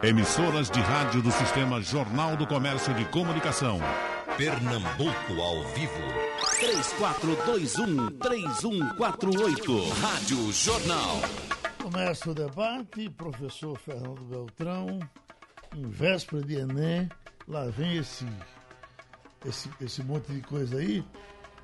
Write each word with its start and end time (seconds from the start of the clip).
Emissoras 0.00 0.70
de 0.70 0.78
rádio 0.78 1.20
do 1.20 1.32
Sistema 1.32 1.82
Jornal 1.82 2.36
do 2.36 2.46
Comércio 2.46 2.94
de 2.94 3.04
Comunicação. 3.06 3.80
Pernambuco 4.36 5.40
ao 5.40 5.64
vivo. 5.74 5.92
3421-3148. 8.20 9.90
Rádio 10.00 10.52
Jornal. 10.52 11.20
Começa 11.82 12.30
o 12.30 12.34
debate, 12.34 13.10
professor 13.10 13.76
Fernando 13.76 14.20
Beltrão, 14.20 15.00
em 15.74 15.88
véspera 15.88 16.44
de 16.44 16.54
Enem, 16.60 17.08
lá 17.48 17.64
vem 17.64 17.96
esse, 17.96 18.24
esse, 19.44 19.68
esse 19.80 20.04
monte 20.04 20.30
de 20.30 20.42
coisa 20.42 20.78
aí, 20.78 21.04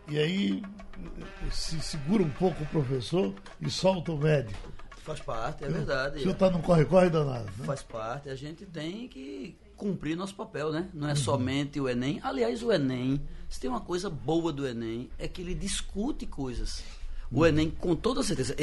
e 0.09 0.19
aí 0.19 0.61
se 1.53 1.80
segura 1.80 2.25
um 2.25 2.30
pouco 2.30 2.64
o 2.64 2.66
professor 2.66 3.32
e 3.61 3.71
solta 3.71 4.11
o 4.11 4.19
médico. 4.19 4.73
Faz 5.05 5.21
parte, 5.21 5.64
é 5.64 5.68
verdade. 5.68 6.16
O 6.16 6.20
senhor 6.20 6.32
está 6.32 6.50
num 6.50 6.62
corre-corre 6.62 7.11
danado. 7.11 7.45
Né? 7.59 7.66
Faz 7.66 7.82
parte, 7.82 8.30
a 8.30 8.34
gente 8.34 8.64
tem 8.64 9.07
que 9.07 9.55
cumprir 9.77 10.16
nosso 10.16 10.34
papel, 10.34 10.73
né? 10.73 10.88
Não 10.95 11.06
é 11.06 11.10
uhum. 11.10 11.16
somente 11.16 11.79
o 11.79 11.87
Enem. 11.87 12.20
Aliás, 12.23 12.62
o 12.62 12.73
Enem, 12.73 13.20
se 13.51 13.60
tem 13.60 13.69
uma 13.69 13.82
coisa 13.82 14.09
boa 14.09 14.51
do 14.51 14.66
Enem, 14.66 15.10
é 15.19 15.29
que 15.29 15.43
ele 15.43 15.55
discute 15.55 16.24
coisas. 16.24 16.82
O 17.30 17.41
uhum. 17.41 17.46
Enem, 17.46 17.70
com 17.70 17.95
toda 17.95 18.23
certeza, 18.23 18.56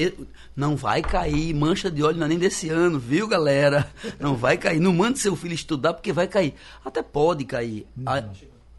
não 0.55 0.75
vai 0.75 1.03
cair 1.03 1.53
mancha 1.53 1.91
de 1.91 2.01
óleo 2.01 2.17
não 2.17 2.25
é 2.25 2.29
nem 2.29 2.39
desse 2.39 2.69
ano, 2.69 2.97
viu, 2.97 3.27
galera? 3.27 3.87
Não 4.19 4.35
vai 4.35 4.57
cair. 4.57 4.79
Não 4.79 4.93
mande 4.93 5.19
seu 5.19 5.35
filho 5.35 5.53
estudar 5.53 5.93
porque 5.93 6.11
vai 6.11 6.27
cair. 6.27 6.55
Até 6.83 7.03
pode 7.03 7.45
cair. 7.45 7.85
Uhum. 7.95 8.03
A, 8.07 8.23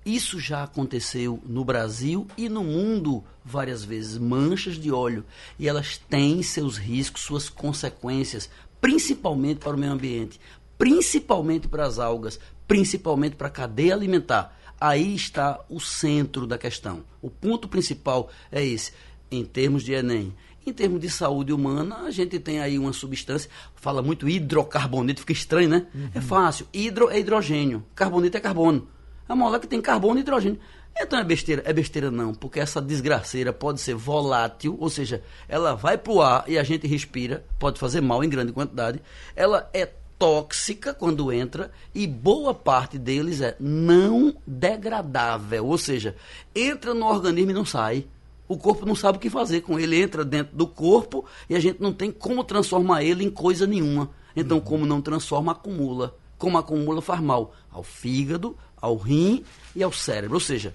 isso 0.05 0.41
já 0.41 0.65
aconteceu 0.65 1.41
no 1.47 1.65
Brasil 1.65 2.27
e 2.37 2.49
no 2.49 2.65
mundo 2.65 3.23
várias 3.45 3.85
vezes. 3.85 4.19
Manchas 4.19 4.77
de 4.77 4.91
óleo. 4.91 5.25
E 5.59 5.69
elas 5.69 5.97
têm 5.97 6.43
seus 6.43 6.77
riscos, 6.77 7.23
suas 7.23 7.49
consequências, 7.49 8.51
principalmente 8.81 9.61
para 9.61 9.77
o 9.77 9.79
meio 9.79 9.93
ambiente, 9.93 10.41
principalmente 10.77 11.69
para 11.69 11.87
as 11.87 11.99
algas, 11.99 12.41
principalmente 12.67 13.37
para 13.37 13.47
a 13.47 13.51
cadeia 13.51 13.95
alimentar. 13.95 14.59
Aí 14.81 15.15
está 15.15 15.61
o 15.69 15.79
centro 15.79 16.47
da 16.47 16.59
questão. 16.59 17.05
O 17.21 17.31
ponto 17.31 17.69
principal 17.69 18.29
é 18.51 18.65
esse, 18.65 18.93
em 19.31 19.45
termos 19.45 19.85
de 19.85 19.93
Enem. 19.93 20.35
Em 20.67 20.73
termos 20.73 21.01
de 21.01 21.11
saúde 21.11 21.53
humana, 21.53 22.03
a 22.03 22.11
gente 22.11 22.39
tem 22.39 22.61
aí 22.61 22.79
uma 22.79 22.93
substância, 22.93 23.51
fala 23.77 24.01
muito 24.01 24.29
hidrocarboneto, 24.29 25.21
fica 25.21 25.33
estranho, 25.33 25.69
né? 25.69 25.87
Uhum. 25.93 26.11
É 26.15 26.21
fácil. 26.21 26.67
Hidro 26.73 27.11
é 27.11 27.19
hidrogênio, 27.19 27.85
carboneto 27.95 28.37
é 28.37 28.41
carbono. 28.41 28.89
É 29.29 29.33
uma 29.33 29.45
molécula 29.45 29.61
que 29.61 29.69
tem 29.69 29.81
carbono 29.81 30.19
e 30.19 30.21
hidrogênio. 30.21 30.59
Então 31.01 31.19
é 31.19 31.25
besteira? 31.25 31.63
É 31.65 31.73
besteira 31.73 32.11
não, 32.11 32.35
porque 32.35 32.61
essa 32.61 32.81
desgraceira 32.81 33.53
pode 33.53 33.81
ser 33.81 33.95
volátil, 33.95 34.77
ou 34.79 34.91
seja, 34.91 35.23
ela 35.49 35.75
vai 35.75 35.97
para 35.97 36.13
o 36.13 36.21
ar 36.21 36.45
e 36.47 36.59
a 36.59 36.63
gente 36.63 36.87
respira, 36.87 37.45
pode 37.59 37.79
fazer 37.79 38.01
mal 38.01 38.23
em 38.23 38.29
grande 38.29 38.53
quantidade. 38.53 39.01
Ela 39.35 39.69
é 39.73 39.89
tóxica 40.19 40.95
quando 40.95 41.33
entra 41.33 41.73
e 41.95 42.07
boa 42.07 42.55
parte 42.55 42.99
deles 42.99 43.41
é 43.41 43.57
não 43.59 44.35
degradável, 44.47 45.67
ou 45.67 45.79
seja, 45.79 46.15
entra 46.55 46.95
no 46.95 47.07
organismo 47.07 47.51
e 47.51 47.55
não 47.55 47.65
sai. 47.65 48.07
O 48.47 48.57
corpo 48.57 48.85
não 48.85 48.95
sabe 48.95 49.17
o 49.17 49.21
que 49.21 49.31
fazer 49.31 49.63
com 49.63 49.81
ele, 49.81 50.01
entra 50.01 50.25
dentro 50.25 50.55
do 50.55 50.67
corpo 50.67 51.25
e 51.49 51.57
a 51.57 51.61
gente 51.61 51.81
não 51.81 51.93
tem 51.93 52.13
como 52.13 52.45
transformar 52.45 53.03
ele 53.03 53.25
em 53.25 53.31
coisa 53.31 53.67
nenhuma. 53.67 54.11
Então, 54.37 54.61
como 54.61 54.85
não 54.85 55.01
transforma, 55.01 55.53
acumula. 55.53 56.17
Como 56.39 56.59
acumula, 56.59 57.01
faz 57.01 57.21
mal 57.21 57.55
ao 57.71 57.83
fígado, 57.83 58.57
ao 58.83 58.97
rim 58.97 59.43
e 59.75 59.83
ao 59.83 59.93
cérebro. 59.93 60.35
Ou 60.35 60.41
seja, 60.41 60.75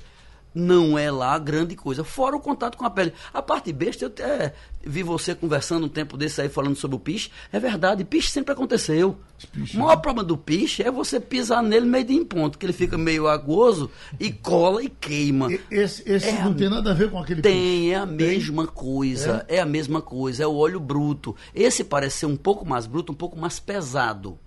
não 0.57 0.97
é 0.97 1.11
lá 1.11 1.37
grande 1.37 1.75
coisa. 1.75 2.03
Fora 2.03 2.35
o 2.35 2.39
contato 2.39 2.77
com 2.77 2.85
a 2.85 2.89
pele. 2.89 3.13
A 3.31 3.41
parte 3.41 3.71
besta, 3.71 4.05
eu 4.05 4.09
até 4.09 4.53
vi 4.83 5.03
você 5.03 5.35
conversando 5.35 5.85
um 5.85 5.89
tempo 5.89 6.17
desse 6.17 6.41
aí 6.41 6.49
falando 6.49 6.75
sobre 6.75 6.95
o 6.95 6.99
piche. 6.99 7.29
É 7.51 7.59
verdade, 7.59 8.03
piche 8.03 8.31
sempre 8.31 8.53
aconteceu. 8.53 9.17
Piche, 9.51 9.77
o 9.77 9.81
maior 9.81 9.95
né? 9.95 10.01
problema 10.01 10.27
do 10.27 10.35
piche 10.35 10.81
é 10.81 10.89
você 10.89 11.19
pisar 11.19 11.61
nele 11.61 11.85
meio 11.85 12.05
de 12.05 12.13
em 12.13 12.25
ponto, 12.25 12.57
que 12.57 12.65
ele 12.65 12.73
fica 12.73 12.97
meio 12.97 13.27
aguoso 13.27 13.91
e 14.19 14.31
cola 14.33 14.83
e 14.83 14.89
queima. 14.89 15.47
Esse, 15.69 16.01
esse 16.09 16.29
é 16.29 16.43
não 16.43 16.51
a... 16.51 16.55
tem 16.55 16.69
nada 16.69 16.91
a 16.91 16.93
ver 16.93 17.11
com 17.11 17.19
aquele 17.19 17.41
Tem, 17.41 17.53
piche. 17.53 17.91
é 17.91 17.95
a 17.95 18.05
mesma 18.05 18.65
tem? 18.65 18.73
coisa. 18.73 19.45
É? 19.47 19.57
é 19.57 19.61
a 19.61 19.65
mesma 19.65 20.01
coisa, 20.01 20.43
é 20.43 20.47
o 20.47 20.55
óleo 20.55 20.79
bruto. 20.79 21.35
Esse 21.53 21.83
parece 21.83 22.19
ser 22.19 22.25
um 22.25 22.37
pouco 22.37 22.65
mais 22.65 22.87
bruto, 22.87 23.11
um 23.11 23.15
pouco 23.15 23.37
mais 23.37 23.59
pesado. 23.59 24.39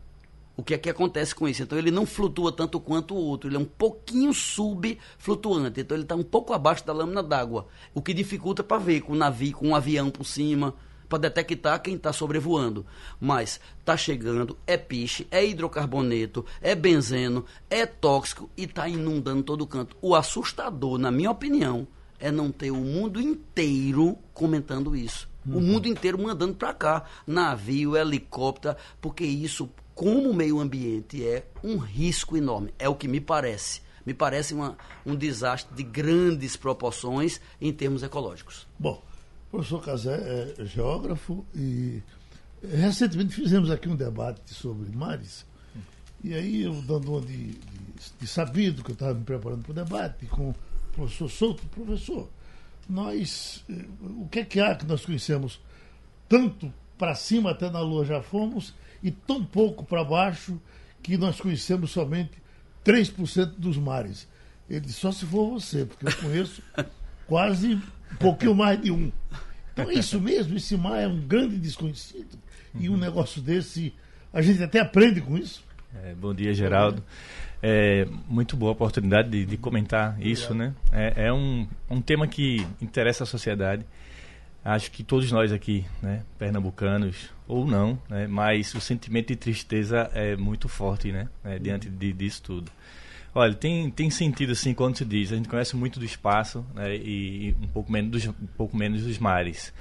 O 0.61 0.63
que 0.63 0.75
é 0.75 0.79
que 0.79 0.91
acontece 0.91 1.35
com 1.35 1.49
isso? 1.49 1.63
Então 1.63 1.79
ele 1.79 1.91
não 1.91 2.05
flutua 2.05 2.53
tanto 2.53 2.79
quanto 2.79 3.15
o 3.15 3.17
outro, 3.17 3.49
ele 3.49 3.57
é 3.57 3.59
um 3.59 3.65
pouquinho 3.65 4.35
subflutuante, 4.35 5.81
então 5.81 5.97
ele 5.97 6.05
está 6.05 6.15
um 6.15 6.23
pouco 6.23 6.53
abaixo 6.53 6.85
da 6.85 6.93
lâmina 6.93 7.23
d'água, 7.23 7.67
o 7.95 8.03
que 8.03 8.13
dificulta 8.13 8.63
para 8.63 8.77
ver 8.77 9.01
com 9.01 9.15
um 9.15 9.17
navio, 9.17 9.55
com 9.55 9.69
um 9.69 9.75
avião 9.75 10.11
por 10.11 10.27
cima, 10.27 10.75
para 11.09 11.21
detectar 11.21 11.81
quem 11.81 11.95
está 11.95 12.13
sobrevoando. 12.13 12.85
Mas 13.19 13.59
está 13.79 13.97
chegando, 13.97 14.55
é 14.67 14.77
piche, 14.77 15.27
é 15.31 15.43
hidrocarboneto, 15.43 16.45
é 16.61 16.75
benzeno, 16.75 17.47
é 17.71 17.87
tóxico 17.87 18.51
e 18.55 18.65
está 18.65 18.87
inundando 18.87 19.43
todo 19.43 19.67
canto. 19.67 19.97
O 20.03 20.15
assustador, 20.15 20.99
na 20.99 21.11
minha 21.11 21.31
opinião, 21.31 21.89
é 22.19 22.31
não 22.31 22.53
ter 22.53 22.71
o 22.71 22.77
mundo 22.77 23.19
inteiro 23.19 24.19
comentando 24.35 24.95
isso. 24.95 25.27
Uhum. 25.47 25.57
O 25.57 25.61
mundo 25.63 25.89
inteiro 25.89 26.23
mandando 26.23 26.55
para 26.55 26.75
cá, 26.75 27.05
navio, 27.27 27.97
helicóptero, 27.97 28.77
porque 29.01 29.25
isso 29.25 29.71
como 30.01 30.31
o 30.31 30.35
meio 30.35 30.59
ambiente 30.59 31.23
é 31.23 31.45
um 31.63 31.77
risco 31.77 32.35
enorme. 32.35 32.73
É 32.79 32.89
o 32.89 32.95
que 32.95 33.07
me 33.07 33.21
parece. 33.21 33.83
Me 34.07 34.15
parece 34.15 34.55
uma, 34.55 34.75
um 35.05 35.15
desastre 35.15 35.77
de 35.77 35.83
grandes 35.83 36.57
proporções 36.57 37.39
em 37.61 37.71
termos 37.71 38.03
ecológicos. 38.03 38.67
Bom, 38.79 39.05
o 39.49 39.51
professor 39.51 39.85
Casé 39.85 40.55
é 40.59 40.65
geógrafo 40.65 41.45
e 41.55 42.03
recentemente 42.67 43.35
fizemos 43.35 43.71
aqui 43.71 43.91
um 43.91 43.95
debate 43.95 44.55
sobre 44.55 44.89
mares. 44.97 45.45
E 46.25 46.33
aí 46.33 46.63
eu 46.63 46.81
dando 46.81 47.13
uma 47.13 47.21
de, 47.21 47.49
de, 47.49 47.59
de 48.21 48.27
sabido 48.27 48.83
que 48.83 48.93
eu 48.93 48.95
estava 48.95 49.13
me 49.13 49.25
preparando 49.25 49.65
para 49.65 49.73
o 49.73 49.75
debate 49.75 50.25
com 50.25 50.49
o 50.49 50.55
professor 50.95 51.29
Souto, 51.29 51.67
professor, 51.67 52.27
nós, 52.89 53.63
eh, 53.69 53.85
o 54.01 54.27
que 54.31 54.39
é 54.39 54.45
que 54.47 54.61
há 54.61 54.75
que 54.75 54.87
nós 54.87 55.05
conhecemos 55.05 55.61
tanto 56.27 56.73
para 56.97 57.15
cima 57.15 57.51
até 57.51 57.69
na 57.69 57.81
Lua 57.83 58.07
já 58.07 58.23
fomos 58.23 58.75
e 59.03 59.11
tão 59.11 59.45
pouco 59.45 59.85
para 59.85 60.05
baixo 60.05 60.61
que 61.03 61.17
nós 61.17 61.41
conhecemos 61.41 61.91
somente 61.91 62.33
3% 62.85 63.55
dos 63.57 63.77
mares. 63.77 64.29
Ele 64.69 64.81
disse, 64.81 65.01
só 65.01 65.11
se 65.11 65.27
for 65.27 65.51
você, 65.51 65.85
porque 65.85 66.07
eu 66.07 66.17
conheço 66.17 66.63
quase 67.27 67.75
um 67.75 68.17
pouquinho 68.19 68.55
mais 68.55 68.81
de 68.81 68.91
um. 68.91 69.11
Então 69.73 69.91
é 69.91 69.95
isso 69.95 70.21
mesmo, 70.21 70.57
esse 70.57 70.77
mar 70.77 70.99
é 70.99 71.09
um 71.09 71.21
grande 71.21 71.59
desconhecido. 71.59 72.39
E 72.79 72.89
um 72.89 72.97
negócio 72.97 73.43
desse, 73.43 73.93
a 74.33 74.41
gente 74.41 74.63
até 74.63 74.81
aprende 74.81 75.21
com 75.21 75.37
isso. 75.37 75.65
É, 76.05 76.15
bom 76.15 76.33
dia, 76.33 76.55
Geraldo. 76.55 77.03
É, 77.63 78.07
muito 78.29 78.57
boa 78.57 78.73
oportunidade 78.73 79.29
de, 79.29 79.45
de 79.45 79.57
comentar 79.57 80.17
isso, 80.21 80.55
né? 80.55 80.75
É, 80.93 81.27
é 81.27 81.33
um, 81.33 81.67
um 81.91 82.01
tema 82.01 82.27
que 82.27 82.65
interessa 82.81 83.25
a 83.25 83.27
sociedade. 83.27 83.85
Acho 84.65 84.91
que 84.91 85.03
todos 85.03 85.33
nós 85.33 85.53
aqui, 85.53 85.87
né, 86.03 86.23
pernambucanos 86.39 87.31
ou 87.49 87.67
não, 87.67 87.99
né, 88.09 88.27
mas 88.27 88.75
o 88.75 88.81
sentimento 88.81 89.29
de 89.29 89.37
tristeza 89.37 90.11
é 90.13 90.37
muito 90.37 90.69
forte, 90.69 91.11
né, 91.11 91.29
né 91.43 91.59
diante 91.59 91.89
de, 91.89 92.13
disso 92.13 92.43
tudo. 92.43 92.71
Olha, 93.35 93.55
tem, 93.55 93.91
tem 93.91 94.11
sentido 94.11 94.53
assim 94.53 94.75
quando 94.75 94.99
se 94.99 95.05
diz, 95.05 95.33
a 95.33 95.37
gente 95.37 95.49
conhece 95.49 95.77
muito 95.77 95.99
do 95.99 96.05
espaço 96.05 96.67
né, 96.75 96.95
e, 96.95 97.55
um 97.63 97.69
pouco 97.69 97.91
menos 97.91 98.11
dos, 98.11 98.27
um 98.27 98.47
pouco 98.57 98.77
menos 98.77 99.05
dos 99.05 99.19
mares. 99.19 99.73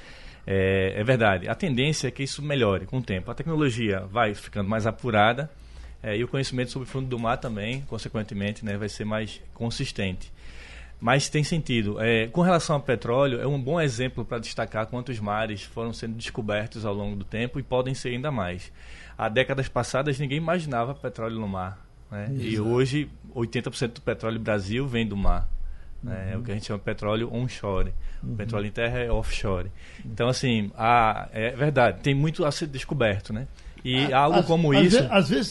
É, 0.48 0.94
é, 0.96 1.04
verdade, 1.04 1.50
a 1.50 1.56
tendência 1.56 2.08
é 2.08 2.12
que 2.12 2.24
isso 2.24 2.42
melhore 2.42 2.86
com 2.86 3.00
o 3.00 3.04
tempo. 3.04 3.30
A 3.30 3.36
tecnologia 3.36 4.02
vai 4.10 4.34
ficando 4.34 4.70
mais 4.70 4.88
apurada 4.88 5.52
é, 6.02 6.16
e 6.16 6.24
o 6.24 6.28
conhecimento 6.28 6.72
sobre 6.72 6.88
o 6.88 6.92
fundo 6.92 7.08
do 7.08 7.20
mar 7.20 7.38
também, 7.38 7.82
consequentemente, 7.82 8.64
né, 8.64 8.78
vai 8.78 8.88
ser 8.88 9.04
mais 9.04 9.42
consistente. 9.54 10.32
Mas 11.00 11.30
tem 11.30 11.44
sentido. 11.44 12.02
É, 12.02 12.28
com 12.28 12.42
relação 12.42 12.76
ao 12.76 12.82
petróleo, 12.82 13.40
é 13.40 13.48
um 13.48 13.62
bom 13.62 13.80
exemplo 13.80 14.26
para 14.26 14.40
destacar 14.40 14.86
quantos 14.88 15.20
mares 15.20 15.64
foram 15.64 15.94
sendo 15.94 16.16
descobertos 16.16 16.86
ao 16.86 16.94
longo 16.94 17.16
do 17.16 17.24
tempo 17.24 17.60
e 17.60 17.64
podem 17.64 17.94
ser 17.94 18.10
ainda 18.10 18.32
mais. 18.32 18.72
Há 19.18 19.30
décadas 19.30 19.70
passadas, 19.70 20.20
ninguém 20.20 20.38
imaginava 20.38 20.94
petróleo 20.94 21.40
no 21.40 21.48
mar. 21.48 21.86
Né? 22.12 22.30
E 22.38 22.60
hoje, 22.60 23.10
80% 23.34 23.94
do 23.94 24.02
petróleo 24.02 24.40
do 24.40 24.44
Brasil 24.44 24.88
vem 24.88 25.08
do 25.08 25.16
mar. 25.16 25.48
Né? 26.04 26.32
É 26.34 26.38
o 26.38 26.42
que 26.42 26.52
a 26.52 26.54
gente 26.54 26.66
chama 26.66 26.80
de 26.80 26.86
petróleo 26.86 27.34
onshore. 27.34 27.94
Uhum. 28.24 28.34
O 28.34 28.36
petróleo 28.36 28.68
em 28.68 28.72
terra 28.72 29.00
é 29.00 29.12
offshore. 29.12 29.72
Então, 30.06 30.28
assim, 30.28 30.72
há, 30.78 31.30
é 31.32 31.52
verdade, 31.52 32.02
tem 32.02 32.14
muito 32.14 32.46
a 32.46 32.52
ser 32.52 32.68
descoberto. 32.68 33.32
Né? 33.32 33.48
E 33.84 34.12
a, 34.12 34.20
algo 34.20 34.44
como 34.44 34.72
às 34.72 34.86
isso. 34.86 34.98
Vezes, 34.98 35.12
às 35.12 35.30
vezes, 35.30 35.48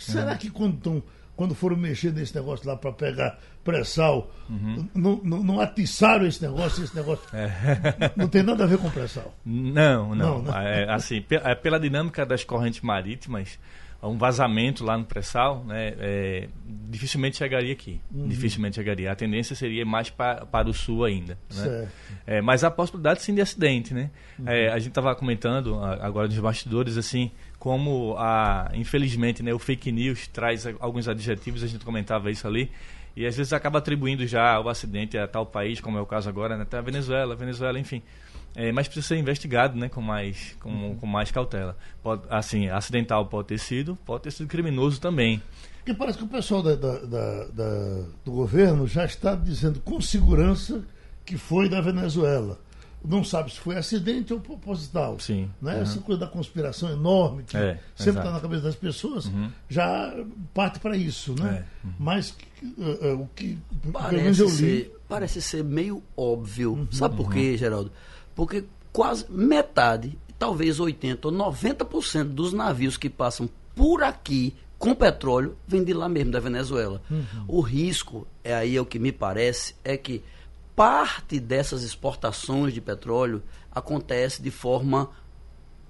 será 0.00 0.32
uhum. 0.32 0.38
que 0.38 0.50
quando 0.50 0.76
estão 0.76 1.02
quando 1.36 1.54
foram 1.54 1.76
mexer 1.76 2.12
nesse 2.12 2.34
negócio 2.34 2.66
lá 2.66 2.76
para 2.76 2.90
pegar 2.92 3.38
pré-sal, 3.62 4.30
uhum. 4.48 4.88
não, 4.94 5.20
não, 5.22 5.42
não, 5.42 5.60
atiçaram 5.60 6.26
esse 6.26 6.42
negócio, 6.42 6.82
esse 6.82 6.96
negócio. 6.96 7.24
É. 7.36 7.50
Não 8.16 8.28
tem 8.28 8.42
nada 8.42 8.64
a 8.64 8.66
ver 8.66 8.78
com 8.78 8.88
pré-sal. 8.90 9.34
Não, 9.44 10.14
não. 10.14 10.42
não 10.42 10.52
né? 10.52 10.84
é, 10.84 10.92
assim, 10.92 11.24
é, 11.30 11.54
pela 11.54 11.78
dinâmica 11.78 12.24
das 12.24 12.44
correntes 12.44 12.80
marítimas, 12.80 13.58
um 14.02 14.16
vazamento 14.16 14.84
lá 14.84 14.96
no 14.96 15.04
pré-sal, 15.04 15.64
né, 15.64 15.94
é, 15.98 16.48
dificilmente 16.88 17.36
chegaria 17.36 17.72
aqui. 17.72 18.00
Uhum. 18.14 18.28
Dificilmente 18.28 18.76
chegaria. 18.76 19.10
A 19.10 19.16
tendência 19.16 19.56
seria 19.56 19.84
mais 19.84 20.10
pa, 20.10 20.46
para 20.46 20.68
o 20.68 20.72
sul 20.72 21.04
ainda. 21.04 21.36
Né? 21.54 21.88
É, 22.26 22.40
mas 22.40 22.62
há 22.62 22.70
possibilidade 22.70 23.22
sim 23.22 23.34
de 23.34 23.40
acidente. 23.40 23.92
Né? 23.92 24.10
Uhum. 24.38 24.48
É, 24.48 24.68
a 24.68 24.78
gente 24.78 24.88
estava 24.88 25.14
comentando 25.14 25.82
agora 25.82 26.28
nos 26.28 26.38
bastidores 26.38 26.96
assim 26.96 27.30
como 27.58 28.14
a, 28.18 28.70
infelizmente 28.74 29.42
né, 29.42 29.52
o 29.52 29.58
fake 29.58 29.90
news 29.90 30.26
traz 30.28 30.66
alguns 30.78 31.08
adjetivos, 31.08 31.62
a 31.62 31.66
gente 31.66 31.84
comentava 31.84 32.30
isso 32.30 32.46
ali. 32.46 32.70
E 33.16 33.26
às 33.26 33.36
vezes 33.36 33.52
acaba 33.52 33.78
atribuindo 33.78 34.26
já 34.26 34.60
o 34.60 34.68
acidente 34.68 35.16
a 35.16 35.26
tal 35.26 35.46
país, 35.46 35.80
como 35.80 35.96
é 35.96 36.00
o 36.00 36.06
caso 36.06 36.28
agora, 36.28 36.56
né? 36.56 36.64
até 36.64 36.76
a 36.76 36.82
Venezuela, 36.82 37.34
Venezuela, 37.34 37.78
enfim. 37.78 38.02
É, 38.54 38.72
mas 38.72 38.88
precisa 38.88 39.08
ser 39.08 39.16
investigado 39.16 39.76
né, 39.76 39.88
com, 39.88 40.00
mais, 40.00 40.56
com, 40.60 40.70
uhum. 40.70 40.96
com 40.96 41.06
mais 41.06 41.30
cautela. 41.30 41.76
Pode, 42.02 42.22
assim, 42.28 42.68
acidental 42.68 43.26
pode 43.26 43.48
ter 43.48 43.58
sido, 43.58 43.96
pode 44.04 44.24
ter 44.24 44.30
sido 44.30 44.48
criminoso 44.48 45.00
também. 45.00 45.42
Porque 45.78 45.94
parece 45.94 46.18
que 46.18 46.24
o 46.24 46.28
pessoal 46.28 46.62
da, 46.62 46.74
da, 46.74 47.44
da, 47.46 48.02
do 48.24 48.32
governo 48.32 48.86
já 48.86 49.04
está 49.04 49.34
dizendo 49.34 49.80
com 49.80 50.00
segurança 50.00 50.82
que 51.24 51.36
foi 51.36 51.68
da 51.68 51.80
Venezuela. 51.80 52.58
Não 53.04 53.22
sabe 53.22 53.52
se 53.52 53.60
foi 53.60 53.76
acidente 53.76 54.32
ou 54.32 54.40
proposital. 54.40 55.18
Sim. 55.20 55.50
Né? 55.60 55.76
Uhum. 55.76 55.82
Essa 55.82 56.00
coisa 56.00 56.20
da 56.20 56.26
conspiração 56.26 56.90
enorme 56.90 57.44
que 57.44 57.56
é, 57.56 57.78
sempre 57.94 58.20
está 58.20 58.32
na 58.32 58.40
cabeça 58.40 58.62
das 58.62 58.74
pessoas, 58.74 59.26
uhum. 59.26 59.50
já 59.68 60.12
parte 60.52 60.80
para 60.80 60.96
isso. 60.96 61.34
Né? 61.38 61.64
É. 61.64 61.86
Uhum. 61.86 61.92
Mas 61.98 62.36
uh, 62.62 63.14
uh, 63.14 63.22
o 63.22 63.28
que. 63.34 63.58
Parece, 63.92 64.48
ser, 64.50 65.00
parece 65.08 65.42
ser 65.42 65.62
meio 65.62 66.02
óbvio. 66.16 66.72
Uhum. 66.72 66.88
Sabe 66.90 67.16
por 67.16 67.32
quê, 67.32 67.56
Geraldo? 67.56 67.92
Porque 68.34 68.64
quase 68.92 69.24
metade, 69.30 70.18
talvez 70.38 70.78
80% 70.78 71.26
ou 71.26 71.32
90% 71.32 72.24
dos 72.24 72.52
navios 72.52 72.96
que 72.96 73.08
passam 73.08 73.48
por 73.74 74.02
aqui 74.02 74.54
com 74.78 74.94
petróleo 74.94 75.56
vem 75.66 75.82
de 75.82 75.92
lá 75.92 76.08
mesmo, 76.08 76.32
da 76.32 76.40
Venezuela. 76.40 77.02
Uhum. 77.10 77.24
O 77.48 77.60
risco, 77.60 78.26
é 78.44 78.54
aí 78.54 78.76
é 78.76 78.80
o 78.80 78.86
que 78.86 78.98
me 78.98 79.12
parece, 79.12 79.74
é 79.84 79.96
que 79.96 80.22
parte 80.76 81.40
dessas 81.40 81.82
exportações 81.82 82.74
de 82.74 82.80
petróleo 82.82 83.42
acontece 83.72 84.42
de 84.42 84.50
forma 84.50 85.10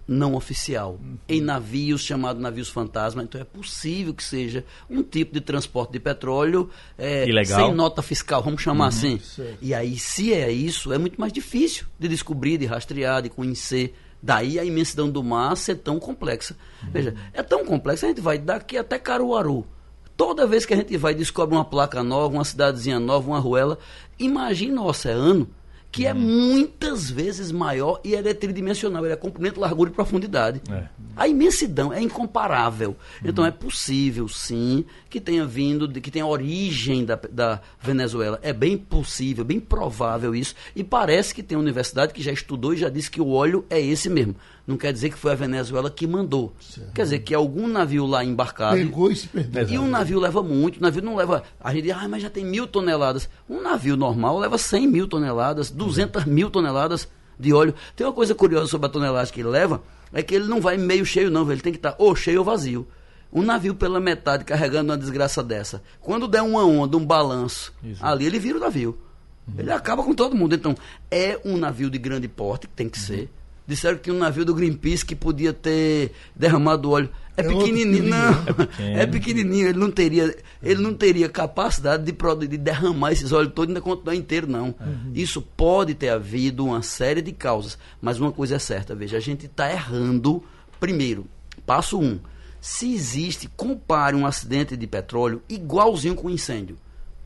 não 0.08 0.36
oficial, 0.36 1.00
uhum. 1.02 1.18
em 1.28 1.40
navios 1.40 2.00
chamados 2.00 2.40
navios 2.40 2.68
fantasma. 2.68 3.24
Então 3.24 3.40
é 3.40 3.44
possível 3.44 4.14
que 4.14 4.22
seja 4.22 4.64
um 4.88 5.02
tipo 5.02 5.34
de 5.34 5.40
transporte 5.40 5.92
de 5.92 5.98
petróleo 5.98 6.70
é, 6.96 7.26
sem 7.44 7.74
nota 7.74 8.02
fiscal, 8.02 8.42
vamos 8.42 8.62
chamar 8.62 8.84
uhum. 8.84 8.88
assim. 8.88 9.18
Certo. 9.18 9.58
E 9.60 9.74
aí, 9.74 9.98
se 9.98 10.32
é 10.32 10.50
isso, 10.50 10.92
é 10.92 10.98
muito 10.98 11.20
mais 11.20 11.32
difícil 11.32 11.86
de 11.98 12.06
descobrir, 12.06 12.56
de 12.56 12.66
rastrear, 12.66 13.22
de 13.22 13.28
conhecer. 13.28 13.96
Daí 14.22 14.58
a 14.58 14.64
imensidão 14.64 15.10
do 15.10 15.22
mar 15.22 15.56
ser 15.56 15.76
tão 15.76 15.98
complexa. 15.98 16.56
Uhum. 16.84 16.90
Veja, 16.92 17.14
é 17.32 17.42
tão 17.42 17.64
complexa, 17.64 18.06
a 18.06 18.08
gente 18.08 18.20
vai 18.20 18.38
daqui 18.38 18.78
até 18.78 18.98
Caruaru. 18.98 19.66
Toda 20.16 20.46
vez 20.46 20.64
que 20.64 20.72
a 20.72 20.76
gente 20.76 20.96
vai 20.96 21.12
e 21.12 21.16
descobre 21.16 21.54
uma 21.54 21.64
placa 21.64 22.02
nova, 22.02 22.34
uma 22.34 22.44
cidadezinha 22.44 22.98
nova, 22.98 23.28
uma 23.28 23.38
ruela, 23.38 23.78
imagina 24.18 24.80
o 24.80 24.86
oceano 24.86 25.48
que 25.96 26.06
é 26.06 26.12
muitas 26.12 27.10
vezes 27.10 27.50
maior 27.50 28.00
e 28.04 28.12
ele 28.12 28.28
é 28.28 28.34
tridimensional, 28.34 29.02
ele 29.02 29.14
é 29.14 29.16
comprimento, 29.16 29.58
largura 29.58 29.88
e 29.88 29.94
profundidade. 29.94 30.60
É. 30.70 30.84
A 31.16 31.26
imensidão 31.26 31.90
é 31.90 32.02
incomparável. 32.02 32.90
Uhum. 32.90 33.30
Então 33.30 33.46
é 33.46 33.50
possível, 33.50 34.28
sim, 34.28 34.84
que 35.08 35.18
tenha 35.18 35.46
vindo, 35.46 35.88
que 35.88 36.10
tenha 36.10 36.26
origem 36.26 37.02
da, 37.02 37.18
da 37.30 37.62
Venezuela. 37.80 38.38
É 38.42 38.52
bem 38.52 38.76
possível, 38.76 39.42
bem 39.42 39.58
provável 39.58 40.34
isso. 40.34 40.54
E 40.74 40.84
parece 40.84 41.34
que 41.34 41.42
tem 41.42 41.56
universidade 41.56 42.12
que 42.12 42.22
já 42.22 42.30
estudou 42.30 42.74
e 42.74 42.76
já 42.76 42.90
disse 42.90 43.10
que 43.10 43.20
o 43.20 43.30
óleo 43.30 43.64
é 43.70 43.80
esse 43.80 44.10
mesmo. 44.10 44.36
Não 44.66 44.76
quer 44.76 44.92
dizer 44.92 45.10
que 45.10 45.16
foi 45.16 45.30
a 45.30 45.34
Venezuela 45.36 45.88
que 45.88 46.06
mandou. 46.08 46.52
Certo. 46.58 46.92
Quer 46.92 47.02
dizer 47.04 47.18
que 47.20 47.32
algum 47.32 47.68
navio 47.68 48.04
lá 48.04 48.24
embarcado. 48.24 48.74
Pegou 48.76 49.12
e 49.12 49.16
se 49.16 49.28
perdeu. 49.28 49.68
E 49.68 49.78
um 49.78 49.88
navio 49.88 50.18
leva 50.18 50.42
muito. 50.42 50.78
O 50.78 50.82
navio 50.82 51.02
não 51.02 51.14
leva. 51.14 51.44
A 51.60 51.72
gente 51.72 51.84
diz, 51.84 51.92
ah, 51.92 52.08
mas 52.08 52.22
já 52.22 52.28
tem 52.28 52.44
mil 52.44 52.66
toneladas. 52.66 53.28
Um 53.48 53.62
navio 53.62 53.96
normal 53.96 54.38
leva 54.40 54.58
100 54.58 54.88
mil 54.88 55.06
toneladas, 55.06 55.70
200 55.70 56.24
uhum. 56.24 56.32
mil 56.32 56.50
toneladas 56.50 57.08
de 57.38 57.52
óleo. 57.52 57.74
Tem 57.94 58.04
uma 58.04 58.12
coisa 58.12 58.34
curiosa 58.34 58.66
sobre 58.66 58.88
a 58.88 58.90
tonelagem 58.90 59.32
que 59.32 59.40
ele 59.40 59.50
leva: 59.50 59.82
é 60.12 60.20
que 60.20 60.34
ele 60.34 60.48
não 60.48 60.60
vai 60.60 60.76
meio 60.76 61.06
cheio, 61.06 61.30
não. 61.30 61.48
Ele 61.50 61.60
tem 61.60 61.72
que 61.72 61.78
estar 61.78 61.94
ou 61.96 62.16
cheio 62.16 62.40
ou 62.40 62.44
vazio. 62.44 62.88
Um 63.32 63.42
navio 63.42 63.74
pela 63.74 64.00
metade 64.00 64.44
carregando 64.44 64.90
uma 64.90 64.98
desgraça 64.98 65.44
dessa. 65.44 65.80
Quando 66.00 66.26
der 66.26 66.42
uma 66.42 66.64
onda, 66.64 66.96
um 66.96 67.06
balanço, 67.06 67.72
Isso. 67.84 68.04
ali 68.04 68.26
ele 68.26 68.40
vira 68.40 68.58
o 68.58 68.60
navio. 68.60 68.98
Uhum. 69.46 69.54
Ele 69.58 69.70
acaba 69.70 70.02
com 70.02 70.12
todo 70.12 70.34
mundo. 70.34 70.56
Então, 70.56 70.74
é 71.08 71.40
um 71.44 71.56
navio 71.56 71.88
de 71.88 71.98
grande 71.98 72.26
porte, 72.26 72.66
que 72.66 72.74
tem 72.74 72.88
que 72.88 72.98
uhum. 72.98 73.04
ser. 73.04 73.30
Disseram 73.66 73.98
que 73.98 74.10
um 74.10 74.18
navio 74.18 74.44
do 74.44 74.54
Greenpeace 74.54 75.04
que 75.04 75.16
podia 75.16 75.52
ter 75.52 76.12
derramado 76.34 76.90
óleo. 76.90 77.10
É, 77.36 77.42
é 77.42 77.44
pequenininho, 77.44 78.04
não. 78.04 78.30
É, 78.78 79.02
é, 79.02 79.06
pequenininho, 79.06 79.68
ele 79.68 79.78
não 79.78 79.90
teria, 79.90 80.36
ele 80.62 80.80
não 80.80 80.94
teria 80.94 81.28
capacidade 81.28 82.04
de, 82.04 82.12
de 82.48 82.56
derramar 82.56 83.12
esses 83.12 83.32
óleos 83.32 83.52
todos 83.52 83.68
e 83.68 83.70
ainda 83.72 83.80
continuar 83.80 84.14
inteiro, 84.14 84.46
não. 84.46 84.74
Uhum. 84.80 85.12
Isso 85.14 85.42
pode 85.42 85.94
ter 85.94 86.10
havido 86.10 86.64
uma 86.64 86.82
série 86.82 87.20
de 87.20 87.32
causas, 87.32 87.76
mas 88.00 88.20
uma 88.20 88.32
coisa 88.32 88.56
é 88.56 88.58
certa, 88.58 88.94
veja, 88.94 89.16
a 89.16 89.20
gente 89.20 89.46
está 89.46 89.70
errando. 89.70 90.42
Primeiro, 90.78 91.26
passo 91.66 91.98
um, 91.98 92.18
se 92.60 92.92
existe, 92.92 93.50
compare 93.56 94.16
um 94.16 94.26
acidente 94.26 94.76
de 94.76 94.86
petróleo 94.86 95.42
igualzinho 95.48 96.14
com 96.14 96.28
um 96.28 96.30
incêndio. 96.30 96.78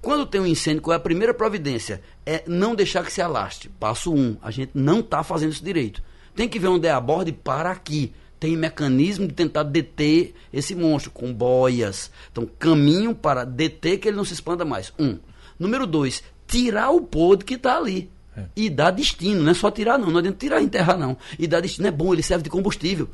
Quando 0.02 0.26
tem 0.26 0.40
um 0.40 0.46
incêndio, 0.46 0.80
qual 0.80 0.94
é 0.94 0.96
a 0.96 1.00
primeira 1.00 1.34
providência? 1.34 2.00
É 2.24 2.42
não 2.46 2.74
deixar 2.74 3.04
que 3.04 3.12
se 3.12 3.20
alaste. 3.20 3.68
Passo 3.68 4.14
um, 4.14 4.36
a 4.40 4.50
gente 4.50 4.72
não 4.74 5.00
está 5.00 5.22
fazendo 5.22 5.52
isso 5.52 5.64
direito. 5.64 6.02
Tem 6.40 6.48
que 6.48 6.58
ver 6.58 6.68
onde 6.68 6.86
é 6.86 6.90
a 6.90 6.98
borda 6.98 7.28
e 7.28 7.34
para 7.34 7.70
aqui. 7.70 8.14
Tem 8.38 8.56
mecanismo 8.56 9.28
de 9.28 9.34
tentar 9.34 9.62
deter 9.62 10.32
esse 10.50 10.74
monstro 10.74 11.10
com 11.10 11.34
boias. 11.34 12.10
Então, 12.32 12.48
caminho 12.58 13.14
para 13.14 13.44
deter 13.44 13.98
que 13.98 14.08
ele 14.08 14.16
não 14.16 14.24
se 14.24 14.32
expanda 14.32 14.64
mais. 14.64 14.90
Um. 14.98 15.18
Número 15.58 15.86
dois, 15.86 16.22
tirar 16.46 16.92
o 16.92 17.02
podre 17.02 17.44
que 17.44 17.56
está 17.56 17.76
ali. 17.76 18.10
É. 18.34 18.44
E 18.56 18.70
dar 18.70 18.90
destino, 18.90 19.42
não 19.42 19.50
é 19.50 19.54
só 19.54 19.70
tirar, 19.70 19.98
não. 19.98 20.10
Não 20.10 20.18
adianta 20.18 20.38
tirar 20.38 20.62
e 20.62 20.64
enterrar, 20.64 20.96
não. 20.96 21.14
E 21.38 21.46
dar 21.46 21.60
destino 21.60 21.88
é 21.88 21.90
bom, 21.90 22.14
ele 22.14 22.22
serve 22.22 22.44
de 22.44 22.48
combustível. 22.48 23.10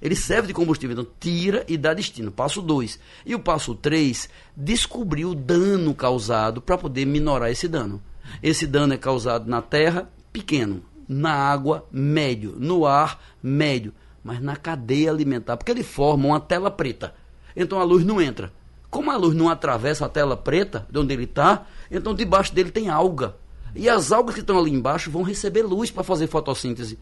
Ele 0.00 0.14
serve 0.14 0.46
de 0.46 0.54
combustível, 0.54 0.92
então 0.92 1.12
tira 1.18 1.64
e 1.66 1.76
dá 1.76 1.92
destino. 1.92 2.30
Passo 2.30 2.62
2. 2.62 2.96
E 3.26 3.34
o 3.34 3.40
passo 3.40 3.74
3, 3.74 4.28
descobrir 4.56 5.24
o 5.24 5.34
dano 5.34 5.92
causado 5.96 6.62
para 6.62 6.78
poder 6.78 7.06
minorar 7.06 7.50
esse 7.50 7.66
dano. 7.66 8.00
Esse 8.40 8.68
dano 8.68 8.94
é 8.94 8.96
causado 8.96 9.50
na 9.50 9.60
terra, 9.60 10.08
pequeno 10.32 10.84
na 11.08 11.32
água, 11.32 11.86
médio, 11.90 12.54
no 12.58 12.86
ar, 12.86 13.20
médio, 13.42 13.94
mas 14.22 14.40
na 14.40 14.56
cadeia 14.56 15.10
alimentar, 15.10 15.56
porque 15.56 15.72
ele 15.72 15.82
forma 15.82 16.26
uma 16.26 16.40
tela 16.40 16.70
preta. 16.70 17.14
Então 17.56 17.80
a 17.80 17.84
luz 17.84 18.04
não 18.04 18.20
entra. 18.20 18.52
Como 18.90 19.10
a 19.10 19.16
luz 19.16 19.34
não 19.34 19.48
atravessa 19.48 20.06
a 20.06 20.08
tela 20.08 20.36
preta, 20.36 20.86
de 20.90 20.98
onde 20.98 21.12
ele 21.12 21.24
está, 21.24 21.66
então 21.90 22.14
debaixo 22.14 22.54
dele 22.54 22.70
tem 22.70 22.88
alga. 22.88 23.36
E 23.74 23.88
as 23.88 24.12
algas 24.12 24.34
que 24.34 24.40
estão 24.40 24.58
ali 24.58 24.70
embaixo 24.70 25.10
vão 25.10 25.22
receber 25.22 25.62
luz 25.62 25.90
para 25.90 26.02
fazer 26.02 26.26
fotossíntese. 26.26 26.98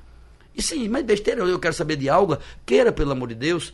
E 0.54 0.62
sim, 0.62 0.88
mas 0.88 1.04
besteira, 1.04 1.42
eu 1.42 1.58
quero 1.58 1.74
saber 1.74 1.96
de 1.96 2.08
alga, 2.08 2.40
queira, 2.64 2.90
pelo 2.90 3.12
amor 3.12 3.28
de 3.28 3.34
Deus. 3.34 3.72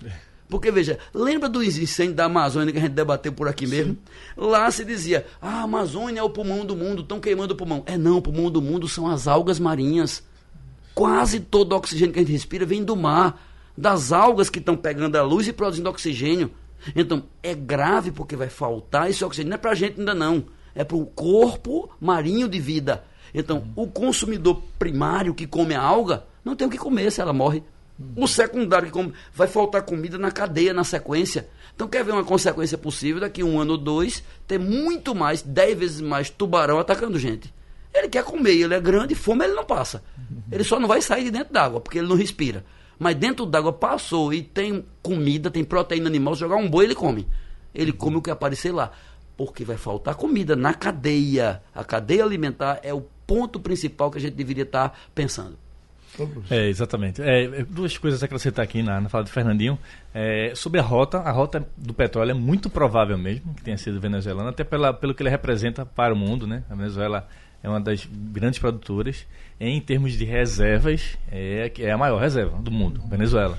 Porque, 0.52 0.70
veja, 0.70 0.98
lembra 1.14 1.48
do 1.48 1.64
incêndio 1.64 2.12
da 2.12 2.26
Amazônia 2.26 2.74
que 2.74 2.78
a 2.78 2.82
gente 2.82 2.92
debateu 2.92 3.32
por 3.32 3.48
aqui 3.48 3.66
mesmo? 3.66 3.94
Sim. 3.94 3.98
Lá 4.36 4.70
se 4.70 4.84
dizia, 4.84 5.24
ah, 5.40 5.60
a 5.60 5.62
Amazônia 5.62 6.20
é 6.20 6.22
o 6.22 6.28
pulmão 6.28 6.62
do 6.62 6.76
mundo, 6.76 7.00
estão 7.00 7.18
queimando 7.18 7.54
o 7.54 7.56
pulmão. 7.56 7.82
É 7.86 7.96
não, 7.96 8.18
o 8.18 8.22
pulmão 8.22 8.50
do 8.50 8.60
mundo 8.60 8.86
são 8.86 9.08
as 9.08 9.26
algas 9.26 9.58
marinhas. 9.58 10.22
Quase 10.94 11.40
todo 11.40 11.72
o 11.72 11.76
oxigênio 11.76 12.12
que 12.12 12.18
a 12.18 12.22
gente 12.22 12.32
respira 12.32 12.66
vem 12.66 12.84
do 12.84 12.94
mar, 12.94 13.42
das 13.78 14.12
algas 14.12 14.50
que 14.50 14.58
estão 14.58 14.76
pegando 14.76 15.16
a 15.16 15.22
luz 15.22 15.48
e 15.48 15.54
produzindo 15.54 15.88
oxigênio. 15.88 16.50
Então, 16.94 17.22
é 17.42 17.54
grave 17.54 18.10
porque 18.10 18.36
vai 18.36 18.50
faltar 18.50 19.08
esse 19.08 19.24
oxigênio. 19.24 19.48
Não 19.48 19.54
é 19.54 19.58
para 19.58 19.70
a 19.70 19.74
gente 19.74 20.00
ainda 20.00 20.14
não, 20.14 20.44
é 20.74 20.84
para 20.84 20.98
o 20.98 21.06
corpo 21.06 21.88
marinho 21.98 22.46
de 22.46 22.60
vida. 22.60 23.04
Então, 23.32 23.64
o 23.74 23.86
consumidor 23.86 24.62
primário 24.78 25.34
que 25.34 25.46
come 25.46 25.74
a 25.74 25.80
alga 25.80 26.26
não 26.44 26.54
tem 26.54 26.66
o 26.66 26.70
que 26.70 26.76
comer 26.76 27.10
se 27.10 27.22
ela 27.22 27.32
morre. 27.32 27.62
O 28.16 28.26
secundário 28.26 28.86
que 28.86 28.92
come, 28.92 29.12
vai 29.34 29.46
faltar 29.48 29.82
comida 29.82 30.18
na 30.18 30.30
cadeia, 30.30 30.72
na 30.72 30.84
sequência. 30.84 31.48
Então, 31.74 31.88
quer 31.88 32.04
ver 32.04 32.12
uma 32.12 32.24
consequência 32.24 32.76
possível 32.76 33.20
daqui 33.20 33.42
um 33.42 33.58
ano 33.58 33.72
ou 33.72 33.78
dois, 33.78 34.22
ter 34.46 34.58
muito 34.58 35.14
mais, 35.14 35.42
dez 35.42 35.78
vezes 35.78 36.00
mais 36.00 36.28
tubarão 36.28 36.78
atacando 36.78 37.18
gente. 37.18 37.52
Ele 37.94 38.08
quer 38.08 38.24
comer, 38.24 38.56
ele 38.56 38.74
é 38.74 38.80
grande, 38.80 39.14
fome 39.14 39.44
ele 39.44 39.54
não 39.54 39.64
passa. 39.64 40.02
Ele 40.50 40.64
só 40.64 40.80
não 40.80 40.88
vai 40.88 41.02
sair 41.02 41.24
de 41.24 41.30
dentro 41.30 41.52
d'água, 41.52 41.80
porque 41.80 41.98
ele 41.98 42.08
não 42.08 42.16
respira. 42.16 42.64
Mas 42.98 43.16
dentro 43.16 43.44
d'água 43.44 43.72
passou 43.72 44.32
e 44.32 44.42
tem 44.42 44.84
comida, 45.02 45.50
tem 45.50 45.64
proteína 45.64 46.08
animal, 46.08 46.34
se 46.34 46.40
jogar 46.40 46.56
um 46.56 46.68
boi 46.68 46.84
ele 46.84 46.94
come. 46.94 47.26
Ele 47.74 47.92
come 47.92 48.16
o 48.16 48.22
que 48.22 48.30
aparecer 48.30 48.72
lá. 48.72 48.92
Porque 49.36 49.64
vai 49.64 49.76
faltar 49.76 50.14
comida 50.14 50.54
na 50.54 50.74
cadeia. 50.74 51.62
A 51.74 51.82
cadeia 51.82 52.24
alimentar 52.24 52.80
é 52.82 52.92
o 52.92 53.02
ponto 53.26 53.58
principal 53.58 54.10
que 54.10 54.18
a 54.18 54.20
gente 54.20 54.34
deveria 54.34 54.64
estar 54.64 54.98
pensando. 55.14 55.58
É, 56.50 56.68
exatamente. 56.68 57.22
É, 57.22 57.44
é, 57.44 57.64
duas 57.64 57.96
coisas 57.96 58.22
a 58.22 58.26
acrescentar 58.26 58.62
aqui 58.64 58.82
na, 58.82 59.00
na 59.00 59.08
fala 59.08 59.24
de 59.24 59.30
Fernandinho. 59.30 59.78
É, 60.12 60.52
sobre 60.54 60.78
a 60.78 60.82
rota, 60.82 61.18
a 61.18 61.30
rota 61.30 61.66
do 61.76 61.94
petróleo 61.94 62.32
é 62.32 62.34
muito 62.34 62.68
provável 62.68 63.16
mesmo 63.16 63.54
que 63.54 63.62
tenha 63.62 63.78
sido 63.78 64.00
venezuelana, 64.00 64.50
até 64.50 64.64
pela, 64.64 64.92
pelo 64.92 65.14
que 65.14 65.22
ele 65.22 65.30
representa 65.30 65.86
para 65.86 66.12
o 66.12 66.16
mundo. 66.16 66.46
Né? 66.46 66.62
A 66.68 66.74
Venezuela 66.74 67.28
é 67.62 67.68
uma 67.68 67.80
das 67.80 68.06
grandes 68.10 68.58
produtoras. 68.58 69.26
Em 69.58 69.80
termos 69.80 70.12
de 70.14 70.24
reservas, 70.24 71.16
é, 71.30 71.70
é 71.78 71.90
a 71.92 71.98
maior 71.98 72.20
reserva 72.20 72.58
do 72.58 72.70
mundo, 72.70 73.00
Venezuela. 73.08 73.58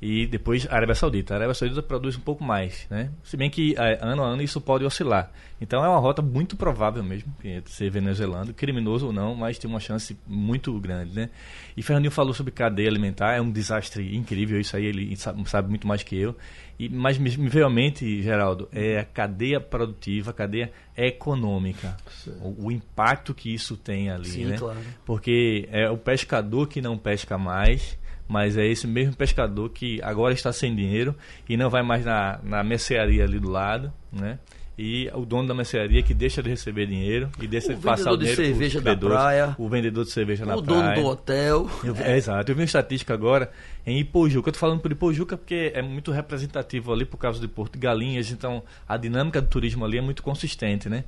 E 0.00 0.26
depois 0.26 0.66
a 0.66 0.74
Arábia 0.74 0.94
Saudita. 0.94 1.34
A 1.34 1.36
Arábia 1.36 1.54
Saudita 1.54 1.82
produz 1.82 2.16
um 2.16 2.20
pouco 2.20 2.42
mais, 2.42 2.86
né? 2.88 3.10
Se 3.22 3.36
bem 3.36 3.50
que 3.50 3.74
é, 3.76 3.98
ano 4.00 4.22
a 4.22 4.28
ano 4.28 4.42
isso 4.42 4.60
pode 4.60 4.84
oscilar. 4.84 5.30
Então 5.60 5.84
é 5.84 5.88
uma 5.88 5.98
rota 5.98 6.22
muito 6.22 6.56
provável 6.56 7.02
mesmo, 7.04 7.34
ser 7.66 7.90
venezuelano, 7.90 8.54
criminoso 8.54 9.08
ou 9.08 9.12
não, 9.12 9.34
mas 9.34 9.58
tem 9.58 9.70
uma 9.70 9.80
chance 9.80 10.18
muito 10.26 10.72
grande, 10.80 11.14
né? 11.14 11.28
E 11.76 11.82
Fernandinho 11.82 12.10
falou 12.10 12.32
sobre 12.32 12.50
cadeia 12.50 12.88
alimentar, 12.88 13.34
é 13.34 13.42
um 13.42 13.50
desastre 13.50 14.16
incrível, 14.16 14.58
isso 14.58 14.74
aí 14.74 14.86
ele 14.86 15.14
sabe, 15.16 15.68
muito 15.68 15.86
mais 15.86 16.02
que 16.02 16.16
eu. 16.16 16.34
E, 16.78 16.88
mas 16.88 17.18
me 17.18 17.28
veio 17.28 17.66
à 17.66 17.70
mente, 17.70 18.22
Geraldo, 18.22 18.66
é 18.72 19.00
a 19.00 19.04
cadeia 19.04 19.60
produtiva, 19.60 20.30
a 20.30 20.34
cadeia 20.34 20.72
econômica. 20.96 21.94
O, 22.40 22.68
o, 22.68 22.72
impacto 22.72 23.34
que 23.34 23.52
isso 23.52 23.76
tem 23.76 24.10
ali, 24.10 24.28
Sim, 24.28 24.44
né? 24.46 24.56
Claro. 24.56 24.78
Porque 25.04 25.68
é 25.70 25.90
o 25.90 25.98
pescador 25.98 26.68
que 26.68 26.80
não 26.80 26.96
pesca 26.96 27.36
mais, 27.36 27.98
mas 28.30 28.56
é 28.56 28.64
esse 28.64 28.86
mesmo 28.86 29.16
pescador 29.16 29.70
que 29.70 30.00
agora 30.02 30.32
está 30.32 30.52
sem 30.52 30.72
dinheiro 30.72 31.16
e 31.48 31.56
não 31.56 31.68
vai 31.68 31.82
mais 31.82 32.04
na, 32.04 32.38
na 32.44 32.62
mercearia 32.62 33.24
ali 33.24 33.40
do 33.40 33.50
lado, 33.50 33.92
né? 34.12 34.38
E 34.78 35.10
o 35.12 35.26
dono 35.26 35.48
da 35.48 35.52
mercearia 35.52 36.00
que 36.00 36.14
deixa 36.14 36.40
de 36.40 36.48
receber 36.48 36.86
dinheiro 36.86 37.28
e 37.40 37.48
deixa 37.48 37.74
de 37.74 37.82
passar 37.82 38.12
o 38.12 38.16
dinheiro 38.16 38.40
de 38.40 38.48
cerveja 38.48 38.80
da 38.80 38.96
praia, 38.96 39.56
o 39.58 39.68
vendedor 39.68 40.04
de 40.04 40.12
cerveja 40.12 40.46
na 40.46 40.52
praia, 40.52 40.62
o 40.62 40.62
dono 40.62 40.94
do 40.94 41.06
hotel. 41.06 41.68
Eu, 41.82 41.96
é. 41.96 42.16
exato. 42.16 42.52
Eu 42.52 42.54
vi 42.54 42.60
uma 42.62 42.66
estatística 42.66 43.12
agora 43.12 43.50
em 43.84 43.98
Ipojuca. 43.98 44.48
Eu 44.48 44.52
estou 44.52 44.60
falando 44.60 44.80
por 44.80 44.92
Ipojuca 44.92 45.36
porque 45.36 45.72
é 45.74 45.82
muito 45.82 46.12
representativo 46.12 46.92
ali 46.92 47.04
por 47.04 47.18
causa 47.18 47.40
de 47.40 47.48
Porto 47.48 47.72
de 47.72 47.80
Galinhas, 47.80 48.30
então 48.30 48.62
a 48.88 48.96
dinâmica 48.96 49.42
do 49.42 49.48
turismo 49.48 49.84
ali 49.84 49.98
é 49.98 50.00
muito 50.00 50.22
consistente, 50.22 50.88
né? 50.88 51.02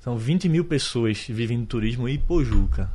São 0.00 0.18
20 0.18 0.50
mil 0.50 0.66
pessoas 0.66 1.24
vivem 1.26 1.56
no 1.56 1.66
turismo 1.66 2.06
em 2.06 2.12
Ipojuca 2.12 2.90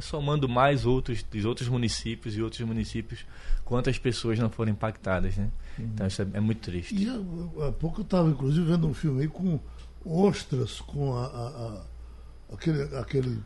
somando 0.00 0.48
mais 0.48 0.86
outros 0.86 1.22
dos 1.22 1.44
outros 1.44 1.68
municípios 1.68 2.36
e 2.36 2.42
outros 2.42 2.60
municípios, 2.62 3.24
quantas 3.64 3.98
pessoas 3.98 4.38
não 4.38 4.50
foram 4.50 4.72
impactadas, 4.72 5.36
né? 5.36 5.50
Uhum. 5.78 5.84
Então 5.94 6.06
isso 6.06 6.22
é, 6.22 6.26
é, 6.34 6.40
muito 6.40 6.60
triste. 6.60 6.94
E 6.94 7.08
há 7.08 7.72
pouco 7.72 8.00
eu 8.00 8.04
estava 8.04 8.28
inclusive 8.28 8.66
vendo 8.66 8.86
um 8.86 8.94
filme 8.94 9.22
aí 9.22 9.28
com 9.28 9.58
ostras, 10.04 10.80
com 10.80 11.14
a, 11.16 11.26
a, 11.26 11.46
a 11.48 11.84
aquele, 12.52 12.82
aquele 12.96 13.38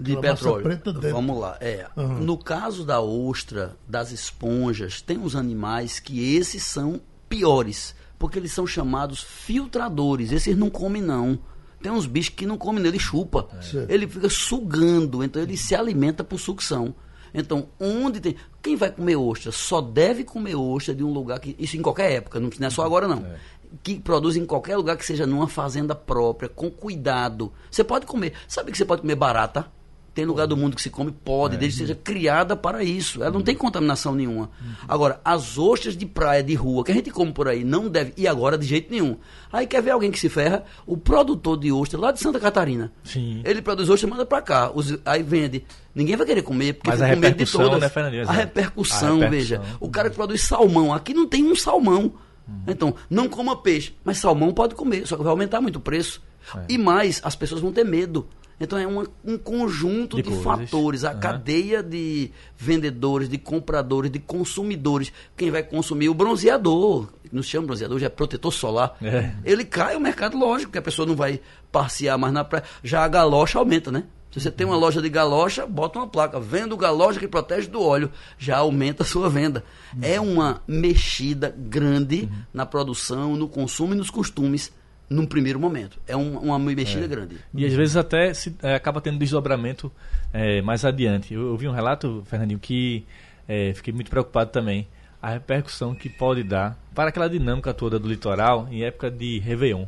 de 0.00 0.16
petróleo. 0.16 0.62
Preta 0.62 0.92
dentro. 0.92 1.12
Vamos 1.12 1.38
lá, 1.38 1.56
é. 1.60 1.88
Uhum. 1.96 2.18
No 2.20 2.38
caso 2.38 2.84
da 2.84 3.00
ostra, 3.00 3.76
das 3.88 4.12
esponjas, 4.12 5.00
tem 5.00 5.18
uns 5.18 5.34
animais 5.34 5.98
que 5.98 6.34
esses 6.34 6.62
são 6.62 7.00
piores, 7.28 7.94
porque 8.18 8.38
eles 8.38 8.52
são 8.52 8.66
chamados 8.66 9.22
filtradores. 9.22 10.32
Esses 10.32 10.56
não 10.56 10.70
comem 10.70 11.02
não. 11.02 11.38
Tem 11.82 11.92
uns 11.92 12.06
bichos 12.06 12.34
que 12.34 12.46
não 12.46 12.56
comem, 12.56 12.84
ele 12.86 12.98
chupa. 12.98 13.48
É. 13.74 13.92
Ele 13.92 14.06
fica 14.06 14.28
sugando, 14.28 15.22
então 15.22 15.42
ele 15.42 15.56
se 15.56 15.74
alimenta 15.74 16.22
por 16.22 16.38
sucção. 16.38 16.94
Então, 17.34 17.68
onde 17.80 18.20
tem. 18.20 18.36
Quem 18.62 18.76
vai 18.76 18.90
comer 18.90 19.16
ostra 19.16 19.50
só 19.50 19.80
deve 19.80 20.22
comer 20.22 20.54
ostra 20.54 20.94
de 20.94 21.02
um 21.02 21.12
lugar 21.12 21.40
que. 21.40 21.56
Isso 21.58 21.76
em 21.76 21.82
qualquer 21.82 22.12
época, 22.12 22.38
não 22.38 22.50
é 22.60 22.70
só 22.70 22.84
agora 22.84 23.08
não. 23.08 23.18
É. 23.18 23.36
Que 23.82 23.98
produz 23.98 24.36
em 24.36 24.44
qualquer 24.44 24.76
lugar 24.76 24.96
que 24.96 25.04
seja 25.04 25.26
numa 25.26 25.48
fazenda 25.48 25.94
própria, 25.94 26.48
com 26.48 26.70
cuidado. 26.70 27.52
Você 27.70 27.82
pode 27.82 28.06
comer. 28.06 28.34
Sabe 28.46 28.70
que 28.70 28.76
você 28.76 28.84
pode 28.84 29.00
comer 29.00 29.14
barata? 29.14 29.70
Tem 30.14 30.26
lugar 30.26 30.46
do 30.46 30.56
mundo 30.56 30.76
que 30.76 30.82
se 30.82 30.90
come, 30.90 31.10
pode, 31.10 31.54
é. 31.54 31.58
desde 31.58 31.78
que 31.78 31.86
seja 31.86 31.98
criada 31.98 32.54
para 32.54 32.84
isso. 32.84 33.22
Ela 33.22 33.30
não 33.30 33.40
tem 33.40 33.54
contaminação 33.54 34.14
nenhuma. 34.14 34.50
Agora, 34.86 35.20
as 35.24 35.56
ostras 35.56 35.96
de 35.96 36.04
praia, 36.04 36.42
de 36.42 36.54
rua, 36.54 36.84
que 36.84 36.92
a 36.92 36.94
gente 36.94 37.10
come 37.10 37.32
por 37.32 37.48
aí, 37.48 37.64
não 37.64 37.88
deve. 37.88 38.12
E 38.16 38.28
agora, 38.28 38.58
de 38.58 38.66
jeito 38.66 38.90
nenhum. 38.90 39.16
Aí 39.50 39.66
quer 39.66 39.82
ver 39.82 39.92
alguém 39.92 40.10
que 40.10 40.18
se 40.18 40.28
ferra? 40.28 40.64
O 40.86 40.98
produtor 40.98 41.58
de 41.58 41.72
ostra 41.72 41.98
lá 41.98 42.12
de 42.12 42.20
Santa 42.20 42.38
Catarina. 42.38 42.92
Sim. 43.04 43.40
Ele 43.44 43.62
produz 43.62 43.88
ostra 43.88 44.06
e 44.06 44.10
manda 44.10 44.26
para 44.26 44.42
cá. 44.42 44.70
Os, 44.74 44.98
aí 45.04 45.22
vende. 45.22 45.64
Ninguém 45.94 46.16
vai 46.16 46.26
querer 46.26 46.42
comer, 46.42 46.74
porque 46.74 46.90
Mas 46.90 47.00
a 47.00 47.06
repercussão, 47.06 47.62
de 47.62 47.70
todas. 47.70 47.80
Né? 47.80 47.86
A 47.86 47.88
repercussão, 47.88 48.28
a 48.28 48.32
repercussão, 48.32 49.30
veja. 49.30 49.62
O 49.80 49.88
cara 49.88 50.10
que 50.10 50.16
produz 50.16 50.42
salmão, 50.42 50.92
aqui 50.92 51.14
não 51.14 51.26
tem 51.26 51.44
um 51.44 51.56
salmão. 51.56 52.12
Hum. 52.48 52.62
Então, 52.66 52.94
não 53.08 53.28
coma 53.28 53.56
peixe, 53.56 53.94
mas 54.04 54.18
salmão 54.18 54.52
pode 54.52 54.74
comer, 54.74 55.06
só 55.06 55.16
que 55.16 55.22
vai 55.22 55.30
aumentar 55.30 55.60
muito 55.60 55.76
o 55.76 55.80
preço. 55.80 56.20
É. 56.54 56.64
E 56.70 56.78
mais, 56.78 57.20
as 57.24 57.36
pessoas 57.36 57.60
vão 57.60 57.72
ter 57.72 57.84
medo. 57.84 58.26
Então 58.62 58.78
é 58.78 58.86
uma, 58.86 59.04
um 59.24 59.36
conjunto 59.36 60.22
de, 60.22 60.30
de 60.30 60.36
fatores, 60.36 61.04
a 61.04 61.12
uhum. 61.12 61.18
cadeia 61.20 61.82
de 61.82 62.30
vendedores, 62.56 63.28
de 63.28 63.36
compradores, 63.36 64.10
de 64.10 64.20
consumidores. 64.20 65.12
Quem 65.36 65.50
vai 65.50 65.64
consumir 65.64 66.08
o 66.08 66.14
bronzeador, 66.14 67.08
não 67.32 67.42
se 67.42 67.48
chama 67.48 67.66
bronzeador, 67.66 67.98
já 67.98 68.06
é 68.06 68.08
protetor 68.08 68.52
solar. 68.52 68.96
É. 69.02 69.32
Ele 69.44 69.64
cai 69.64 69.96
o 69.96 70.00
mercado, 70.00 70.38
lógico, 70.38 70.70
que 70.70 70.78
a 70.78 70.82
pessoa 70.82 71.06
não 71.06 71.16
vai 71.16 71.40
passear 71.72 72.16
mais 72.16 72.32
na 72.32 72.44
praia. 72.44 72.64
Já 72.84 73.02
a 73.04 73.08
galocha 73.08 73.58
aumenta, 73.58 73.90
né? 73.90 74.04
Se 74.30 74.40
você 74.40 74.50
tem 74.50 74.66
uma 74.66 74.76
loja 74.76 75.02
de 75.02 75.10
galocha, 75.10 75.66
bota 75.66 75.98
uma 75.98 76.06
placa, 76.06 76.40
vendo 76.40 76.74
galocha 76.74 77.20
que 77.20 77.28
protege 77.28 77.68
do 77.68 77.82
óleo, 77.82 78.10
já 78.38 78.58
aumenta 78.58 79.02
a 79.02 79.06
sua 79.06 79.28
venda. 79.28 79.62
É 80.00 80.18
uma 80.18 80.62
mexida 80.66 81.54
grande 81.54 82.22
uhum. 82.22 82.38
na 82.54 82.64
produção, 82.64 83.36
no 83.36 83.46
consumo 83.46 83.92
e 83.92 83.96
nos 83.96 84.08
costumes 84.08 84.72
num 85.12 85.26
primeiro 85.26 85.58
momento. 85.58 85.98
É 86.06 86.16
um, 86.16 86.38
uma 86.38 86.58
mexida 86.58 87.04
é. 87.04 87.08
grande. 87.08 87.36
E 87.54 87.64
às 87.64 87.72
vezes 87.72 87.96
até 87.96 88.32
se, 88.34 88.56
é, 88.62 88.74
acaba 88.74 89.00
tendo 89.00 89.18
desdobramento 89.18 89.92
é, 90.32 90.62
mais 90.62 90.84
adiante. 90.84 91.34
Eu, 91.34 91.48
eu, 91.48 91.56
vi 91.56 91.68
um 91.68 91.72
relato, 91.72 92.22
Fernandinho, 92.26 92.58
que 92.58 93.04
é, 93.46 93.72
fiquei 93.74 93.92
muito 93.92 94.10
preocupado 94.10 94.50
também. 94.50 94.88
A 95.20 95.30
repercussão 95.30 95.94
que 95.94 96.08
pode 96.08 96.42
dar 96.42 96.76
para 96.94 97.10
aquela 97.10 97.28
dinâmica 97.28 97.72
toda 97.72 97.98
do 97.98 98.08
litoral 98.08 98.66
em 98.70 98.82
época 98.82 99.10
de 99.10 99.38
Réveillon. 99.38 99.86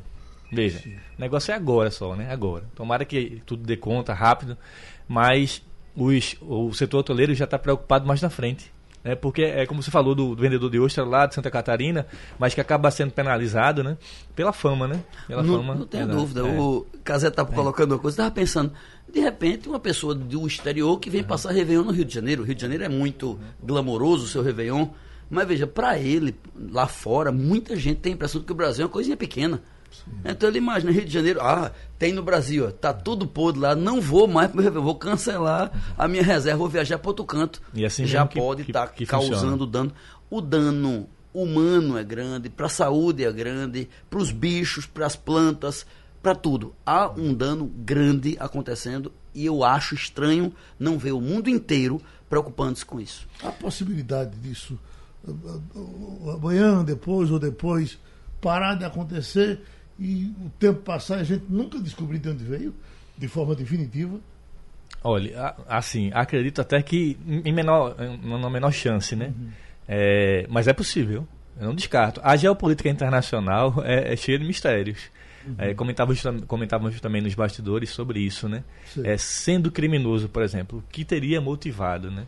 Veja, 0.52 0.78
Sim. 0.78 0.94
o 1.18 1.20
negócio 1.20 1.50
é 1.50 1.54
agora 1.54 1.90
só, 1.90 2.14
né? 2.14 2.30
Agora. 2.30 2.64
Tomara 2.76 3.04
que 3.04 3.42
tudo 3.44 3.64
dê 3.64 3.76
conta 3.76 4.14
rápido, 4.14 4.56
mas 5.08 5.60
os, 5.96 6.36
o 6.40 6.72
setor 6.72 6.98
hoteleiro 6.98 7.34
já 7.34 7.44
está 7.44 7.58
preocupado 7.58 8.06
mais 8.06 8.22
na 8.22 8.30
frente 8.30 8.72
né? 9.04 9.14
Porque 9.14 9.42
é 9.42 9.66
como 9.66 9.82
você 9.82 9.90
falou 9.90 10.14
do, 10.14 10.34
do, 10.34 10.40
vendedor 10.40 10.70
de 10.70 10.80
ostra 10.80 11.04
lá 11.04 11.26
de 11.26 11.34
Santa 11.34 11.50
Catarina, 11.50 12.06
mas 12.38 12.54
que 12.54 12.61
acaba 12.61 12.90
sendo 12.90 13.12
penalizado, 13.12 13.84
né? 13.84 13.99
Pela 14.34 14.52
fama, 14.52 14.88
né? 14.88 15.04
Pela 15.28 15.42
não, 15.42 15.58
fama. 15.58 15.75
Não 15.75 15.87
tenho 15.87 16.08
dúvida. 16.08 16.40
É. 16.40 16.44
O 16.44 16.87
Casé 17.04 17.28
estava 17.28 17.52
é. 17.52 17.54
colocando 17.54 17.92
uma 17.92 17.99
coisa, 17.99 18.14
estava 18.14 18.30
pensando, 18.30 18.73
de 19.12 19.20
repente, 19.20 19.68
uma 19.68 19.78
pessoa 19.78 20.14
do 20.14 20.46
exterior 20.46 20.99
que 20.99 21.11
vem 21.11 21.20
uhum. 21.20 21.26
passar 21.26 21.52
Réveillon 21.52 21.84
no 21.84 21.92
Rio 21.92 22.04
de 22.06 22.14
Janeiro. 22.14 22.42
O 22.42 22.46
Rio 22.46 22.54
de 22.54 22.62
Janeiro 22.62 22.84
é 22.84 22.88
muito 22.88 23.38
glamouroso 23.62 24.25
o 24.25 24.28
seu 24.28 24.42
Réveillon. 24.42 24.88
Mas 25.28 25.49
veja, 25.49 25.66
para 25.66 25.99
ele, 25.99 26.37
lá 26.70 26.87
fora, 26.87 27.32
muita 27.32 27.76
gente 27.76 28.00
tem 28.00 28.12
a 28.12 28.14
impressão 28.14 28.40
de 28.40 28.46
que 28.46 28.52
o 28.52 28.56
Brasil 28.56 28.82
é 28.82 28.87
uma 28.87 28.92
coisinha 28.92 29.16
pequena. 29.16 29.62
Então 30.24 30.48
ele 30.48 30.58
imagina, 30.58 30.92
Rio 30.92 31.04
de 31.04 31.12
Janeiro, 31.12 31.40
ah, 31.40 31.70
tem 31.98 32.12
no 32.12 32.22
Brasil, 32.22 32.66
ó, 32.66 32.70
tá 32.70 32.92
tudo 32.92 33.26
podre 33.26 33.60
lá, 33.60 33.74
não 33.74 34.00
vou 34.00 34.26
mais, 34.26 34.50
vou 34.52 34.94
cancelar 34.94 35.70
a 35.96 36.08
minha 36.08 36.22
reserva, 36.22 36.58
vou 36.58 36.68
viajar 36.68 36.98
para 36.98 37.10
outro 37.10 37.24
canto. 37.24 37.60
E 37.72 37.84
assim 37.84 38.06
já 38.06 38.26
pode 38.26 38.62
estar 38.62 38.88
tá 38.88 39.06
causando 39.06 39.66
dano. 39.66 39.92
O 40.30 40.40
dano 40.40 41.08
humano 41.32 41.98
é 41.98 42.04
grande, 42.04 42.48
para 42.48 42.66
a 42.66 42.70
saúde 42.70 43.24
é 43.24 43.32
grande, 43.32 43.88
para 44.08 44.18
os 44.18 44.30
bichos, 44.30 44.86
para 44.86 45.06
as 45.06 45.16
plantas, 45.16 45.86
para 46.22 46.34
tudo. 46.34 46.74
Há 46.86 47.10
um 47.10 47.34
dano 47.34 47.66
grande 47.66 48.36
acontecendo 48.40 49.12
e 49.34 49.44
eu 49.44 49.64
acho 49.64 49.94
estranho 49.94 50.54
não 50.78 50.96
ver 50.96 51.12
o 51.12 51.20
mundo 51.20 51.50
inteiro 51.50 52.00
preocupando-se 52.28 52.84
com 52.84 53.00
isso. 53.00 53.26
A 53.42 53.50
possibilidade 53.50 54.36
disso 54.38 54.78
amanhã, 56.34 56.84
depois 56.84 57.30
ou 57.30 57.38
depois 57.38 57.98
parar 58.40 58.74
de 58.74 58.84
acontecer 58.84 59.60
e 59.98 60.32
o 60.44 60.50
tempo 60.58 60.80
passar 60.80 61.16
a 61.16 61.24
gente 61.24 61.44
nunca 61.48 61.78
descobriu 61.80 62.20
de 62.20 62.28
onde 62.28 62.44
veio, 62.44 62.74
de 63.16 63.28
forma 63.28 63.54
definitiva. 63.54 64.18
Olha, 65.02 65.54
assim, 65.68 66.10
acredito 66.12 66.60
até 66.60 66.82
que 66.82 67.18
em 67.26 67.52
menor, 67.52 67.94
na 68.22 68.50
menor 68.50 68.72
chance, 68.72 69.14
né? 69.14 69.26
Uhum. 69.26 69.50
É, 69.86 70.46
mas 70.48 70.66
é 70.66 70.72
possível, 70.72 71.26
eu 71.60 71.66
não 71.66 71.74
descarto. 71.74 72.20
A 72.24 72.36
geopolítica 72.36 72.88
internacional 72.88 73.74
é, 73.84 74.12
é 74.12 74.16
cheia 74.16 74.38
de 74.38 74.46
mistérios. 74.46 74.98
Uhum. 75.46 75.54
É, 75.58 75.74
comentávamos, 75.74 76.22
comentávamos 76.46 77.00
também 77.00 77.20
nos 77.20 77.34
bastidores 77.34 77.90
sobre 77.90 78.20
isso, 78.20 78.48
né? 78.48 78.64
É, 79.04 79.16
sendo 79.18 79.70
criminoso, 79.70 80.28
por 80.28 80.42
exemplo, 80.42 80.78
o 80.78 80.82
que 80.90 81.04
teria 81.04 81.40
motivado, 81.40 82.10
né? 82.10 82.26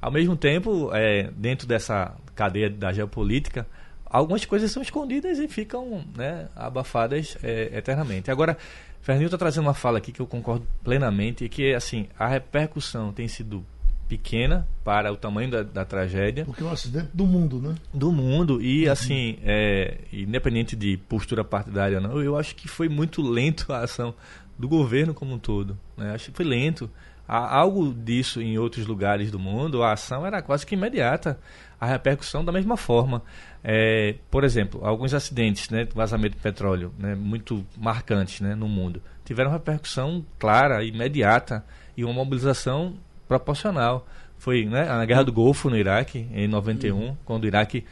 Ao 0.00 0.10
mesmo 0.10 0.36
tempo, 0.36 0.90
é, 0.92 1.30
dentro 1.36 1.66
dessa 1.66 2.14
cadeia 2.34 2.70
da 2.70 2.92
geopolítica, 2.92 3.66
algumas 4.10 4.44
coisas 4.44 4.70
são 4.70 4.82
escondidas 4.82 5.38
e 5.38 5.48
ficam 5.48 6.04
né, 6.16 6.48
abafadas 6.54 7.38
é, 7.42 7.70
eternamente. 7.78 8.30
Agora, 8.30 8.58
Fernando 9.00 9.26
está 9.26 9.38
trazendo 9.38 9.64
uma 9.64 9.74
fala 9.74 9.98
aqui 9.98 10.12
que 10.12 10.20
eu 10.20 10.26
concordo 10.26 10.66
plenamente, 10.84 11.48
que 11.48 11.72
assim, 11.72 12.08
a 12.18 12.26
repercussão 12.26 13.12
tem 13.12 13.28
sido 13.28 13.64
pequena 14.10 14.66
para 14.82 15.12
o 15.12 15.16
tamanho 15.16 15.48
da, 15.48 15.62
da 15.62 15.84
tragédia. 15.84 16.44
Porque 16.44 16.62
é 16.62 16.66
um 16.66 16.72
acidente 16.72 17.10
do 17.14 17.24
mundo, 17.24 17.60
né? 17.60 17.76
Do 17.94 18.10
mundo. 18.10 18.60
E 18.60 18.86
uhum. 18.86 18.92
assim, 18.92 19.38
é, 19.44 19.98
independente 20.12 20.74
de 20.74 20.96
postura 20.96 21.44
partidária 21.44 21.98
ou 21.98 22.02
não, 22.02 22.20
eu 22.20 22.36
acho 22.36 22.56
que 22.56 22.66
foi 22.66 22.88
muito 22.88 23.22
lento 23.22 23.72
a 23.72 23.84
ação 23.84 24.12
do 24.58 24.68
governo 24.68 25.14
como 25.14 25.34
um 25.34 25.38
todo. 25.38 25.78
Né? 25.96 26.12
Acho 26.12 26.32
que 26.32 26.36
foi 26.36 26.44
lento. 26.44 26.90
Há 27.26 27.56
algo 27.56 27.94
disso 27.94 28.42
em 28.42 28.58
outros 28.58 28.84
lugares 28.84 29.30
do 29.30 29.38
mundo, 29.38 29.84
a 29.84 29.92
ação 29.92 30.26
era 30.26 30.42
quase 30.42 30.66
que 30.66 30.74
imediata. 30.74 31.38
A 31.80 31.86
repercussão 31.86 32.44
da 32.44 32.52
mesma 32.52 32.76
forma. 32.76 33.22
É, 33.64 34.16
por 34.30 34.44
exemplo, 34.44 34.84
alguns 34.84 35.14
acidentes, 35.14 35.70
né, 35.70 35.86
vazamento 35.94 36.36
de 36.36 36.42
petróleo, 36.42 36.92
né, 36.98 37.14
muito 37.14 37.66
marcantes 37.76 38.40
né, 38.40 38.54
no 38.54 38.68
mundo, 38.68 39.02
tiveram 39.24 39.50
repercussão 39.50 40.24
clara, 40.38 40.84
imediata 40.84 41.64
e 41.96 42.04
uma 42.04 42.12
mobilização 42.12 42.94
proporcional. 43.26 44.06
Foi 44.38 44.64
né, 44.64 44.88
a 44.88 45.04
Guerra 45.04 45.24
do 45.24 45.32
Golfo 45.32 45.68
no 45.68 45.76
Iraque, 45.76 46.26
em 46.32 46.48
91, 46.48 46.96
uhum. 46.96 47.16
quando 47.24 47.44
o 47.44 47.46
Iraque 47.46 47.84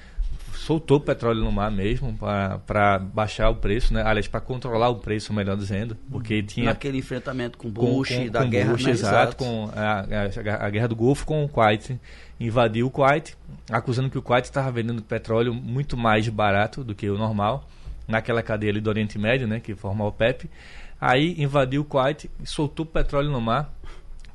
soltou 0.58 1.00
petróleo 1.00 1.42
no 1.42 1.52
mar 1.52 1.70
mesmo 1.70 2.16
para 2.66 2.98
baixar 2.98 3.48
o 3.48 3.54
preço, 3.54 3.94
né? 3.94 4.02
Aliás, 4.04 4.26
para 4.26 4.40
controlar 4.40 4.88
o 4.88 4.96
preço, 4.96 5.32
melhor 5.32 5.56
dizendo, 5.56 5.96
porque 6.10 6.42
tinha 6.42 6.66
naquele 6.66 6.98
enfrentamento 6.98 7.56
com 7.56 7.70
Bush, 7.70 8.08
com, 8.08 8.24
com, 8.24 8.30
da 8.30 8.42
com 8.42 8.50
guerra, 8.50 8.72
Bush, 8.72 8.84
né? 8.84 8.90
exato, 8.90 9.36
com 9.36 9.70
a, 9.74 10.00
a, 10.00 10.66
a, 10.66 10.70
guerra 10.70 10.88
do 10.88 10.96
Golfo 10.96 11.24
com 11.24 11.44
o 11.44 11.48
Kuwait, 11.48 11.98
invadiu 12.38 12.86
o 12.86 12.90
Kuwait, 12.90 13.36
acusando 13.70 14.10
que 14.10 14.18
o 14.18 14.22
Kuwait 14.22 14.44
estava 14.44 14.70
vendendo 14.70 15.00
petróleo 15.02 15.54
muito 15.54 15.96
mais 15.96 16.28
barato 16.28 16.82
do 16.82 16.94
que 16.94 17.08
o 17.08 17.16
normal 17.16 17.64
naquela 18.06 18.42
cadeia 18.42 18.72
ali 18.72 18.80
do 18.80 18.90
Oriente 18.90 19.18
Médio, 19.18 19.46
né, 19.46 19.60
que 19.60 19.74
forma 19.74 20.04
o 20.04 20.12
PEP. 20.12 20.50
Aí 21.00 21.36
invadiu 21.38 21.82
o 21.82 21.84
Kuwait 21.84 22.28
e 22.42 22.46
soltou 22.46 22.84
petróleo 22.84 23.30
no 23.30 23.40
mar 23.40 23.72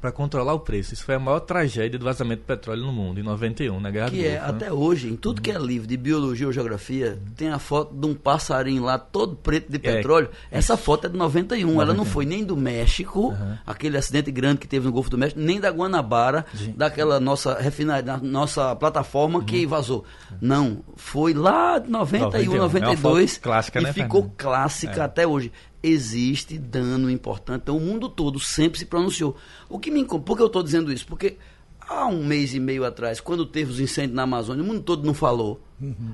para 0.03 0.11
controlar 0.11 0.53
o 0.53 0.59
preço. 0.59 0.93
Isso 0.93 1.05
foi 1.05 1.15
a 1.15 1.19
maior 1.19 1.39
tragédia 1.39 1.97
do 1.97 2.03
vazamento 2.03 2.41
de 2.41 2.45
petróleo 2.45 2.81
no 2.81 2.91
mundo, 2.91 3.21
em 3.21 3.23
91, 3.23 3.79
na 3.79 3.89
Guerra 3.89 4.09
que 4.09 4.17
do 4.17 4.25
é, 4.25 4.31
Golfo. 4.31 4.49
até 4.49 4.73
hoje, 4.73 5.07
em 5.07 5.15
tudo 5.15 5.41
que 5.41 5.49
é 5.49 5.57
livro 5.57 5.87
de 5.87 5.95
biologia 5.95 6.45
ou 6.45 6.51
geografia, 6.51 7.17
tem 7.37 7.47
a 7.47 7.57
foto 7.57 7.95
de 7.95 8.05
um 8.05 8.13
passarinho 8.13 8.83
lá 8.83 8.99
todo 8.99 9.33
preto 9.33 9.71
de 9.71 9.79
petróleo. 9.79 10.29
Essa 10.51 10.75
foto 10.75 11.07
é 11.07 11.09
de 11.09 11.15
91, 11.15 11.81
ela 11.81 11.93
não 11.93 12.03
foi 12.03 12.25
nem 12.25 12.43
do 12.43 12.57
México, 12.57 13.33
aquele 13.65 13.95
acidente 13.95 14.29
grande 14.29 14.59
que 14.59 14.67
teve 14.67 14.85
no 14.85 14.91
Golfo 14.91 15.09
do 15.09 15.17
México, 15.17 15.39
nem 15.39 15.57
da 15.57 15.69
Guanabara, 15.69 16.45
daquela 16.75 17.17
nossa 17.17 17.57
refinaria, 17.57 18.17
nossa 18.17 18.75
plataforma 18.75 19.41
que 19.41 19.65
vazou. 19.65 20.03
Não, 20.41 20.81
foi 20.97 21.33
lá 21.33 21.79
de 21.79 21.89
91, 21.89 22.25
91. 22.25 22.51
É 22.51 22.55
uma 22.55 22.63
92 22.63 23.31
foto 23.35 23.41
clássica, 23.41 23.79
e 23.79 23.83
né, 23.83 23.93
ficou 23.93 24.29
clássica 24.35 25.05
até 25.05 25.25
hoje. 25.25 25.49
Existe 25.83 26.57
dano 26.57 27.11
importante. 27.11 27.63
Então, 27.63 27.77
o 27.77 27.81
mundo 27.81 28.07
todo 28.07 28.39
sempre 28.39 28.79
se 28.79 28.85
pronunciou. 28.85 29.35
O 29.69 29.77
que 29.77 29.91
me 29.91 29.99
incomoda, 29.99 30.25
por 30.25 30.37
que 30.37 30.41
eu 30.41 30.47
estou 30.47 30.63
dizendo 30.63 30.91
isso? 30.93 31.05
Porque 31.05 31.37
há 31.79 32.07
um 32.07 32.25
mês 32.25 32.53
e 32.53 32.59
meio 32.59 32.85
atrás, 32.85 33.19
quando 33.19 33.45
teve 33.45 33.69
os 33.69 33.79
incêndios 33.79 34.15
na 34.15 34.23
Amazônia, 34.23 34.63
o 34.63 34.65
mundo 34.65 34.81
todo 34.81 35.05
não 35.05 35.13
falou. 35.13 35.61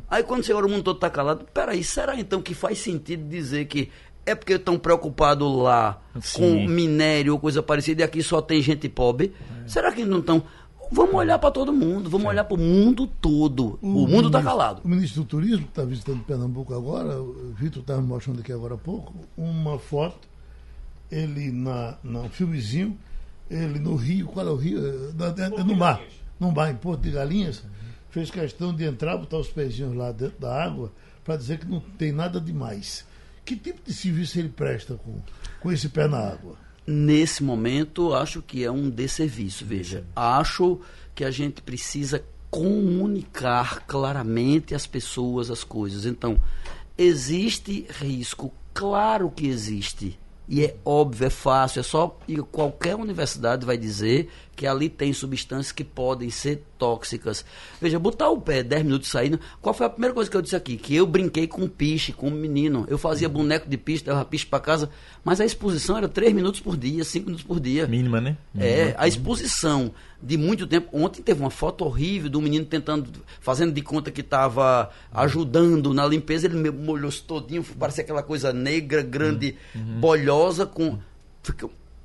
Aí 0.09 0.23
quando 0.23 0.43
chegou 0.43 0.65
o 0.65 0.69
mundo 0.69 0.83
todo 0.83 0.95
está 0.95 1.09
calado, 1.09 1.45
peraí, 1.53 1.83
será 1.83 2.19
então 2.19 2.41
que 2.41 2.55
faz 2.55 2.79
sentido 2.79 3.29
dizer 3.29 3.65
que 3.65 3.91
é 4.25 4.33
porque 4.33 4.53
estão 4.53 4.77
preocupados 4.77 5.47
lá 5.57 6.01
Sim. 6.19 6.39
com 6.39 6.67
minério 6.67 7.33
ou 7.33 7.39
coisa 7.39 7.61
parecida 7.61 8.01
e 8.01 8.03
aqui 8.03 8.23
só 8.23 8.41
tem 8.41 8.61
gente 8.61 8.89
pobre? 8.89 9.33
Será 9.67 9.91
que 9.91 10.03
não 10.03 10.19
estão... 10.19 10.43
Vamos 10.91 11.13
olhar 11.13 11.37
para 11.37 11.51
todo 11.51 11.71
mundo, 11.71 12.09
vamos 12.09 12.27
olhar 12.27 12.43
para 12.43 12.55
o 12.55 12.59
mundo 12.59 13.05
todo. 13.05 13.77
O, 13.81 14.07
mundo 14.07 14.27
está 14.27 14.41
calado. 14.41 14.81
O 14.83 14.87
ministro 14.87 15.21
do 15.21 15.27
Turismo, 15.27 15.63
que 15.63 15.69
está 15.69 15.83
visitando 15.83 16.23
Pernambuco 16.23 16.73
agora, 16.73 17.21
o 17.21 17.53
Vitor 17.53 17.81
estava 17.81 18.01
me 18.01 18.07
mostrando 18.07 18.39
aqui 18.39 18.51
agora 18.51 18.73
há 18.73 18.77
pouco, 18.77 19.13
uma 19.37 19.77
foto, 19.77 20.27
ele 21.11 21.51
na, 21.51 21.97
na 22.03 22.21
um 22.21 22.29
filmezinho, 22.29 22.97
ele 23.49 23.77
no 23.79 23.95
Rio, 23.95 24.27
qual 24.27 24.47
é 24.47 24.49
o 24.49 24.55
Rio? 24.55 24.79
É, 24.79 25.63
no 25.63 25.75
mar, 25.75 26.01
no 26.39 26.51
mar, 26.51 26.71
em 26.71 26.75
Porto 26.75 27.01
de 27.01 27.11
Galinhas, 27.11 27.63
fez 28.09 28.31
questão 28.31 28.73
de 28.73 28.83
entrar, 28.83 29.15
botar 29.17 29.37
os 29.37 29.49
pezinhos 29.49 29.95
lá 29.95 30.11
dentro 30.11 30.39
da 30.39 30.63
água, 30.63 30.91
para 31.23 31.35
dizer 31.35 31.59
que 31.59 31.67
não 31.67 31.79
tem 31.79 32.11
nada 32.11 32.41
demais. 32.41 33.05
Que 33.45 33.55
tipo 33.55 33.81
de 33.85 33.93
serviço 33.93 34.39
ele 34.39 34.49
presta 34.49 34.95
com, 34.95 35.19
com 35.59 35.71
esse 35.71 35.89
pé 35.89 36.07
na 36.07 36.17
água? 36.17 36.55
Nesse 36.85 37.43
momento, 37.43 38.13
acho 38.13 38.41
que 38.41 38.63
é 38.63 38.71
um 38.71 38.89
desserviço. 38.89 39.65
Veja, 39.65 40.05
acho 40.15 40.79
que 41.13 41.23
a 41.23 41.31
gente 41.31 41.61
precisa 41.61 42.23
comunicar 42.49 43.85
claramente 43.85 44.73
às 44.73 44.87
pessoas 44.87 45.51
as 45.51 45.63
coisas. 45.63 46.05
Então, 46.05 46.39
existe 46.97 47.85
risco? 47.89 48.53
Claro 48.73 49.29
que 49.29 49.47
existe. 49.47 50.19
E 50.47 50.65
é 50.65 50.75
óbvio, 50.83 51.27
é 51.27 51.29
fácil, 51.29 51.81
é 51.81 51.83
só. 51.83 52.17
E 52.27 52.37
qualquer 52.37 52.95
universidade 52.95 53.65
vai 53.65 53.77
dizer 53.77 54.29
que 54.59 54.67
ali 54.67 54.89
tem 54.89 55.13
substâncias 55.13 55.71
que 55.71 55.85
podem 55.85 56.29
ser 56.29 56.61
tóxicas. 56.77 57.45
Veja, 57.79 57.97
botar 57.97 58.27
o 58.29 58.41
pé 58.41 58.61
10 58.61 58.83
minutos 58.83 59.07
saindo. 59.07 59.39
Qual 59.61 59.73
foi 59.73 59.85
a 59.85 59.89
primeira 59.89 60.13
coisa 60.13 60.29
que 60.29 60.35
eu 60.35 60.41
disse 60.41 60.55
aqui? 60.57 60.75
Que 60.75 60.93
eu 60.97 61.07
brinquei 61.07 61.47
com 61.47 61.65
piche, 61.65 62.11
com 62.11 62.27
um 62.27 62.31
menino. 62.31 62.85
Eu 62.89 62.97
fazia 62.97 63.29
boneco 63.29 63.69
de 63.69 63.77
piche, 63.77 64.03
levava 64.05 64.25
piche 64.25 64.45
para 64.45 64.59
casa. 64.59 64.89
Mas 65.23 65.39
a 65.39 65.45
exposição 65.45 65.97
era 65.97 66.09
3 66.09 66.33
minutos 66.33 66.59
por 66.59 66.75
dia, 66.75 67.05
5 67.05 67.25
minutos 67.27 67.45
por 67.45 67.57
dia. 67.57 67.87
Mínima, 67.87 68.19
né? 68.19 68.35
É, 68.59 68.93
a 68.97 69.07
exposição 69.07 69.93
de 70.21 70.35
muito 70.35 70.67
tempo. 70.67 70.89
Ontem 70.91 71.21
teve 71.21 71.39
uma 71.39 71.49
foto 71.49 71.85
horrível 71.85 72.29
do 72.29 72.41
menino 72.41 72.65
tentando, 72.65 73.09
fazendo 73.39 73.71
de 73.71 73.81
conta 73.81 74.11
que 74.11 74.19
estava 74.19 74.89
ajudando 75.13 75.93
na 75.93 76.05
limpeza. 76.05 76.47
Ele 76.47 76.69
molhou-se 76.69 77.23
todinho, 77.23 77.63
parecia 77.63 78.03
aquela 78.03 78.23
coisa 78.23 78.51
negra, 78.51 79.01
grande, 79.01 79.55
bolhosa, 79.73 80.65
com. 80.65 80.99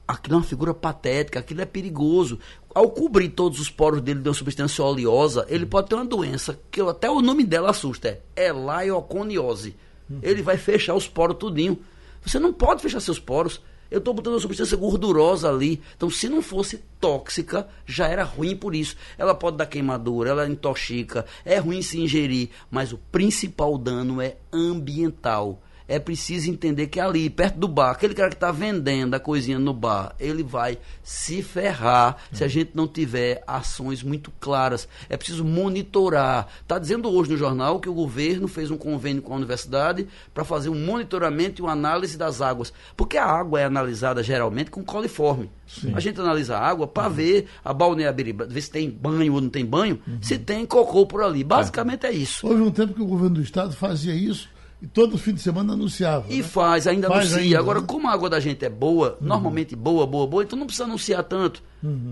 Aquilo 0.07 0.35
é 0.35 0.39
uma 0.39 0.45
figura 0.45 0.75
patética, 0.75 1.39
aquilo 1.39 1.63
é 1.63 1.65
perigoso. 1.65 2.39
Ao 2.75 2.91
cobrir 2.91 3.31
todos 3.31 3.59
os 3.59 3.71
poros 3.71 4.03
dele 4.03 4.21
de 4.21 4.29
uma 4.29 4.35
substância 4.35 4.85
oleosa, 4.85 5.47
ele 5.49 5.65
pode 5.65 5.89
ter 5.89 5.95
uma 5.95 6.05
doença, 6.05 6.59
que 6.71 6.81
até 6.81 7.11
o 7.11 7.23
nome 7.23 7.45
dela 7.45 7.71
assusta, 7.71 8.21
é 8.37 8.49
elaioconiose. 8.49 9.77
Ele 10.23 10.43
vai 10.43 10.59
fechar 10.59 10.95
os 10.95 11.09
poros 11.09 11.39
tudinho. 11.39 11.79
Você 12.25 12.39
não 12.39 12.53
pode 12.53 12.83
fechar 12.83 13.01
seus 13.01 13.19
poros. 13.19 13.61
Eu 13.91 13.99
estou 13.99 14.13
botando 14.13 14.35
uma 14.35 14.41
substância 14.41 14.77
gordurosa 14.77 15.49
ali. 15.49 15.81
Então, 15.97 16.11
se 16.11 16.29
não 16.29 16.43
fosse 16.43 16.83
tóxica, 17.01 17.69
já 17.87 18.09
era 18.09 18.25
ruim 18.25 18.57
por 18.57 18.75
isso. 18.75 18.97
Ela 19.17 19.35
pode 19.35 19.57
dar 19.57 19.67
queimadura, 19.67 20.31
ela 20.31 20.49
intoxica, 20.49 21.25
é 21.45 21.59
ruim 21.59 21.81
se 21.81 22.01
ingerir, 22.01 22.51
mas 22.71 22.93
o 22.93 22.99
principal 23.13 23.79
dano 23.79 24.21
é 24.21 24.37
ambiental. 24.53 25.63
É 25.87 25.99
preciso 25.99 26.51
entender 26.51 26.87
que 26.87 26.99
ali, 26.99 27.29
perto 27.29 27.59
do 27.59 27.69
bar, 27.69 27.91
aquele 27.91 28.15
cara 28.15 28.31
que 28.31 28.37
está 28.37 28.51
vendendo 28.51 29.15
a 29.15 29.21
coisinha 29.21 29.59
no 29.59 29.75
bar, 29.75 30.15
ele 30.19 30.43
vai 30.43 30.79
se 31.03 31.43
ferrar 31.43 32.17
se 32.33 32.43
a 32.43 32.49
gente 32.49 32.71
não 32.75 32.89
tiver 32.89 33.43
ações 33.47 34.03
muito 34.03 34.33
claras. 34.41 34.89
É 35.11 35.17
preciso 35.17 35.45
monitorar. 35.45 36.49
Está 36.63 36.79
dizendo 36.79 37.11
hoje 37.11 37.31
no 37.31 37.37
jornal 37.37 37.81
que 37.81 37.89
o 37.89 37.95
governo 37.95 38.49
fez 38.49 38.71
um 38.71 38.79
convênio 38.79 39.21
com 39.21 39.35
a 39.35 39.37
universidade 39.37 40.09
para 40.33 40.43
fazer 40.43 40.71
um 40.71 40.87
monitoramento 40.87 41.61
e 41.61 41.63
uma 41.63 41.73
análise 41.73 42.17
das 42.17 42.41
águas. 42.41 42.73
Porque 42.97 43.19
a 43.19 43.27
água 43.27 43.61
é 43.61 43.65
analisada 43.65 44.23
geralmente 44.23 44.71
com 44.71 44.83
coliforme. 44.83 45.51
A 45.95 46.01
gente 46.01 46.21
analisa 46.21 46.57
a 46.57 46.67
água 46.67 46.87
para 46.87 47.09
ver 47.09 47.47
a 47.65 47.75
balneabilidade, 47.75 48.53
ver 48.53 48.61
se 48.61 48.71
tem 48.71 48.89
banho 48.89 49.35
ou 49.35 49.41
não 49.41 49.51
tem 49.51 49.65
banho, 49.65 49.99
se 50.23 50.39
tem 50.39 50.65
cocô 50.65 51.07
por 51.07 51.23
ali. 51.23 51.45
Basicamente 51.45 52.07
é 52.07 52.13
isso. 52.13 52.47
Houve 52.47 52.63
um 52.63 52.71
tempo 52.71 52.95
que 52.95 53.03
o 53.03 53.07
governo 53.07 53.37
do 53.37 53.43
estado 53.43 53.75
fazia 53.75 54.15
isso 54.15 54.54
e 54.85 54.87
todo 54.87 55.17
fim 55.17 55.33
de 55.33 55.41
semana 55.41 55.73
anunciava. 55.73 56.27
E 56.31 56.37
né? 56.37 56.43
faz, 56.43 56.87
ainda 56.87 57.09
Faz 57.09 57.21
anuncia. 57.33 57.43
ainda, 57.43 57.59
Agora, 57.59 57.81
né? 57.81 57.87
como 57.89 58.07
a 58.07 58.13
água 58.13 58.29
da 58.29 58.39
gente 58.39 58.63
é 58.65 58.69
boa, 58.69 59.17
normalmente 59.19 59.75
boa, 59.75 60.07
boa, 60.07 60.27
boa, 60.27 60.43
então 60.43 60.59
não 60.59 60.67
precisa 60.67 60.85
anunciar 60.85 61.25
tanto. 61.25 61.63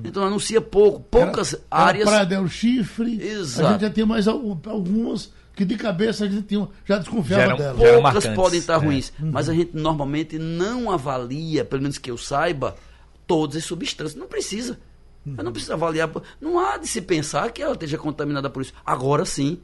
Então 0.05 0.25
anuncia 0.25 0.61
pouco, 0.61 1.01
poucas 1.01 1.53
Era- 1.55 1.63
era 1.71 1.85
áreas. 1.85 2.09
Praia 2.09 2.27
del 2.27 2.49
Chifre. 2.49 3.21
Exato. 3.23 3.69
A 3.69 3.73
gente 3.73 3.81
já 3.83 3.91
tem 3.91 4.05
mais 4.07 4.27
algum- 4.27 4.57
algumas 4.71 5.31
que 5.55 5.65
de 5.67 5.77
cabeça 5.77 6.25
a 6.25 6.29
gente 6.29 6.45
tinha, 6.45 6.67
já 6.87 6.97
desconfiava 6.99 7.43
Já 7.43 7.47
eram- 7.49 7.57
delas. 7.59 7.79
já 7.79 7.85
eram 7.89 8.03
poucas 8.03 8.15
marcantes, 8.25 8.37
podem 8.43 8.59
estar 8.59 8.75
é. 8.75 8.77
ruins, 8.87 9.13
mas 9.19 9.49
a 9.51 9.55
gente 9.55 9.77
normalmente 9.77 10.39
não 10.39 10.91
avalia, 10.91 11.65
pelo 11.67 11.83
menos 11.83 11.99
que 11.99 12.11
eu 12.11 12.17
saiba, 12.17 12.75
todas 13.27 13.57
as 13.59 13.65
substâncias. 13.65 14.15
Não 14.19 14.27
precisa. 14.27 14.79
Eu 15.39 15.45
não 15.45 15.53
preciso 15.53 15.73
avaliar. 15.75 16.11
Não 16.41 16.59
há 16.59 16.79
de 16.79 16.89
se 16.89 17.01
pensar 17.03 17.51
que 17.53 17.63
ela 17.63 17.75
esteja 17.75 17.97
contaminada 17.99 18.49
por 18.51 18.61
isso. 18.63 18.73
Agora 18.85 19.25
sim, 19.25 19.59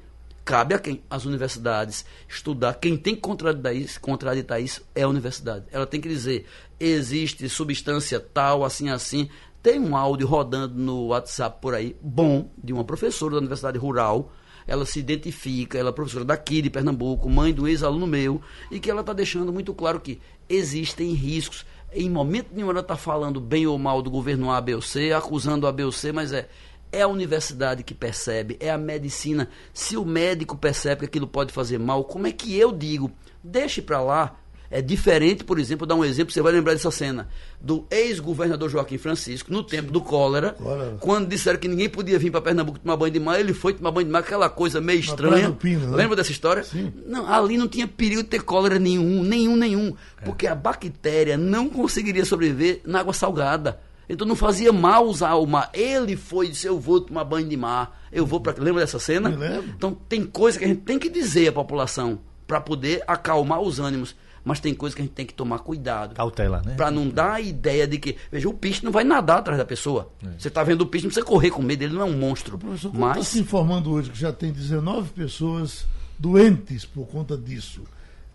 cabe 0.48 0.74
a 0.74 0.78
quem? 0.78 1.02
As 1.10 1.26
universidades 1.26 2.06
estudar. 2.26 2.72
Quem 2.72 2.96
tem 2.96 3.14
que 3.14 3.20
contraditar 3.20 3.76
isso, 3.76 4.00
contraditar 4.00 4.62
isso 4.62 4.82
é 4.94 5.02
a 5.02 5.08
universidade. 5.08 5.66
Ela 5.70 5.86
tem 5.86 6.00
que 6.00 6.08
dizer: 6.08 6.46
existe 6.80 7.46
substância 7.50 8.18
tal, 8.18 8.64
assim, 8.64 8.88
assim. 8.88 9.28
Tem 9.62 9.78
um 9.78 9.94
áudio 9.94 10.26
rodando 10.26 10.74
no 10.74 11.08
WhatsApp 11.08 11.58
por 11.60 11.74
aí, 11.74 11.94
bom, 12.00 12.48
de 12.56 12.72
uma 12.72 12.84
professora 12.84 13.32
da 13.32 13.38
Universidade 13.38 13.76
Rural 13.76 14.32
ela 14.66 14.84
se 14.84 15.00
identifica, 15.00 15.78
ela 15.78 15.88
é 15.88 15.92
professora 15.92 16.26
daqui 16.26 16.60
de 16.60 16.68
Pernambuco, 16.68 17.26
mãe 17.30 17.54
do 17.54 17.66
ex-aluno 17.66 18.06
meu, 18.06 18.42
e 18.70 18.78
que 18.78 18.90
ela 18.90 19.00
está 19.00 19.14
deixando 19.14 19.50
muito 19.50 19.72
claro 19.72 19.98
que 19.98 20.20
existem 20.46 21.14
riscos. 21.14 21.64
Em 21.90 22.10
momento 22.10 22.50
nenhum 22.52 22.68
ela 22.68 22.80
está 22.80 22.94
falando 22.94 23.40
bem 23.40 23.66
ou 23.66 23.78
mal 23.78 24.02
do 24.02 24.10
governo 24.10 24.52
A, 24.52 24.60
B 24.60 24.74
ou 24.74 24.82
C, 24.82 25.10
acusando 25.10 25.66
a 25.66 25.72
B 25.72 25.84
ou 25.84 25.90
C, 25.90 26.12
mas 26.12 26.34
é, 26.34 26.50
é 26.92 27.02
a 27.02 27.08
universidade 27.08 27.82
que 27.82 27.94
percebe, 27.94 28.56
é 28.60 28.70
a 28.70 28.78
medicina. 28.78 29.48
Se 29.72 29.96
o 29.96 30.04
médico 30.04 30.56
percebe 30.56 31.00
que 31.00 31.06
aquilo 31.06 31.26
pode 31.26 31.52
fazer 31.52 31.78
mal, 31.78 32.04
como 32.04 32.26
é 32.26 32.32
que 32.32 32.56
eu 32.56 32.72
digo? 32.72 33.10
Deixe 33.42 33.80
para 33.82 34.00
lá. 34.00 34.36
É 34.70 34.82
diferente, 34.82 35.44
por 35.44 35.58
exemplo, 35.58 35.86
dar 35.86 35.94
um 35.94 36.04
exemplo, 36.04 36.32
você 36.32 36.42
vai 36.42 36.52
lembrar 36.52 36.74
dessa 36.74 36.90
cena, 36.90 37.26
do 37.58 37.86
ex-governador 37.90 38.68
Joaquim 38.68 38.98
Francisco, 38.98 39.50
no 39.50 39.62
tempo 39.62 39.90
do 39.90 40.00
cólera, 40.00 40.52
Cólera. 40.52 40.98
quando 41.00 41.26
disseram 41.26 41.58
que 41.58 41.66
ninguém 41.66 41.88
podia 41.88 42.18
vir 42.18 42.30
para 42.30 42.42
Pernambuco 42.42 42.78
tomar 42.78 42.96
banho 42.96 43.12
de 43.12 43.18
mar, 43.18 43.40
ele 43.40 43.54
foi 43.54 43.72
tomar 43.72 43.90
banho 43.90 44.06
de 44.06 44.12
mar, 44.12 44.18
aquela 44.18 44.50
coisa 44.50 44.78
meio 44.78 45.00
estranha. 45.00 45.52
Pino, 45.52 45.88
né? 45.88 45.96
Lembra 45.96 46.16
dessa 46.16 46.30
história? 46.30 46.62
Sim. 46.64 46.92
Não, 47.06 47.26
ali 47.26 47.56
não 47.56 47.66
tinha 47.66 47.88
perigo 47.88 48.22
de 48.22 48.28
ter 48.28 48.42
cólera 48.42 48.78
nenhum, 48.78 49.22
nenhum, 49.22 49.56
nenhum. 49.56 49.94
Porque 50.22 50.46
a 50.46 50.54
bactéria 50.54 51.38
não 51.38 51.70
conseguiria 51.70 52.26
sobreviver 52.26 52.82
na 52.84 53.00
água 53.00 53.14
salgada. 53.14 53.80
Então 54.08 54.26
não 54.26 54.36
fazia 54.36 54.72
mal 54.72 55.06
usar 55.06 55.34
o 55.34 55.46
mar. 55.46 55.70
Ele 55.72 56.16
foi 56.16 56.46
e 56.46 56.50
disse: 56.50 56.66
Eu 56.66 56.80
vou 56.80 57.00
tomar 57.00 57.24
banho 57.24 57.48
de 57.48 57.56
mar. 57.56 58.00
Eu 58.10 58.24
vou 58.24 58.40
para. 58.40 58.60
Lembra 58.62 58.80
dessa 58.80 58.98
cena? 58.98 59.28
Me 59.28 59.36
lembro. 59.36 59.70
Então 59.76 59.94
tem 60.08 60.24
coisa 60.24 60.58
que 60.58 60.64
a 60.64 60.68
gente 60.68 60.80
tem 60.80 60.98
que 60.98 61.10
dizer 61.10 61.48
à 61.48 61.52
população 61.52 62.20
para 62.46 62.60
poder 62.60 63.02
acalmar 63.06 63.60
os 63.60 63.78
ânimos. 63.78 64.16
Mas 64.44 64.60
tem 64.60 64.72
coisa 64.72 64.96
que 64.96 65.02
a 65.02 65.04
gente 65.04 65.14
tem 65.14 65.26
que 65.26 65.34
tomar 65.34 65.58
cuidado. 65.58 66.14
Cautela, 66.14 66.62
né? 66.64 66.74
Pra 66.74 66.90
não 66.90 67.08
dar 67.08 67.34
a 67.34 67.40
ideia 67.40 67.86
de 67.86 67.98
que. 67.98 68.16
Veja, 68.32 68.48
o 68.48 68.54
piche 68.54 68.82
não 68.82 68.90
vai 68.90 69.04
nadar 69.04 69.40
atrás 69.40 69.58
da 69.58 69.64
pessoa. 69.64 70.10
Você 70.38 70.48
tá 70.48 70.62
vendo 70.62 70.82
o 70.82 70.86
piche, 70.86 71.04
não 71.04 71.10
precisa 71.10 71.26
correr 71.26 71.50
com 71.50 71.60
medo, 71.60 71.82
ele 71.82 71.94
não 71.94 72.02
é 72.02 72.04
um 72.06 72.16
monstro. 72.16 72.56
Professor, 72.56 72.90
como 72.90 73.04
está 73.04 73.18
Mas. 73.18 73.28
se 73.28 73.40
informando 73.40 73.90
hoje 73.90 74.10
que 74.10 74.18
já 74.18 74.32
tem 74.32 74.50
19 74.50 75.10
pessoas 75.10 75.84
doentes 76.18 76.86
por 76.86 77.06
conta 77.06 77.36
disso. 77.36 77.82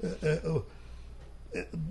É, 0.03 0.07
é, 0.21 0.41
é, 0.43 0.61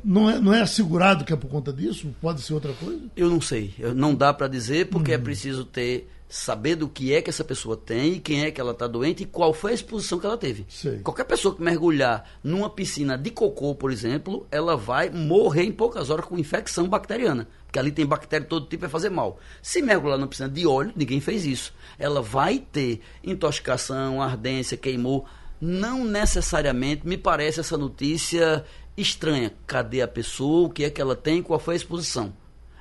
não, 0.04 0.30
é, 0.30 0.38
não 0.38 0.54
é 0.54 0.60
assegurado 0.60 1.24
que 1.24 1.32
é 1.32 1.36
por 1.36 1.48
conta 1.48 1.72
disso? 1.72 2.14
Pode 2.20 2.40
ser 2.42 2.54
outra 2.54 2.72
coisa? 2.72 3.00
Eu 3.16 3.28
não 3.28 3.40
sei. 3.40 3.74
Eu, 3.78 3.94
não 3.94 4.14
dá 4.14 4.32
para 4.32 4.48
dizer 4.48 4.88
porque 4.88 5.12
é 5.12 5.18
preciso 5.18 5.64
ter 5.64 6.08
saber 6.32 6.76
do 6.76 6.88
que 6.88 7.12
é 7.12 7.20
que 7.20 7.28
essa 7.28 7.44
pessoa 7.44 7.76
tem, 7.76 8.18
quem 8.18 8.44
é 8.44 8.50
que 8.50 8.58
ela 8.58 8.72
está 8.72 8.86
doente 8.86 9.22
e 9.22 9.26
qual 9.26 9.52
foi 9.52 9.72
a 9.72 9.74
exposição 9.74 10.18
que 10.18 10.24
ela 10.24 10.38
teve. 10.38 10.64
Sei. 10.66 11.00
Qualquer 11.00 11.24
pessoa 11.24 11.54
que 11.54 11.62
mergulhar 11.62 12.26
numa 12.42 12.70
piscina 12.70 13.18
de 13.18 13.30
cocô, 13.30 13.74
por 13.74 13.92
exemplo, 13.92 14.46
ela 14.50 14.74
vai 14.74 15.10
morrer 15.10 15.64
em 15.64 15.72
poucas 15.72 16.08
horas 16.08 16.24
com 16.24 16.38
infecção 16.38 16.88
bacteriana. 16.88 17.46
Porque 17.66 17.78
ali 17.78 17.92
tem 17.92 18.06
bactéria 18.06 18.44
de 18.44 18.48
todo 18.48 18.66
tipo 18.66 18.82
e 18.82 18.86
vai 18.86 18.90
fazer 18.90 19.10
mal. 19.10 19.38
Se 19.60 19.82
mergulhar 19.82 20.16
numa 20.16 20.26
piscina 20.26 20.48
de 20.48 20.66
óleo, 20.66 20.94
ninguém 20.96 21.20
fez 21.20 21.44
isso. 21.44 21.74
Ela 21.98 22.22
vai 22.22 22.58
ter 22.58 23.02
intoxicação, 23.22 24.22
ardência, 24.22 24.78
queimou. 24.78 25.26
Não 25.60 26.02
necessariamente 26.02 27.06
me 27.06 27.18
parece 27.18 27.60
essa 27.60 27.76
notícia 27.76 28.64
estranha. 28.96 29.52
Cadê 29.66 30.02
a 30.02 30.08
pessoa? 30.08 30.66
O 30.68 30.70
que 30.70 30.84
é 30.84 30.90
que 30.90 31.00
ela 31.00 31.16
tem? 31.16 31.42
Qual 31.42 31.58
foi 31.58 31.74
a 31.74 31.76
exposição? 31.76 32.32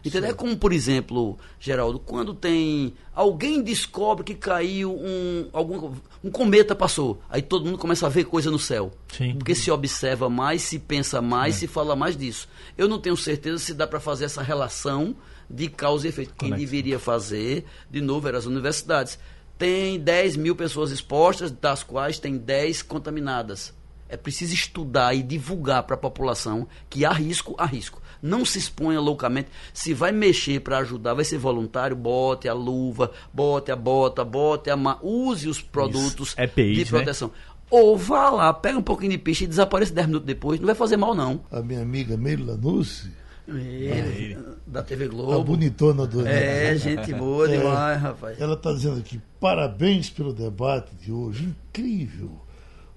Entendeu? 0.04 0.32
É 0.32 0.34
como, 0.34 0.58
por 0.58 0.74
exemplo, 0.74 1.38
Geraldo, 1.60 2.00
quando 2.00 2.34
tem. 2.34 2.96
Alguém 3.14 3.62
descobre 3.62 4.24
que 4.24 4.34
caiu 4.34 4.92
um. 4.96 5.48
Algum, 5.54 5.94
um 6.24 6.32
cometa 6.32 6.74
passou. 6.76 7.22
Aí 7.30 7.42
todo 7.44 7.66
mundo 7.66 7.78
começa 7.78 8.08
a 8.08 8.10
ver 8.10 8.24
coisa 8.24 8.50
no 8.50 8.58
céu. 8.58 8.92
Sim. 9.16 9.36
Porque 9.36 9.54
se 9.54 9.70
observa 9.70 10.28
mais, 10.28 10.64
se 10.64 10.80
pensa 10.80 11.22
mais, 11.22 11.56
É. 11.56 11.60
se 11.60 11.68
fala 11.68 11.96
mais 11.96 12.18
disso. 12.18 12.48
Eu 12.76 12.88
não 12.88 12.98
tenho 12.98 13.16
certeza 13.16 13.60
se 13.60 13.76
dá 13.76 13.86
para 13.86 14.00
fazer 14.00 14.26
essa 14.26 14.42
relação 14.42 15.16
de 15.48 15.68
causa 15.70 16.08
e 16.08 16.10
efeito. 16.10 16.34
Quem 16.36 16.50
Conexão. 16.50 16.58
deveria 16.66 16.98
fazer, 16.98 17.66
de 17.92 18.02
novo, 18.02 18.28
eram 18.28 18.40
as 18.40 18.48
universidades. 18.48 19.20
Tem 19.56 20.00
10 20.00 20.36
mil 20.36 20.56
pessoas 20.56 20.90
expostas, 20.90 21.52
das 21.52 21.84
quais 21.84 22.18
tem 22.18 22.38
10 22.40 22.82
contaminadas. 22.82 23.72
É 24.12 24.18
preciso 24.18 24.54
estudar 24.54 25.16
e 25.16 25.24
divulgar 25.24 25.84
para 25.84 25.96
a 25.96 25.98
população 25.98 26.68
que 26.90 27.06
há 27.06 27.12
risco, 27.14 27.56
há 27.58 27.66
risco. 27.66 28.02
Não 28.22 28.44
se 28.44 28.60
exponha 28.60 29.00
loucamente. 29.00 29.48
Se 29.74 29.94
vai 29.94 30.12
mexer 30.12 30.60
para 30.60 30.80
ajudar, 30.80 31.14
vai 31.14 31.24
ser 31.24 31.38
voluntário, 31.38 31.96
bote 31.96 32.50
a 32.50 32.54
luva, 32.54 33.10
bote 33.34 33.72
a 33.72 33.76
bota, 33.76 34.26
bote 34.26 34.70
a 34.70 34.76
ma... 34.76 35.00
use 35.02 35.48
os 35.48 35.62
produtos 35.62 36.36
EPIs, 36.38 36.76
de 36.76 36.84
né? 36.84 36.90
proteção. 37.00 37.32
Ou 37.70 37.98
vá 37.98 38.30
lá, 38.30 38.54
pega 38.54 38.78
um 38.78 38.82
pouquinho 38.84 39.12
de 39.12 39.18
piche 39.18 39.46
e 39.46 39.48
desaparece 39.48 39.94
10 39.94 40.08
minutos 40.08 40.28
depois. 40.28 40.60
Não 40.60 40.66
vai 40.68 40.76
fazer 40.76 40.98
mal, 40.98 41.16
não. 41.16 41.40
A 41.50 41.62
minha 41.62 41.82
amiga 41.82 42.18
Meire 42.18 42.44
Lanucci, 42.44 43.10
Ele, 43.48 44.38
da 44.68 44.84
TV 44.84 45.06
a 45.06 45.08
Globo. 45.08 45.44
bonitona 45.44 46.06
do. 46.06 46.28
É, 46.28 46.76
gente 46.76 47.14
boa 47.14 47.48
É. 47.50 47.58
demais, 47.58 48.02
rapaz. 48.02 48.42
Ela 48.42 48.56
está 48.56 48.74
dizendo 48.74 49.00
aqui: 49.00 49.22
parabéns 49.40 50.10
pelo 50.10 50.34
debate 50.34 50.94
de 50.96 51.12
hoje, 51.14 51.46
incrível. 51.46 52.32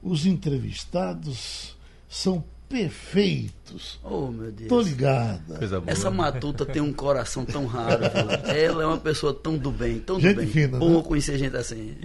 Os 0.04 0.26
entrevistados 0.26 1.74
são 2.08 2.44
perfeitos. 2.68 3.98
Oh, 4.02 4.28
meu 4.28 4.52
Deus. 4.52 4.68
Tô 4.68 4.80
ligada. 4.82 5.56
Coisa 5.56 5.80
boa. 5.80 5.90
Essa 5.90 6.10
matuta 6.10 6.66
tem 6.66 6.82
um 6.82 6.92
coração 6.92 7.44
tão 7.44 7.64
raro? 7.66 8.04
Ela 8.46 8.82
é 8.82 8.86
uma 8.86 8.98
pessoa 8.98 9.32
tão 9.32 9.56
do 9.56 9.70
bem, 9.70 9.98
tão 10.00 10.20
Gente 10.20 10.34
do 10.34 10.40
bem. 10.42 10.46
fina, 10.50 10.78
Bom 10.78 10.98
né? 10.98 11.02
conhecer 11.02 11.38
gente 11.38 11.56
assim. 11.56 11.96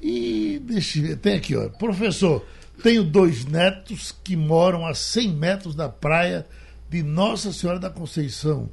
E 0.00 0.60
deixa 0.64 0.98
eu 0.98 1.02
ver, 1.04 1.16
tem 1.18 1.36
aqui, 1.36 1.54
ó. 1.54 1.68
Professor, 1.68 2.44
tenho 2.82 3.04
dois 3.04 3.44
netos 3.44 4.14
que 4.24 4.34
moram 4.36 4.84
a 4.86 4.94
100 4.94 5.32
metros 5.32 5.74
da 5.74 5.88
praia 5.88 6.44
de 6.90 7.02
Nossa 7.02 7.52
Senhora 7.52 7.78
da 7.78 7.90
Conceição. 7.90 8.68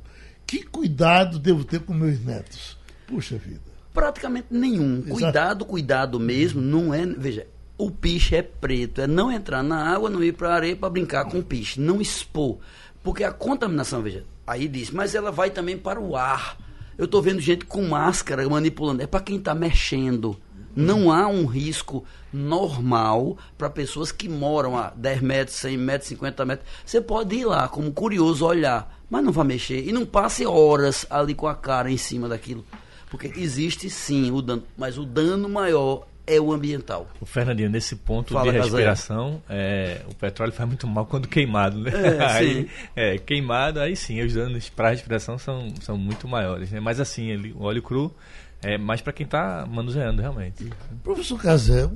Que 0.46 0.64
cuidado 0.64 1.38
devo 1.40 1.64
ter 1.64 1.82
com 1.82 1.94
meus 1.94 2.20
netos? 2.20 2.78
Puxa 3.08 3.38
vida. 3.38 3.62
Praticamente 3.94 4.48
nenhum. 4.50 5.00
Exato. 5.00 5.12
Cuidado, 5.14 5.66
cuidado 5.66 6.20
mesmo, 6.20 6.60
não 6.62 6.94
é. 6.94 7.06
Veja, 7.06 7.46
o 7.78 7.90
piche 7.90 8.36
é 8.36 8.42
preto, 8.42 9.02
é 9.02 9.08
não 9.08 9.32
entrar 9.32 9.64
na 9.64 9.94
água, 9.94 10.10
não 10.10 10.24
ir 10.24 10.34
para 10.34 10.50
a 10.50 10.56
areia 10.56 10.76
para 10.76 10.90
brincar 10.90 11.26
com 11.26 11.40
o 11.40 11.44
piche, 11.44 11.80
não 11.80 12.00
expor. 12.00 12.60
Porque 13.04 13.24
a 13.24 13.32
contaminação, 13.32 14.02
veja, 14.02 14.26
aí 14.46 14.68
diz, 14.68 14.92
mas 14.92 15.16
ela 15.16 15.32
vai 15.32 15.50
também 15.50 15.78
para 15.78 16.00
o 16.00 16.16
ar. 16.16 16.58
Eu 16.98 17.06
estou 17.06 17.22
vendo 17.22 17.40
gente 17.40 17.66
com 17.66 17.82
máscara 17.88 18.48
manipulando, 18.48 19.02
é 19.02 19.08
para 19.08 19.20
quem 19.20 19.38
está 19.38 19.56
mexendo. 19.56 20.38
Não 20.76 21.12
há 21.12 21.28
um 21.28 21.46
risco 21.46 22.04
normal 22.32 23.38
para 23.58 23.70
pessoas 23.70 24.12
que 24.12 24.28
moram 24.28 24.78
a 24.78 24.92
10 24.96 25.22
metros, 25.22 25.58
100 25.58 25.78
metros, 25.78 26.10
50 26.10 26.46
metros. 26.46 26.70
Você 26.84 27.00
pode 27.00 27.36
ir 27.36 27.46
lá 27.46 27.68
como 27.68 27.92
curioso 27.92 28.46
olhar, 28.46 29.00
mas 29.10 29.24
não 29.24 29.32
vai 29.32 29.46
mexer. 29.46 29.88
E 29.88 29.92
não 29.92 30.06
passe 30.06 30.46
horas 30.46 31.06
ali 31.10 31.36
com 31.36 31.48
a 31.48 31.54
cara 31.54 31.92
em 31.92 31.98
cima 31.98 32.28
daquilo. 32.28 32.66
Porque 33.12 33.32
existe 33.36 33.88
sim 33.88 34.32
o 34.32 34.42
dano, 34.42 34.64
mas 34.76 34.98
o 34.98 35.06
dano 35.06 35.48
maior 35.48 36.08
é 36.26 36.40
o 36.40 36.54
ambiental. 36.54 37.08
O 37.20 37.26
Fernandinho, 37.26 37.70
nesse 37.70 37.96
ponto 37.96 38.34
Fala, 38.34 38.52
de 38.52 38.58
respiração, 38.58 39.42
é, 39.50 40.02
o 40.10 40.16
petróleo 40.16 40.54
faz 40.54 40.68
muito 40.68 40.88
mal 40.88 41.06
quando 41.06 41.28
queimado, 41.28 41.80
né? 41.80 41.92
É, 41.92 42.24
aí, 42.26 42.64
sim. 42.64 42.70
é, 42.96 43.18
queimado, 43.18 43.80
aí 43.80 43.96
sim, 43.96 44.22
os 44.22 44.34
danos 44.34 44.70
para 44.70 44.90
a 44.90 44.92
respiração 44.92 45.38
são, 45.38 45.74
são 45.82 45.98
muito 45.98 46.28
maiores, 46.28 46.72
né? 46.72 46.80
Mas 46.80 47.00
assim, 47.00 47.30
ele, 47.30 47.52
o 47.54 47.64
óleo 47.64 47.82
cru 47.82 48.14
é 48.62 48.78
mais 48.78 49.02
para 49.02 49.12
quem 49.12 49.26
está 49.26 49.66
manuseando, 49.70 50.22
realmente. 50.22 50.70
Professor 51.04 51.40
Casé, 51.42 51.90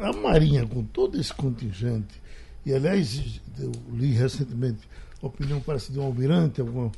a 0.00 0.12
Marinha, 0.14 0.66
com 0.66 0.82
todo 0.82 1.20
esse 1.20 1.32
contingente, 1.34 2.20
e 2.64 2.72
aliás, 2.72 3.40
eu 3.58 3.72
li 3.92 4.12
recentemente 4.12 4.88
a 5.22 5.26
opinião 5.26 5.60
parece 5.60 5.92
de 5.92 5.98
um 5.98 6.04
almirante, 6.04 6.60
alguma, 6.60 6.90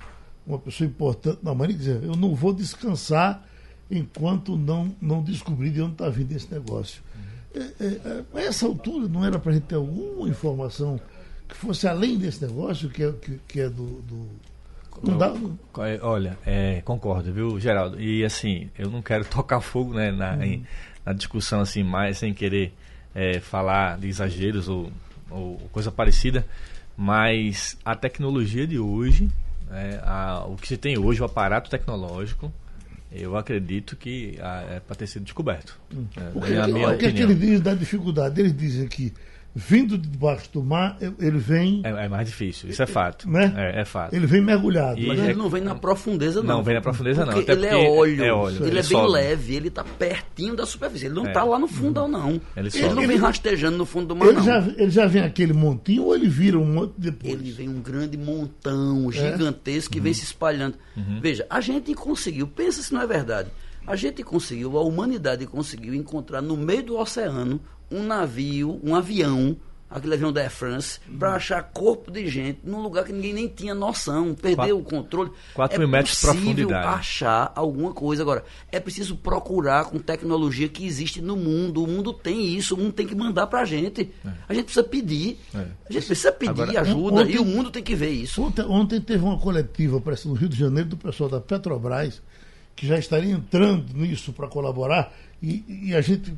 uma 0.46 0.58
pessoa 0.58 0.86
importante 0.86 1.40
na 1.42 1.54
Marinha, 1.54 1.78
dizer, 1.78 2.04
eu 2.04 2.14
não 2.14 2.34
vou 2.34 2.52
descansar 2.52 3.44
enquanto 3.90 4.56
não, 4.56 4.94
não 5.00 5.22
descobrir 5.22 5.70
de 5.70 5.82
onde 5.82 5.92
está 5.92 6.08
vindo 6.08 6.32
esse 6.32 6.52
negócio. 6.52 7.02
É, 7.54 7.58
é, 7.58 7.84
é, 7.84 8.24
a 8.34 8.40
essa 8.42 8.66
altura 8.66 9.08
não 9.08 9.24
era 9.24 9.38
para 9.38 9.50
a 9.50 9.54
gente 9.54 9.64
ter 9.64 9.74
alguma 9.74 10.28
informação 10.28 11.00
que 11.48 11.56
fosse 11.56 11.88
além 11.88 12.16
desse 12.16 12.44
negócio, 12.46 12.88
que 12.88 13.02
é, 13.02 13.12
que, 13.12 13.40
que 13.48 13.60
é 13.60 13.68
do. 13.68 14.00
do- 14.02 14.28
não 15.02 15.16
dá, 15.18 15.32
é, 15.86 15.98
Olha, 16.02 16.38
é, 16.44 16.80
concordo, 16.82 17.32
viu, 17.32 17.58
Geraldo? 17.58 18.00
E 18.00 18.22
assim, 18.24 18.68
eu 18.78 18.90
não 18.90 19.00
quero 19.02 19.24
tocar 19.28 19.60
fogo 19.60 19.94
né, 19.94 20.12
na, 20.12 20.46
em- 20.46 20.64
na 21.04 21.12
discussão 21.12 21.60
assim, 21.60 21.82
mais 21.82 22.18
sem 22.18 22.32
querer 22.34 22.72
é, 23.14 23.40
falar 23.40 23.98
de 23.98 24.06
exageros 24.08 24.68
ou, 24.68 24.92
ou 25.30 25.56
coisa 25.72 25.90
parecida, 25.90 26.46
mas 26.96 27.76
a 27.84 27.96
tecnologia 27.96 28.66
de 28.66 28.78
hoje, 28.78 29.28
né, 29.68 30.00
a- 30.04 30.44
o 30.46 30.56
que 30.56 30.68
se 30.68 30.76
tem 30.76 30.98
hoje, 30.98 31.20
o 31.22 31.24
aparato 31.24 31.70
tecnológico, 31.70 32.52
eu 33.12 33.36
acredito 33.36 33.96
que 33.96 34.38
ah, 34.40 34.64
é 34.76 34.80
para 34.80 34.96
ter 34.96 35.06
sido 35.06 35.24
descoberto. 35.24 35.78
É, 36.16 36.38
O 36.38 36.40
que, 36.40 36.52
na 36.52 36.68
minha 36.68 36.88
o 36.90 36.98
que 36.98 37.06
é 37.06 37.12
que 37.12 37.22
ele 37.22 37.34
diz 37.34 37.60
da 37.60 37.74
dificuldade? 37.74 38.40
Eles 38.40 38.56
dizem 38.56 38.86
que, 38.88 39.12
vindo 39.54 39.98
de 39.98 40.08
debaixo 40.08 40.48
do 40.52 40.62
mar, 40.62 40.96
ele 41.18 41.38
vem, 41.38 41.82
É, 41.84 42.04
é 42.04 42.08
mais 42.08 42.28
difícil, 42.28 42.70
isso 42.70 42.82
é 42.82 42.86
fato. 42.86 43.28
Né? 43.28 43.52
É, 43.56 43.80
é 43.80 43.84
fato. 43.84 44.14
ele 44.14 44.26
vem 44.26 44.40
mergulhado. 44.40 44.98
E- 45.00 45.06
Mas 45.08 45.18
né? 45.18 45.30
ele 45.30 45.38
não 45.38 45.48
vem 45.48 45.60
na 45.62 45.74
profundeza, 45.74 46.40
não. 46.42 46.56
Não 46.58 46.62
vem 46.62 46.74
na 46.74 46.80
profundeza, 46.80 47.24
não, 47.26 47.32
Porque 47.32 47.50
até 47.50 47.60
ele 47.60 47.66
é 47.66 47.70
porque 47.70 47.88
óleo. 47.98 48.24
é 48.24 48.32
óleo, 48.32 48.56
Ele, 48.56 48.64
ele 48.68 48.78
é 48.78 48.82
bem 48.82 48.90
sobe. 48.90 49.12
leve, 49.12 49.54
ele 49.56 49.68
está 49.68 49.82
pertinho 49.84 50.54
da 50.54 50.64
superfície. 50.64 51.06
Ele 51.06 51.14
não 51.14 51.24
É. 51.26 51.28
está 51.28 51.42
lá 51.44 51.58
no 51.58 51.66
fundão, 51.66 52.06
não. 52.06 52.40
Ele 52.56 52.68
Ele, 52.72 52.88
não 52.94 53.06
vem 53.06 53.16
rastejando 53.16 53.76
no 53.76 53.84
fundo 53.86 54.06
do 54.08 54.16
mar, 54.16 54.26
Ele 54.28 54.36
não. 54.36 54.44
já, 54.44 54.58
ele 54.76 54.90
já 54.90 55.06
vem 55.06 55.22
aquele 55.22 55.52
montinho 55.52 56.04
ou 56.04 56.14
ele 56.14 56.28
vira 56.28 56.58
um 56.58 56.64
monte 56.66 56.94
depois? 56.96 57.32
Ele 57.34 57.50
vem 57.50 57.68
um 57.68 57.80
grande 57.80 58.16
montão 58.16 59.10
gigantesco 59.10 59.92
que 59.92 60.00
vem 60.00 60.12
se 60.14 60.24
espalhando. 60.24 60.76
Veja, 61.20 61.44
a 61.50 61.60
gente 61.60 61.92
conseguiu, 61.94 62.46
pensa 62.46 62.82
se 62.82 62.92
não 62.94 63.00
é 63.02 63.06
verdade, 63.06 63.50
a 63.86 63.96
gente 63.96 64.22
conseguiu, 64.22 64.76
a 64.78 64.82
humanidade 64.84 65.46
conseguiu 65.46 65.94
encontrar 65.94 66.40
no 66.40 66.56
meio 66.56 66.82
do 66.82 66.96
oceano 66.98 67.60
um 67.90 68.02
navio, 68.04 68.80
um 68.84 68.94
avião, 68.94 69.56
aquele 69.92 70.14
avião 70.14 70.32
da 70.32 70.40
Air 70.42 70.50
France, 70.52 71.00
para 71.18 71.34
achar 71.34 71.60
corpo 71.64 72.12
de 72.12 72.28
gente 72.28 72.60
num 72.62 72.80
lugar 72.80 73.02
que 73.04 73.12
ninguém 73.12 73.32
nem 73.32 73.48
tinha 73.48 73.74
noção, 73.74 74.32
perdeu 74.34 74.78
o 74.78 74.84
controle. 74.84 75.32
quatro 75.52 75.74
é 75.74 75.78
mil 75.80 75.88
metros 75.88 76.14
de 76.14 76.20
profundidade. 76.20 76.86
achar 76.86 77.52
alguma 77.56 77.92
coisa. 77.92 78.22
Agora, 78.22 78.44
é 78.70 78.78
preciso 78.78 79.16
procurar 79.16 79.86
com 79.86 79.98
tecnologia 79.98 80.68
que 80.68 80.86
existe 80.86 81.20
no 81.20 81.36
mundo. 81.36 81.82
O 81.82 81.88
mundo 81.88 82.12
tem 82.12 82.54
isso, 82.56 82.76
o 82.76 82.78
mundo 82.78 82.92
tem 82.92 83.04
que 83.04 83.16
mandar 83.16 83.48
pra 83.48 83.64
gente. 83.64 84.12
A 84.48 84.54
gente 84.54 84.66
precisa 84.66 84.84
pedir. 84.84 85.40
É. 85.52 85.58
A 85.58 85.92
gente 85.92 86.06
precisa 86.06 86.30
pedir 86.30 86.50
Agora, 86.62 86.80
ajuda 86.82 87.22
ontem- 87.22 87.34
e 87.34 87.38
o 87.40 87.44
mundo 87.44 87.68
tem 87.72 87.82
que 87.82 87.96
ver 87.96 88.10
isso. 88.10 88.40
Ontem, 88.42 88.62
ontem 88.62 89.00
teve 89.00 89.24
uma 89.24 89.38
coletiva, 89.40 90.00
parece, 90.00 90.28
no 90.28 90.34
Rio 90.34 90.48
de 90.48 90.56
Janeiro, 90.56 90.90
do 90.90 90.96
pessoal 90.96 91.28
da 91.28 91.40
Petrobras, 91.40 92.22
que 92.80 92.86
já 92.86 92.98
estaria 92.98 93.30
entrando 93.30 93.92
nisso 93.92 94.32
para 94.32 94.48
colaborar. 94.48 95.12
E, 95.42 95.88
e 95.88 95.94
a 95.94 96.00
gente, 96.00 96.32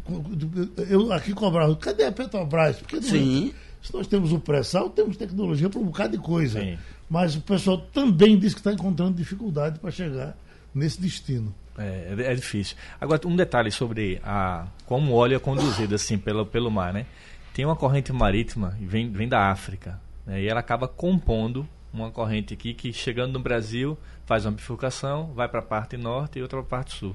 eu 0.90 1.12
aqui 1.12 1.32
cobrava, 1.32 1.76
cadê 1.76 2.04
a 2.04 2.10
Petrobras? 2.10 2.78
Porque 2.78 2.96
não 2.96 3.02
Sim. 3.02 3.54
se 3.80 3.94
nós 3.94 4.08
temos 4.08 4.32
o 4.32 4.40
pré-sal, 4.40 4.90
temos 4.90 5.16
tecnologia 5.16 5.70
para 5.70 5.78
um 5.78 5.84
bocado 5.84 6.16
de 6.16 6.22
coisa. 6.22 6.60
Sim. 6.60 6.76
Mas 7.08 7.36
o 7.36 7.40
pessoal 7.42 7.78
também 7.78 8.36
diz 8.36 8.54
que 8.54 8.58
está 8.58 8.72
encontrando 8.72 9.16
dificuldade 9.16 9.78
para 9.78 9.92
chegar 9.92 10.36
nesse 10.74 11.00
destino. 11.00 11.54
É, 11.78 12.12
é- 12.18 12.32
é 12.32 12.34
difícil. 12.34 12.76
Agora, 13.00 13.20
um 13.24 13.36
detalhe 13.36 13.70
sobre 13.70 14.20
a, 14.24 14.66
como 14.84 15.12
o 15.12 15.14
óleo 15.14 15.36
é 15.36 15.38
conduzido 15.38 15.94
assim 15.94 16.18
pelo, 16.18 16.44
pelo 16.44 16.72
mar, 16.72 16.92
né? 16.92 17.06
Tem 17.54 17.64
uma 17.64 17.76
corrente 17.76 18.12
marítima, 18.12 18.76
vem, 18.80 19.12
vem 19.12 19.28
da 19.28 19.48
África, 19.48 20.00
né? 20.26 20.42
e 20.42 20.48
ela 20.48 20.58
acaba 20.58 20.88
compondo 20.88 21.68
uma 21.92 22.10
corrente 22.10 22.52
aqui 22.52 22.74
que, 22.74 22.92
chegando 22.92 23.34
no 23.34 23.38
Brasil, 23.40 23.96
faz 24.32 24.46
uma 24.46 24.52
bifurcação, 24.52 25.30
vai 25.34 25.46
para 25.46 25.58
a 25.58 25.62
parte 25.62 25.94
norte 25.94 26.38
e 26.38 26.42
outra 26.42 26.62
para 26.62 26.78
a 26.78 26.80
parte 26.80 26.96
sul. 26.96 27.14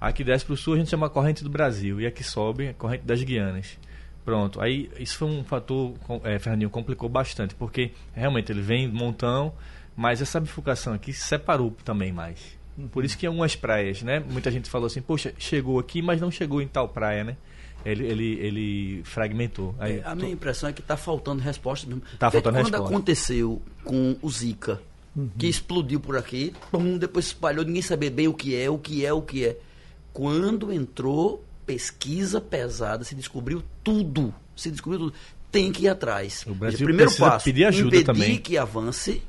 A 0.00 0.10
que 0.10 0.24
desce 0.24 0.44
para 0.44 0.54
o 0.54 0.56
sul 0.56 0.74
a 0.74 0.78
gente 0.78 0.90
chama 0.90 1.08
corrente 1.08 1.44
do 1.44 1.50
Brasil, 1.50 2.00
e 2.00 2.06
a 2.06 2.10
que 2.10 2.24
sobe 2.24 2.66
a 2.66 2.74
corrente 2.74 3.04
das 3.04 3.22
Guianas. 3.22 3.78
Pronto. 4.24 4.60
Aí 4.60 4.90
isso 4.98 5.16
foi 5.16 5.28
um 5.28 5.44
fator, 5.44 5.94
é, 6.24 6.40
Fernandinho, 6.40 6.68
complicou 6.68 7.08
bastante, 7.08 7.54
porque 7.54 7.92
realmente 8.12 8.50
ele 8.50 8.62
vem 8.62 8.88
montão, 8.88 9.52
mas 9.96 10.20
essa 10.20 10.40
bifurcação 10.40 10.92
aqui 10.92 11.12
separou 11.12 11.70
também 11.84 12.10
mais. 12.10 12.58
Por 12.90 13.04
isso 13.04 13.16
que 13.16 13.26
em 13.26 13.28
algumas 13.28 13.54
praias, 13.54 14.02
né? 14.02 14.18
Muita 14.18 14.50
gente 14.50 14.68
falou 14.68 14.88
assim, 14.88 15.00
poxa, 15.00 15.32
chegou 15.38 15.78
aqui, 15.78 16.02
mas 16.02 16.20
não 16.20 16.32
chegou 16.32 16.60
em 16.60 16.66
tal 16.66 16.88
praia, 16.88 17.22
né? 17.22 17.36
Ele, 17.84 18.04
ele, 18.06 18.38
ele 18.40 19.02
fragmentou. 19.04 19.72
Aí, 19.78 19.98
é, 19.98 20.02
a 20.04 20.16
minha 20.16 20.32
impressão 20.32 20.68
é 20.68 20.72
que 20.72 20.80
está 20.80 20.96
faltando 20.96 21.42
resposta 21.42 21.86
mesmo. 21.86 22.02
Tá 22.18 22.28
faltando 22.28 22.56
quando 22.56 22.64
resposta. 22.64 22.86
aconteceu 22.86 23.62
com 23.84 24.16
o 24.20 24.28
Zika, 24.28 24.80
uhum. 25.16 25.30
que 25.38 25.46
explodiu 25.46 26.00
por 26.00 26.16
aqui, 26.16 26.52
pum, 26.70 26.98
depois 26.98 27.26
espalhou, 27.26 27.64
ninguém 27.64 27.82
sabia 27.82 28.10
bem 28.10 28.28
o 28.28 28.34
que 28.34 28.54
é, 28.54 28.70
o 28.70 28.78
que 28.78 29.04
é, 29.04 29.12
o 29.12 29.22
que 29.22 29.46
é. 29.46 29.56
Quando 30.12 30.72
entrou 30.72 31.44
pesquisa 31.66 32.40
pesada, 32.40 33.04
se 33.04 33.14
descobriu 33.14 33.62
tudo. 33.84 34.34
Se 34.56 34.70
descobriu 34.70 34.98
tudo. 34.98 35.14
Tem 35.52 35.70
que 35.70 35.84
ir 35.84 35.88
atrás. 35.88 36.44
O 36.46 36.54
Brasil 36.54 36.84
primeiro 36.84 37.14
passo, 37.16 37.44
pedir 37.44 37.64
ajuda 37.64 37.96
impedir 37.96 38.04
também. 38.04 38.38
que 38.38 38.58
avance. 38.58 39.22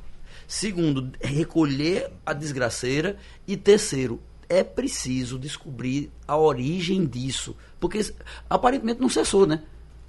Segundo, 0.46 1.12
recolher 1.20 2.10
a 2.26 2.32
desgraceira. 2.32 3.16
E 3.46 3.56
terceiro, 3.56 4.20
é 4.48 4.62
preciso 4.62 5.38
descobrir 5.38 6.10
a 6.26 6.36
origem 6.36 7.06
disso. 7.06 7.56
Porque 7.80 8.12
aparentemente 8.50 9.00
não 9.00 9.08
cessou, 9.08 9.46
né? 9.46 9.62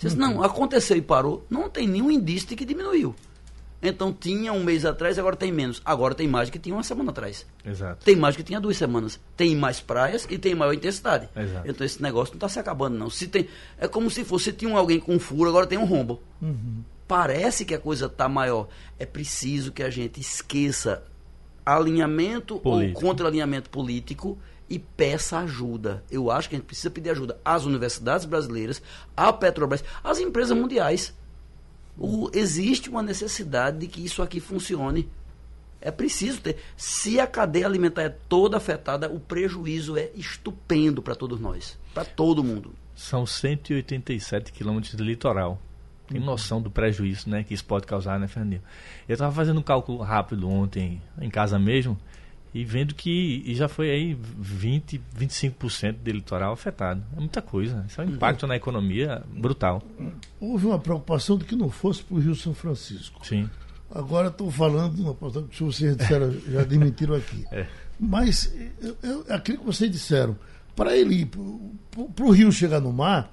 Uhum. 0.04 0.16
Não, 0.16 0.44
aconteceu 0.44 0.98
e 0.98 1.02
parou. 1.02 1.46
Não 1.50 1.70
tem 1.70 1.88
nenhum 1.88 2.12
indício 2.12 2.50
de 2.50 2.56
que 2.56 2.66
diminuiu. 2.66 3.16
Então 3.84 4.14
tinha 4.14 4.54
um 4.54 4.64
mês 4.64 4.86
atrás, 4.86 5.20
agora 5.20 5.36
tem 5.36 5.52
menos. 5.52 5.82
Agora 5.84 6.16
tem 6.16 6.28
mais 6.28 6.50
do 6.50 6.54
que 6.54 6.60
tinha 6.60 6.74
uma 6.74 6.84
semana 6.84 7.12
atrás. 7.12 7.46
Exato. 7.66 8.06
Tem 8.06 8.16
mais 8.16 8.36
do 8.36 8.38
que 8.38 8.44
tinha 8.44 8.60
duas 8.60 8.78
semanas. 8.78 9.20
Tem 9.36 9.56
mais 9.56 9.82
praias 9.82 10.26
e 10.30 10.38
tem 10.38 10.56
maior 10.56 10.74
intensidade. 10.74 11.28
Exato. 11.36 11.70
Então 11.70 11.86
esse 11.86 12.02
negócio 12.02 12.34
não 12.34 12.38
está 12.38 12.48
se 12.48 12.60
acabando, 12.60 12.98
não. 12.98 13.10
Se 13.10 13.28
tem, 13.28 13.48
é 13.78 13.88
como 13.88 14.10
se 14.10 14.24
fosse 14.24 14.54
tinha 14.54 14.76
alguém 14.76 15.00
com 15.00 15.20
furo, 15.20 15.50
agora 15.50 15.68
tem 15.68 15.78
um 15.78 15.86
rombo. 15.86 16.22
Uhum. 16.42 16.84
Parece 17.08 17.66
que 17.66 17.76
a 17.76 17.80
coisa 17.80 18.06
está 18.06 18.30
maior. 18.30 18.70
É 18.98 19.06
preciso 19.06 19.72
que 19.72 19.84
a 19.84 19.90
gente 19.90 20.22
esqueça 20.22 21.04
alinhamento 21.66 22.60
Político. 22.60 23.00
ou 23.00 23.10
contra-alinhamento 23.10 23.70
político 23.70 24.38
e 24.70 24.80
peça 24.80 25.40
ajuda. 25.40 26.04
Eu 26.10 26.32
acho 26.32 26.50
que 26.50 26.56
a 26.56 26.58
gente 26.58 26.66
precisa 26.66 26.90
pedir 26.90 27.10
ajuda 27.10 27.38
às 27.44 27.66
universidades 27.66 28.26
brasileiras, 28.26 28.82
à 29.16 29.32
Petrobras, 29.32 29.84
às 30.04 30.20
empresas 30.20 30.58
mundiais. 30.58 31.14
O, 31.98 32.30
existe 32.34 32.90
uma 32.90 33.04
necessidade 33.04 33.78
de 33.80 33.88
que 33.88 34.04
isso 34.04 34.22
aqui 34.22 34.40
funcione. 34.40 35.10
É 35.80 35.92
preciso 35.92 36.40
ter. 36.42 36.58
Se 36.78 37.20
a 37.20 37.28
cadeia 37.28 37.66
alimentar 37.66 38.04
é 38.04 38.10
toda 38.10 38.56
afetada, 38.56 39.10
o 39.10 39.20
prejuízo 39.20 39.98
é 39.98 40.10
estupendo 40.16 41.02
para 41.02 41.14
todos 41.14 41.40
nós, 41.40 41.78
para 41.94 42.06
todo 42.06 42.44
mundo. 42.44 42.74
São 42.96 43.26
187 43.26 44.54
quilômetros 44.54 44.96
de 44.96 45.04
litoral. 45.04 45.60
Tem 46.08 46.20
noção 46.20 46.62
do 46.62 46.70
prejuízo 46.70 47.30
né, 47.30 47.44
que 47.44 47.54
isso 47.54 47.66
pode 47.66 47.86
causar, 47.86 48.20
né, 48.20 48.28
Fernandinho? 48.28 48.62
Eu 49.08 49.14
estava 49.14 49.34
fazendo 49.34 49.60
um 49.60 49.64
cálculo 49.64 50.02
rápido 50.02 50.50
ontem, 50.50 51.02
em 51.20 51.30
casa 51.30 51.58
mesmo, 51.58 51.98
e 52.54 52.64
vendo 52.64 52.94
que 52.94 53.42
e 53.46 53.56
já 53.56 53.68
foi 53.68 53.90
aí 53.90 54.14
20, 54.14 55.02
25% 55.20 55.96
do 56.04 56.12
litoral 56.12 56.54
afetado. 56.54 57.04
É 57.16 57.20
muita 57.20 57.42
coisa. 57.42 57.84
Isso 57.88 58.00
é 58.00 58.06
um 58.06 58.10
impacto 58.10 58.46
na 58.46 58.56
economia 58.56 59.24
brutal. 59.36 59.82
Houve 60.40 60.68
uma 60.68 60.78
preocupação 60.78 61.38
de 61.38 61.46
que 61.46 61.56
não 61.56 61.70
fosse 61.70 62.04
para 62.04 62.16
o 62.16 62.20
Rio 62.20 62.36
São 62.36 62.54
Francisco. 62.54 63.26
Sim. 63.26 63.50
Agora 63.90 64.28
estou 64.28 64.52
falando, 64.52 65.00
uma 65.00 65.14
preocupação 65.14 65.48
que 65.48 65.64
vocês 65.64 65.98
disseram, 65.98 66.32
já 66.48 66.62
admitiram 66.62 67.16
aqui. 67.16 67.46
É. 67.52 67.68
Mas 68.00 68.54
eu, 69.02 69.24
aquilo 69.30 69.60
que 69.60 69.66
vocês 69.66 69.90
disseram, 69.90 70.36
para 70.76 70.98
ele 70.98 71.22
ir 71.22 71.26
para 71.28 72.26
o 72.26 72.32
Rio 72.32 72.52
chegar 72.52 72.82
no 72.82 72.92
mar, 72.92 73.32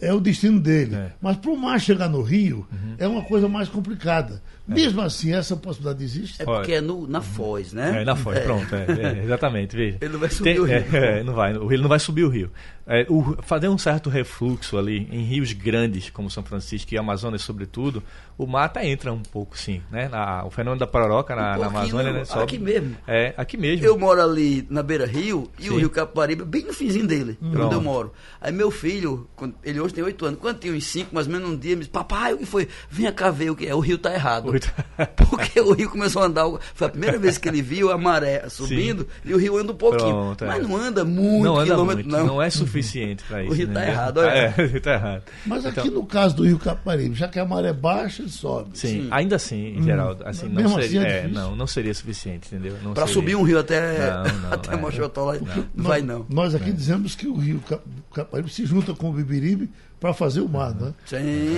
é 0.00 0.12
o 0.12 0.18
destino 0.18 0.58
dele. 0.58 0.94
É. 0.94 1.12
Mas 1.20 1.36
para 1.36 1.50
o 1.50 1.56
mar 1.56 1.78
chegar 1.80 2.08
no 2.08 2.22
Rio, 2.22 2.66
é 2.96 3.06
uma 3.06 3.22
coisa 3.22 3.48
mais 3.48 3.68
complicada. 3.68 4.42
Mesmo 4.68 5.00
assim, 5.00 5.32
essa 5.34 5.56
possibilidade 5.56 6.04
existe? 6.04 6.42
É 6.42 6.44
porque 6.44 6.72
é 6.72 6.80
no, 6.80 7.06
na 7.06 7.20
Foz, 7.20 7.72
né? 7.72 8.02
É, 8.02 8.04
na 8.04 8.14
Foz, 8.14 8.38
pronto. 8.40 8.74
é, 8.74 9.18
é, 9.20 9.24
exatamente, 9.24 9.74
veja. 9.74 9.98
Ele 10.02 10.12
não 10.12 10.20
vai 10.20 10.28
subir 10.30 10.60
o 10.60 10.64
rio. 10.64 10.76
é, 10.76 11.18
é, 11.20 11.22
não 11.24 11.34
vai, 11.34 11.52
ele 11.54 11.82
não 11.82 11.88
vai 11.88 11.98
subir 11.98 12.24
o 12.24 12.28
rio. 12.28 12.50
É, 12.86 13.04
o- 13.08 13.36
fazer 13.42 13.68
um 13.68 13.76
certo 13.76 14.08
refluxo 14.08 14.78
ali 14.78 15.06
em 15.10 15.22
rios 15.22 15.52
grandes, 15.52 16.08
como 16.10 16.30
São 16.30 16.42
Francisco 16.42 16.94
e 16.94 16.98
Amazonas, 16.98 17.42
sobretudo, 17.42 18.02
o 18.38 18.46
mar 18.46 18.64
até 18.64 18.86
entra 18.88 19.12
um 19.12 19.20
pouco, 19.22 19.58
sim. 19.58 19.82
Né? 19.90 20.08
Na- 20.08 20.44
o 20.46 20.50
fenômeno 20.50 20.80
da 20.80 20.86
pororoca 20.86 21.34
na, 21.36 21.56
Um 21.56 21.60
na 21.60 21.66
Amazônia, 21.66 22.12
né? 22.12 22.24
sobe. 22.24 22.42
aqui 22.44 22.58
mesmo. 22.58 22.96
É, 23.06 23.34
aqui 23.36 23.56
mesmo. 23.58 23.84
Eu 23.84 23.98
moro 23.98 24.22
ali 24.22 24.66
na 24.70 24.82
beira 24.82 25.04
rio 25.06 25.50
e 25.58 25.68
o 25.68 25.72
Sim. 25.74 25.78
rio 25.80 25.90
Capibaribe, 25.90 26.44
bem 26.44 26.64
no 26.64 26.72
finzinho 26.72 27.06
dele, 27.06 27.36
onde 27.42 27.52
Pronto. 27.52 27.72
eu 27.74 27.80
moro. 27.82 28.12
Aí 28.40 28.52
meu 28.52 28.70
filho, 28.70 29.28
ele 29.62 29.80
hoje 29.80 29.92
tem 29.92 30.04
oito 30.04 30.24
anos, 30.24 30.40
quando 30.40 30.58
tinha 30.58 30.72
uns 30.72 30.84
cinco, 30.86 31.14
mais 31.14 31.26
ou 31.26 31.32
menos 31.34 31.48
um 31.50 31.56
dia, 31.56 31.72
me 31.74 31.80
disse, 31.80 31.90
papai, 31.90 32.32
o 32.32 32.38
que 32.38 32.46
foi? 32.46 32.68
Venha 32.90 33.12
cá 33.12 33.30
ver 33.30 33.50
o 33.50 33.56
que 33.56 33.66
é, 33.66 33.74
o 33.74 33.80
rio 33.80 33.98
tá 33.98 34.14
errado. 34.14 34.50
O 34.58 34.60
tá- 34.60 35.06
Porque 35.28 35.60
o 35.60 35.72
rio 35.72 35.90
começou 35.90 36.22
a 36.22 36.26
andar, 36.26 36.44
foi 36.74 36.86
a 36.86 36.90
primeira 36.90 37.18
vez 37.18 37.38
que 37.38 37.48
ele 37.48 37.62
viu 37.62 37.90
a 37.92 37.98
maré 37.98 38.48
subindo 38.48 39.06
e 39.24 39.32
o 39.34 39.38
rio 39.38 39.56
anda 39.58 39.72
um 39.72 39.76
pouquinho. 39.76 40.10
Pronto, 40.10 40.44
é. 40.44 40.46
mas 40.48 40.62
não 40.66 40.76
anda 40.76 41.04
muito 41.04 41.44
não 41.44 41.56
anda 41.56 41.64
quilômetro, 41.66 42.04
muito, 42.04 42.18
não. 42.18 42.26
não. 42.26 42.42
é 42.42 42.50
suficiente 42.50 43.22
para 43.24 43.42
isso. 43.44 43.52
rio 43.54 43.66
tá 43.68 43.80
né? 43.80 43.88
errado, 43.90 44.18
olha. 44.18 44.28
É, 44.30 44.54
o 44.62 44.66
rio 44.66 44.80
tá 44.80 44.92
errado. 44.94 45.22
Mas 45.46 45.66
aqui 45.66 45.80
Então- 45.80 45.92
no 45.92 46.06
caso 46.06 46.36
do 46.36 46.44
Rio 46.44 46.58
Caparibe, 46.58 47.14
já 47.14 47.28
que 47.28 47.38
a 47.38 47.44
maré 47.44 47.72
baixa, 47.72 48.22
ele 48.22 48.30
sobe. 48.30 48.70
Sim, 48.74 49.08
ainda 49.10 49.36
assim, 49.36 49.80
Geraldo, 49.82 50.22
assim, 50.26 50.46
não 50.48 50.62
Mesmo 50.62 50.78
assim 50.78 50.88
seria, 50.88 51.06
é 51.08 51.24
é, 51.24 51.28
não, 51.28 51.54
não 51.56 51.66
seria 51.66 51.94
suficiente, 51.94 52.48
entendeu? 52.52 52.76
Seria. 52.82 53.06
subir 53.06 53.36
um 53.36 53.42
rio 53.42 53.58
até, 53.58 54.10
Não, 54.10 54.24
não, 54.40 54.52
até 54.52 54.74
é. 54.74 54.76
Mochotó 54.76 55.24
lá, 55.26 55.36
não 55.74 55.84
vai 55.84 56.02
não. 56.02 56.26
Nós 56.28 56.54
aqui 56.54 56.72
dizemos 56.72 57.14
que 57.14 57.26
o 57.26 57.36
Rio 57.36 57.60
Cap- 57.68 57.82
Caparibe 58.14 58.50
se 58.50 58.64
junta 58.66 58.94
com 58.94 59.10
o 59.10 59.12
Bibiribe 59.12 59.70
para 60.00 60.12
fazer 60.12 60.40
o 60.40 60.48
mar, 60.48 60.74
né? 60.74 60.94
Sim. 61.04 61.56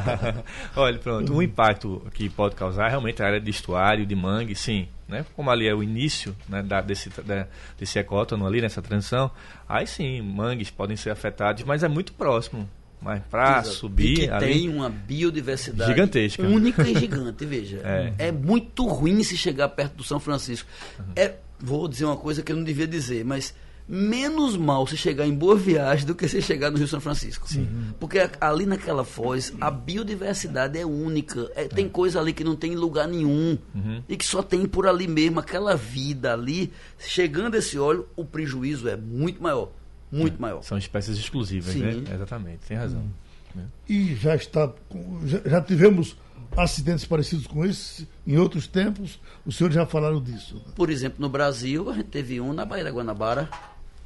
Olha, 0.76 0.98
pronto, 0.98 1.34
o 1.34 1.42
impacto 1.42 2.06
que 2.12 2.28
pode 2.28 2.54
causar 2.54 2.86
é 2.86 2.90
realmente 2.90 3.22
a 3.22 3.26
área 3.26 3.40
de 3.40 3.50
estuário, 3.50 4.04
de 4.04 4.14
mangue, 4.14 4.54
sim. 4.54 4.88
Né? 5.08 5.24
Como 5.34 5.50
ali 5.50 5.66
é 5.66 5.74
o 5.74 5.82
início 5.82 6.36
né, 6.48 6.62
da, 6.62 6.80
desse, 6.80 7.10
da, 7.22 7.46
desse 7.78 7.98
ecótono 7.98 8.46
ali, 8.46 8.60
nessa 8.60 8.80
transição, 8.80 9.30
aí 9.68 9.86
sim, 9.86 10.20
mangues 10.22 10.70
podem 10.70 10.96
ser 10.96 11.10
afetados, 11.10 11.64
mas 11.64 11.82
é 11.82 11.88
muito 11.88 12.12
próximo. 12.12 12.68
Mas 13.02 13.22
para 13.30 13.64
subir 13.64 14.12
e 14.12 14.14
que 14.16 14.30
ali, 14.30 14.46
tem 14.46 14.68
uma 14.68 14.90
biodiversidade 14.90 15.90
Gigantesca. 15.90 16.42
única 16.42 16.86
e 16.86 16.94
gigante, 16.98 17.46
veja. 17.46 17.80
É. 17.82 18.28
É. 18.28 18.32
muito 18.32 18.86
ruim 18.86 19.22
se 19.22 19.36
chegar 19.38 19.70
perto 19.70 19.94
do 19.96 20.04
São 20.04 20.20
Francisco. 20.20 20.68
É, 21.16 21.36
vou 21.58 21.88
dizer 21.88 22.04
uma 22.04 22.16
coisa 22.16 22.42
que 22.42 22.52
eu 22.52 22.56
não 22.56 22.62
devia 22.62 22.86
dizer, 22.86 23.24
mas 23.24 23.54
menos 23.92 24.56
mal 24.56 24.86
se 24.86 24.96
chegar 24.96 25.26
em 25.26 25.34
Boa 25.34 25.56
Viagem 25.56 26.06
do 26.06 26.14
que 26.14 26.28
se 26.28 26.40
chegar 26.40 26.70
no 26.70 26.78
Rio 26.78 26.86
São 26.86 27.00
Francisco. 27.00 27.48
Porque 27.98 28.20
a- 28.20 28.30
ali 28.40 28.64
naquela 28.64 29.04
foz, 29.04 29.52
a 29.60 29.68
biodiversidade 29.68 30.78
é 30.78 30.86
única. 30.86 31.50
É, 31.56 31.64
tem 31.66 31.88
coisa 31.88 32.20
ali 32.20 32.32
que 32.32 32.44
não 32.44 32.54
tem 32.54 32.72
em 32.72 32.76
lugar 32.76 33.08
nenhum. 33.08 33.58
E 34.08 34.16
que 34.16 34.24
só 34.24 34.42
tem 34.42 34.64
por 34.66 34.86
ali 34.86 35.08
mesmo. 35.08 35.40
Aquela 35.40 35.74
vida 35.76 36.32
ali, 36.32 36.72
chegando 36.98 37.56
esse 37.56 37.76
óleo, 37.78 38.06
o 38.14 38.24
prejuízo 38.24 38.88
é 38.88 38.96
muito 38.96 39.42
maior. 39.42 39.70
Muito 40.12 40.40
maior. 40.40 40.62
são 40.62 40.76
espécies 40.78 41.16
exclusivas, 41.18 41.72
Sim. 41.72 41.80
né? 41.80 42.02
Exatamente, 42.14 42.60
tem 42.68 42.76
razão. 42.76 43.04
E 43.88 44.14
já 44.14 44.36
está. 44.36 44.72
Já, 45.24 45.40
já 45.44 45.60
tivemos 45.60 46.16
acidentes 46.56 47.04
parecidos 47.04 47.46
com 47.46 47.64
esse 47.64 48.08
em 48.26 48.36
outros 48.38 48.66
tempos. 48.66 49.20
Os 49.46 49.56
senhores 49.56 49.74
já 49.74 49.86
falaram 49.86 50.20
disso. 50.22 50.56
né? 50.56 50.72
Por 50.74 50.90
exemplo, 50.90 51.20
no 51.20 51.28
Brasil, 51.28 51.88
a 51.90 51.94
gente 51.94 52.06
teve 52.08 52.40
um 52.40 52.52
na 52.52 52.64
Baía 52.64 52.84
da 52.84 52.90
Guanabara, 52.90 53.48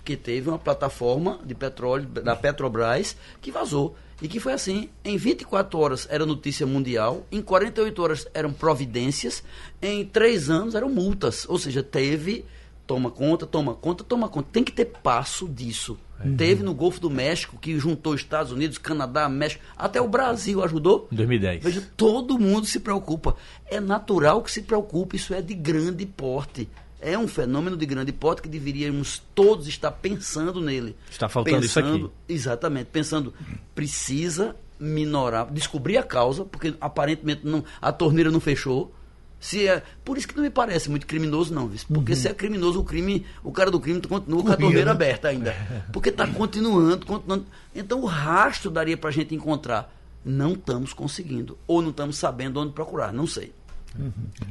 que 0.04 0.16
teve 0.16 0.48
uma 0.48 0.58
plataforma 0.58 1.40
de 1.44 1.54
petróleo 1.54 2.06
da 2.06 2.36
Petrobras 2.36 3.16
que 3.40 3.50
vazou. 3.50 3.96
E 4.22 4.28
que 4.28 4.38
foi 4.38 4.52
assim, 4.52 4.88
em 5.04 5.16
24 5.16 5.78
horas 5.78 6.06
era 6.10 6.24
notícia 6.24 6.66
mundial, 6.66 7.26
em 7.32 7.42
48 7.42 8.02
horas 8.02 8.26
eram 8.32 8.52
providências, 8.52 9.42
em 9.82 10.04
3 10.04 10.50
anos 10.50 10.74
eram 10.74 10.88
multas. 10.88 11.46
Ou 11.48 11.58
seja, 11.58 11.82
teve, 11.82 12.44
toma 12.86 13.10
conta, 13.10 13.44
toma 13.44 13.74
conta, 13.74 14.04
toma 14.04 14.28
conta. 14.28 14.48
Tem 14.52 14.62
que 14.62 14.72
ter 14.72 14.86
passo 15.02 15.48
disso. 15.48 15.98
Teve 16.38 16.62
no 16.62 16.72
Golfo 16.72 17.00
do 17.00 17.10
México, 17.10 17.58
que 17.60 17.78
juntou 17.78 18.14
Estados 18.14 18.50
Unidos, 18.50 18.78
Canadá, 18.78 19.28
México, 19.28 19.62
até 19.76 20.00
o 20.00 20.08
Brasil 20.08 20.62
ajudou. 20.62 21.08
Em 21.12 21.16
2010. 21.16 21.62
Veja, 21.62 21.82
todo 21.96 22.38
mundo 22.38 22.66
se 22.66 22.80
preocupa. 22.80 23.36
É 23.66 23.78
natural 23.78 24.42
que 24.42 24.50
se 24.50 24.62
preocupe, 24.62 25.16
isso 25.16 25.34
é 25.34 25.42
de 25.42 25.54
grande 25.54 26.06
porte. 26.06 26.68
É 27.06 27.18
um 27.18 27.28
fenômeno 27.28 27.76
de 27.76 27.84
grande 27.84 28.12
porte 28.12 28.40
que 28.42 28.48
deveríamos 28.48 29.20
todos 29.34 29.68
estar 29.68 29.90
pensando 29.90 30.60
nele. 30.60 30.96
Está 31.10 31.28
faltando 31.28 31.64
isso 31.66 31.78
aqui. 31.78 32.08
Exatamente, 32.28 32.86
pensando, 32.90 33.34
precisa 33.74 34.56
minorar, 34.80 35.52
descobrir 35.52 35.98
a 35.98 36.02
causa, 36.02 36.44
porque 36.44 36.74
aparentemente 36.80 37.42
não, 37.44 37.62
a 37.80 37.92
torneira 37.92 38.30
não 38.30 38.40
fechou. 38.40 38.94
Se 39.38 39.68
é, 39.68 39.82
por 40.02 40.16
isso 40.16 40.26
que 40.26 40.34
não 40.34 40.42
me 40.42 40.48
parece 40.48 40.88
muito 40.88 41.06
criminoso, 41.06 41.52
não, 41.52 41.68
vice. 41.68 41.84
porque 41.86 42.16
se 42.16 42.26
é 42.26 42.32
criminoso, 42.32 42.80
o 42.80 42.84
crime, 42.84 43.26
o 43.42 43.52
cara 43.52 43.70
do 43.70 43.78
crime 43.78 44.00
continua 44.00 44.42
com 44.42 44.48
a 44.48 44.52
Corria, 44.52 44.66
torneira 44.66 44.86
né? 44.86 44.90
aberta 44.92 45.28
ainda. 45.28 45.54
Porque 45.92 46.08
está 46.08 46.26
continuando, 46.26 47.04
continuando. 47.04 47.44
Então 47.74 48.00
o 48.00 48.06
rastro 48.06 48.70
daria 48.70 48.96
para 48.96 49.10
a 49.10 49.12
gente 49.12 49.34
encontrar. 49.34 49.94
Não 50.24 50.54
estamos 50.54 50.94
conseguindo. 50.94 51.58
Ou 51.66 51.82
não 51.82 51.90
estamos 51.90 52.16
sabendo 52.16 52.58
onde 52.58 52.72
procurar, 52.72 53.12
não 53.12 53.26
sei. 53.26 53.52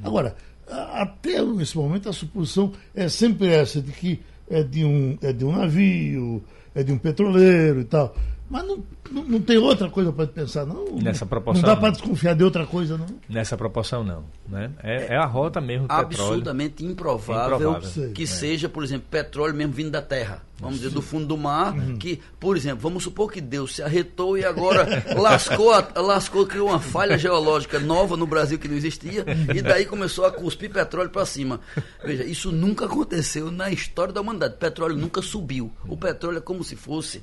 Agora, 0.04 0.36
a- 0.36 0.53
até 0.68 1.42
esse 1.62 1.78
momento 1.78 2.10
a 2.10 2.14
suposição 2.14 2.72
é 2.96 3.10
sempre 3.10 3.48
essa 3.48 3.82
de 3.82 3.92
que 3.92 4.20
é 4.50 4.64
de 4.64 4.84
um, 4.84 5.18
é 5.22 5.34
de 5.34 5.46
um 5.46 5.52
navio, 5.52 6.44
é 6.76 6.84
de 6.84 6.92
um 6.92 6.98
petroleiro 6.98 7.82
e 7.82 7.86
tal. 7.86 8.16
Mas 8.50 8.68
não, 8.68 8.84
não, 9.10 9.24
não 9.24 9.42
tem 9.42 9.58
outra 9.58 9.90
coisa 9.90 10.12
para 10.12 10.28
pensar, 10.28 10.66
não. 10.66 10.86
Nessa 11.02 11.26
proporção, 11.26 11.62
Não 11.62 11.70
dá 11.70 11.76
para 11.80 11.90
desconfiar 11.92 12.36
de 12.36 12.44
outra 12.44 12.68
coisa, 12.68 12.98
não. 12.98 13.08
Nessa 13.28 13.58
proporção, 13.58 14.04
não. 14.04 14.26
Né? 14.48 14.70
É, 14.84 15.14
é 15.16 15.18
a 15.18 15.26
rota 15.26 15.60
mesmo 15.60 15.88
do 15.88 15.96
petróleo. 15.96 16.12
absolutamente 16.14 16.86
improvável, 16.86 17.56
Improvável. 17.58 18.12
que 18.14 18.24
É. 18.24 18.28
seja, 18.28 18.70
por 18.70 18.84
exemplo, 18.84 19.08
petróleo 19.10 19.56
mesmo 19.56 19.74
vindo 19.74 19.90
da 19.92 20.02
terra. 20.02 20.44
Vamos 20.60 20.80
dizer, 20.80 20.92
do 20.92 21.02
fundo 21.02 21.26
do 21.26 21.36
mar, 21.38 21.74
Uhum. 21.76 21.98
que, 21.98 22.22
por 22.40 22.56
exemplo, 22.56 22.80
vamos 22.82 23.04
supor 23.04 23.32
que 23.32 23.42
Deus 23.42 23.76
se 23.76 23.82
arretou 23.82 24.38
e 24.38 24.46
agora 24.46 24.86
lascou, 25.20 25.74
a- 25.74 25.88
lascou, 26.00 26.46
criou 26.46 26.70
uma 26.70 26.80
falha 26.80 27.18
geológica 27.18 27.80
nova 27.80 28.16
no 28.16 28.28
Brasil 28.28 28.60
que 28.60 28.68
não 28.68 28.76
existia, 28.78 29.26
e 29.54 29.62
daí 29.62 29.86
começou 29.86 30.26
a 30.26 30.32
cuspir 30.32 30.70
petróleo 30.72 31.10
para 31.10 31.26
cima. 31.26 31.60
Veja, 32.06 32.24
isso 32.24 32.52
nunca 32.52 32.86
aconteceu 32.86 33.52
na 33.52 33.72
história 33.72 34.14
da 34.14 34.22
humanidade. 34.22 34.54
O 34.56 34.58
petróleo 34.58 34.96
nunca 34.96 35.22
subiu. 35.22 35.72
O 35.88 35.98
petróleo 35.98 36.38
é 36.38 36.42
como 36.42 36.64
se 36.64 36.76
fosse 36.76 37.22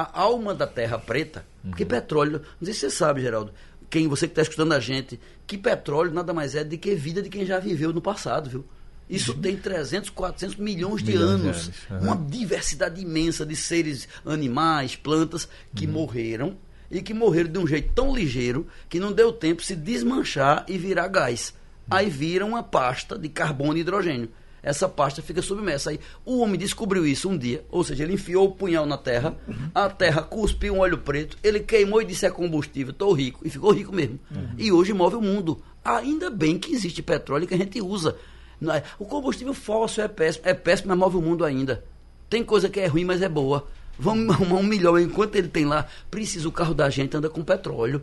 a 0.00 0.20
alma 0.20 0.54
da 0.54 0.66
terra 0.66 0.98
preta, 0.98 1.46
porque 1.62 1.84
petróleo, 1.84 2.42
não 2.60 2.66
sei 2.66 2.74
se 2.74 2.80
você 2.80 2.90
sabe, 2.90 3.22
Geraldo, 3.22 3.52
quem 3.88 4.08
você 4.08 4.26
que 4.26 4.32
está 4.32 4.42
escutando 4.42 4.72
a 4.72 4.80
gente, 4.80 5.18
que 5.46 5.56
petróleo 5.56 6.12
nada 6.12 6.34
mais 6.34 6.54
é 6.54 6.62
do 6.62 6.76
que 6.76 6.94
vida 6.94 7.22
de 7.22 7.30
quem 7.30 7.46
já 7.46 7.58
viveu 7.58 7.92
no 7.92 8.02
passado, 8.02 8.50
viu? 8.50 8.64
Isso 9.08 9.32
tem 9.34 9.56
300, 9.56 10.10
400 10.10 10.56
milhões 10.56 11.02
de 11.02 11.12
Milhões 11.12 11.40
de 11.40 11.46
anos. 11.46 11.56
anos, 11.64 11.70
aham. 11.90 12.00
Uma 12.00 12.16
diversidade 12.28 13.00
imensa 13.00 13.46
de 13.46 13.54
seres, 13.54 14.08
animais, 14.26 14.96
plantas 14.96 15.48
que 15.74 15.86
morreram 15.86 16.56
e 16.90 17.00
que 17.00 17.14
morreram 17.14 17.50
de 17.50 17.58
um 17.58 17.66
jeito 17.66 17.92
tão 17.94 18.14
ligeiro 18.14 18.66
que 18.88 18.98
não 18.98 19.12
deu 19.12 19.32
tempo 19.32 19.60
de 19.60 19.68
se 19.68 19.76
desmanchar 19.76 20.64
e 20.68 20.76
virar 20.76 21.08
gás. 21.08 21.54
Aí 21.88 22.10
vira 22.10 22.44
uma 22.44 22.64
pasta 22.64 23.16
de 23.16 23.28
carbono 23.28 23.78
e 23.78 23.80
hidrogênio. 23.80 24.28
Essa 24.66 24.88
pasta 24.88 25.22
fica 25.22 25.40
submersa. 25.40 25.90
Aí 25.90 26.00
o 26.24 26.40
homem 26.40 26.58
descobriu 26.58 27.06
isso 27.06 27.28
um 27.28 27.38
dia, 27.38 27.64
ou 27.70 27.84
seja, 27.84 28.02
ele 28.02 28.14
enfiou 28.14 28.46
o 28.48 28.52
punhal 28.52 28.84
na 28.84 28.98
terra, 28.98 29.36
a 29.74 29.88
terra 29.88 30.22
cuspiu 30.22 30.74
um 30.74 30.78
óleo 30.80 30.98
preto, 30.98 31.38
ele 31.42 31.60
queimou 31.60 32.02
e 32.02 32.04
disse 32.04 32.26
é 32.26 32.30
combustível, 32.30 32.90
estou 32.90 33.12
rico, 33.12 33.40
e 33.44 33.48
ficou 33.50 33.70
rico 33.72 33.94
mesmo. 33.94 34.18
E 34.58 34.72
hoje 34.72 34.92
move 34.92 35.14
o 35.16 35.22
mundo. 35.22 35.62
Ainda 35.84 36.28
bem 36.30 36.58
que 36.58 36.72
existe 36.74 37.00
petróleo 37.00 37.46
que 37.46 37.54
a 37.54 37.58
gente 37.58 37.80
usa. 37.80 38.16
É- 38.62 38.82
O 38.98 39.04
combustível 39.04 39.54
fóssil 39.54 40.02
é 40.04 40.08
péssimo, 40.08 40.44
é 40.48 40.52
péssimo, 40.54 40.88
mas 40.88 40.98
move 40.98 41.16
o 41.16 41.22
mundo 41.22 41.44
ainda. 41.44 41.84
Tem 42.28 42.42
coisa 42.42 42.68
que 42.68 42.80
é 42.80 42.86
ruim, 42.86 43.04
mas 43.04 43.22
é 43.22 43.28
boa. 43.28 43.68
Vamos 43.98 44.28
arrumar 44.34 44.56
um 44.56 44.62
milhão. 44.64 44.98
Enquanto 44.98 45.36
ele 45.36 45.46
tem 45.48 45.64
lá, 45.64 45.86
precisa 46.10 46.48
o 46.48 46.52
carro 46.52 46.74
da 46.74 46.90
gente 46.90 47.16
anda 47.16 47.30
com 47.30 47.44
petróleo. 47.44 48.02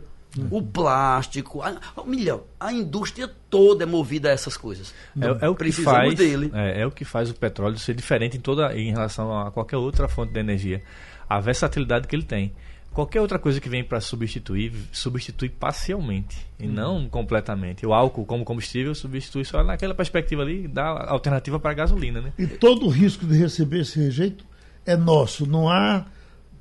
O 0.50 0.60
plástico, 0.62 1.62
a, 1.62 1.76
milhão. 2.04 2.42
A 2.58 2.72
indústria 2.72 3.30
toda 3.48 3.84
é 3.84 3.86
movida 3.86 4.30
a 4.30 4.32
essas 4.32 4.56
coisas. 4.56 4.92
É, 5.20 5.46
é 5.46 5.48
o 5.48 5.54
que 5.54 5.58
Precisamos 5.58 5.98
faz, 5.98 6.14
dele. 6.14 6.50
É, 6.52 6.80
é 6.82 6.86
o 6.86 6.90
que 6.90 7.04
faz 7.04 7.30
o 7.30 7.34
petróleo 7.34 7.78
ser 7.78 7.94
diferente 7.94 8.36
em 8.36 8.40
toda 8.40 8.76
em 8.76 8.90
relação 8.90 9.36
a 9.38 9.50
qualquer 9.50 9.76
outra 9.76 10.08
fonte 10.08 10.32
de 10.32 10.40
energia. 10.40 10.82
A 11.28 11.40
versatilidade 11.40 12.08
que 12.08 12.16
ele 12.16 12.24
tem. 12.24 12.52
Qualquer 12.92 13.20
outra 13.20 13.40
coisa 13.40 13.60
que 13.60 13.68
vem 13.68 13.82
para 13.82 14.00
substituir, 14.00 14.72
substitui 14.92 15.48
parcialmente 15.48 16.46
e 16.60 16.66
não 16.66 17.08
completamente. 17.08 17.84
O 17.84 17.92
álcool 17.92 18.24
como 18.24 18.44
combustível 18.44 18.94
substitui 18.94 19.44
só 19.44 19.64
naquela 19.64 19.96
perspectiva 19.96 20.42
ali, 20.42 20.68
dá 20.68 20.84
alternativa 21.08 21.58
para 21.58 21.72
a 21.72 21.74
gasolina, 21.74 22.20
né? 22.20 22.32
E 22.38 22.46
todo 22.46 22.86
o 22.86 22.88
risco 22.88 23.26
de 23.26 23.36
receber 23.36 23.80
esse 23.80 23.98
rejeito 23.98 24.44
é 24.86 24.96
nosso. 24.96 25.44
Não 25.44 25.68
há 25.68 26.06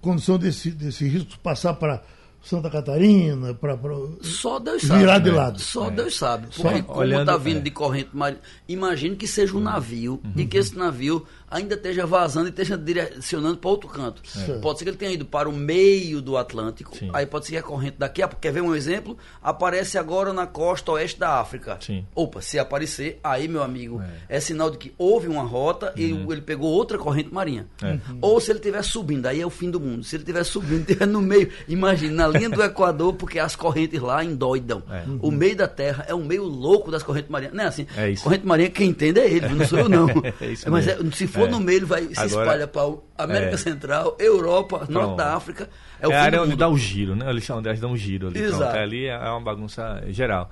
condição 0.01 0.39
desse, 0.39 0.71
desse 0.71 1.07
risco 1.07 1.37
passar 1.37 1.75
para 1.75 2.01
Santa 2.43 2.69
Catarina, 2.69 3.53
para. 3.53 3.77
Só 4.21 4.59
Deus 4.59 4.81
sabe. 4.83 4.99
Virar 4.99 5.19
de 5.19 5.31
né? 5.31 5.35
lado. 5.37 5.59
Só 5.61 5.87
É. 5.87 5.91
Deus 5.91 6.15
sabe. 6.17 6.47
Só 6.51 6.63
Porque 6.63 6.81
como 6.83 6.99
olhando- 6.99 7.21
está 7.21 7.37
vindo 7.37 7.57
é. 7.59 7.61
de 7.61 7.71
corrente 7.71 8.09
marinha, 8.11 8.41
imagine 8.67 9.15
que 9.15 9.25
seja 9.27 9.53
um 9.53 9.57
Uhum. 9.57 9.63
navio 9.63 10.21
e 10.35 10.45
que 10.45 10.57
esse 10.57 10.77
navio 10.77 11.25
ainda 11.53 11.75
esteja 11.75 12.05
vazando 12.05 12.47
e 12.47 12.49
esteja 12.49 12.77
direcionando 12.77 13.57
para 13.57 13.69
outro 13.69 13.87
canto. 13.89 14.21
Pode 14.61 14.79
ser 14.79 14.85
que 14.85 14.89
ele 14.91 14.97
tenha 14.97 15.11
ido 15.11 15.25
para 15.25 15.47
o 15.47 15.53
meio 15.53 16.21
do 16.21 16.37
Atlântico, 16.37 16.95
Sim. 16.97 17.09
aí 17.13 17.25
pode 17.25 17.45
ser 17.45 17.51
que 17.53 17.57
a 17.57 17.63
corrente 17.63 17.95
daqui 17.97 18.21
a 18.21 18.27
pouco, 18.27 18.41
quer 18.41 18.51
ver 18.51 18.61
um 18.61 18.75
exemplo? 18.75 19.17
Aparece 19.41 19.97
agora 19.97 20.33
na 20.33 20.47
costa 20.47 20.91
oeste 20.93 21.19
da 21.19 21.39
África. 21.39 21.77
Sim. 21.79 22.05
Opa, 22.15 22.41
se 22.41 22.57
aparecer, 22.59 23.19
aí, 23.23 23.47
meu 23.47 23.61
amigo, 23.63 24.01
é, 24.27 24.39
sinal 24.39 24.69
de 24.71 24.77
que 24.77 24.93
houve 24.97 25.27
uma 25.27 25.43
rota 25.43 25.93
e 25.95 26.11
Uhum. 26.13 26.31
ele 26.31 26.41
pegou 26.41 26.69
outra 26.71 26.97
corrente 26.97 27.33
marinha. 27.33 27.67
É. 27.81 27.97
Ou 28.21 28.39
se 28.39 28.51
ele 28.51 28.59
estiver 28.59 28.83
subindo, 28.83 29.25
aí 29.27 29.39
é 29.41 29.45
o 29.45 29.49
fim 29.49 29.69
do 29.69 29.79
mundo. 29.79 30.03
Se 30.03 30.15
ele 30.15 30.23
estiver 30.23 30.43
subindo, 30.43 30.81
estiver 30.89 31.05
no 31.05 31.21
meio, 31.21 31.49
imagine, 31.67 32.13
na 32.13 32.27
linha 32.27 32.49
do 32.49 32.61
Equador, 32.63 33.13
porque 33.13 33.39
as 33.39 33.55
correntes 33.55 34.01
lá 34.01 34.23
endoidam. 34.23 34.81
É. 34.89 35.03
O 35.21 35.31
meio 35.31 35.55
da 35.55 35.67
Terra 35.67 36.05
é 36.07 36.15
um 36.15 36.23
meio 36.23 36.43
louco 36.43 36.89
das 36.91 37.03
correntes 37.03 37.29
marinhas. 37.29 37.53
Não 37.53 37.63
é 37.63 37.67
assim? 37.67 37.85
É 37.95 38.09
isso. 38.09 38.23
Corrente 38.23 38.45
marinha, 38.45 38.69
quem 38.69 38.89
entende 38.89 39.19
é 39.19 39.29
ele, 39.29 39.47
não 39.49 39.65
sou 39.67 39.79
eu 39.79 39.89
não. 39.89 40.07
É 40.41 40.47
isso 40.47 40.69
Mas 40.69 40.87
é- 40.87 40.97
se 41.13 41.27
for 41.27 41.42
É. 41.47 41.49
no 41.51 41.59
meio, 41.59 41.77
ele 41.79 41.85
vai 41.85 42.01
se 42.03 42.19
Agora- 42.19 42.25
espalha 42.43 42.67
para 42.67 42.97
América 43.17 43.53
É. 43.53 43.57
Central, 43.57 44.15
Europa, 44.19 44.77
Norte 44.79 44.91
Pronto. 44.91 45.15
da 45.17 45.35
África. 45.35 45.69
É 45.99 46.05
É, 46.05 46.07
o 46.07 46.11
fim 46.11 46.15
a 46.17 46.21
área 46.21 46.41
onde 46.41 46.55
dá 46.55 46.67
o 46.67 46.77
giro, 46.77 47.15
né? 47.15 47.29
Eles 47.29 47.43
chamam 47.43 47.61
de 47.61 47.73
dá 47.73 47.87
um 47.87 47.95
giro 47.97 48.27
ali. 48.27 48.39
Exato. 48.39 48.63
Pronto, 48.63 48.77
ali 48.77 49.05
é 49.05 49.17
uma 49.17 49.41
bagunça 49.41 50.03
geral. 50.07 50.49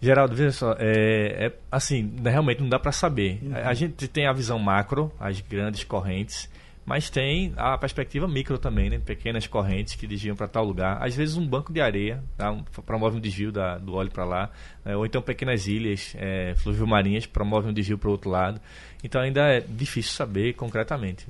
Geraldo, 0.00 0.34
veja 0.34 0.52
só, 0.52 0.76
é, 0.78 1.46
é, 1.46 1.52
assim, 1.72 2.14
né, 2.22 2.30
realmente 2.30 2.60
não 2.60 2.68
dá 2.68 2.78
para 2.78 2.92
saber. 2.92 3.40
A, 3.52 3.70
a 3.70 3.74
gente 3.74 4.06
tem 4.06 4.26
a 4.28 4.32
visão 4.32 4.58
macro, 4.58 5.10
as 5.18 5.40
grandes 5.40 5.82
correntes, 5.82 6.48
mas 6.88 7.10
tem 7.10 7.52
a 7.54 7.76
perspectiva 7.76 8.26
micro 8.26 8.58
também, 8.58 8.88
né? 8.88 8.98
Pequenas 8.98 9.46
correntes 9.46 9.94
que 9.94 10.06
desviam 10.06 10.34
para 10.34 10.48
tal 10.48 10.64
lugar. 10.64 10.96
Às 11.04 11.14
vezes 11.14 11.36
um 11.36 11.46
banco 11.46 11.70
de 11.70 11.82
areia 11.82 12.24
tá? 12.36 12.50
um, 12.50 12.62
promove 12.64 13.18
um 13.18 13.20
desvio 13.20 13.52
da- 13.52 13.76
do 13.76 13.94
óleo 13.94 14.10
para 14.10 14.24
lá, 14.24 14.50
né? 14.82 14.96
ou 14.96 15.04
então 15.04 15.20
pequenas 15.20 15.66
ilhas 15.66 16.14
é, 16.16 16.54
fluvio-marinhas 16.56 17.26
promovem 17.26 17.70
um 17.70 17.74
desvio 17.74 17.98
para 17.98 18.08
o 18.08 18.12
outro 18.12 18.30
lado. 18.30 18.58
Então 19.04 19.20
ainda 19.20 19.42
é 19.42 19.60
difícil 19.60 20.12
saber 20.12 20.54
concretamente. 20.54 21.26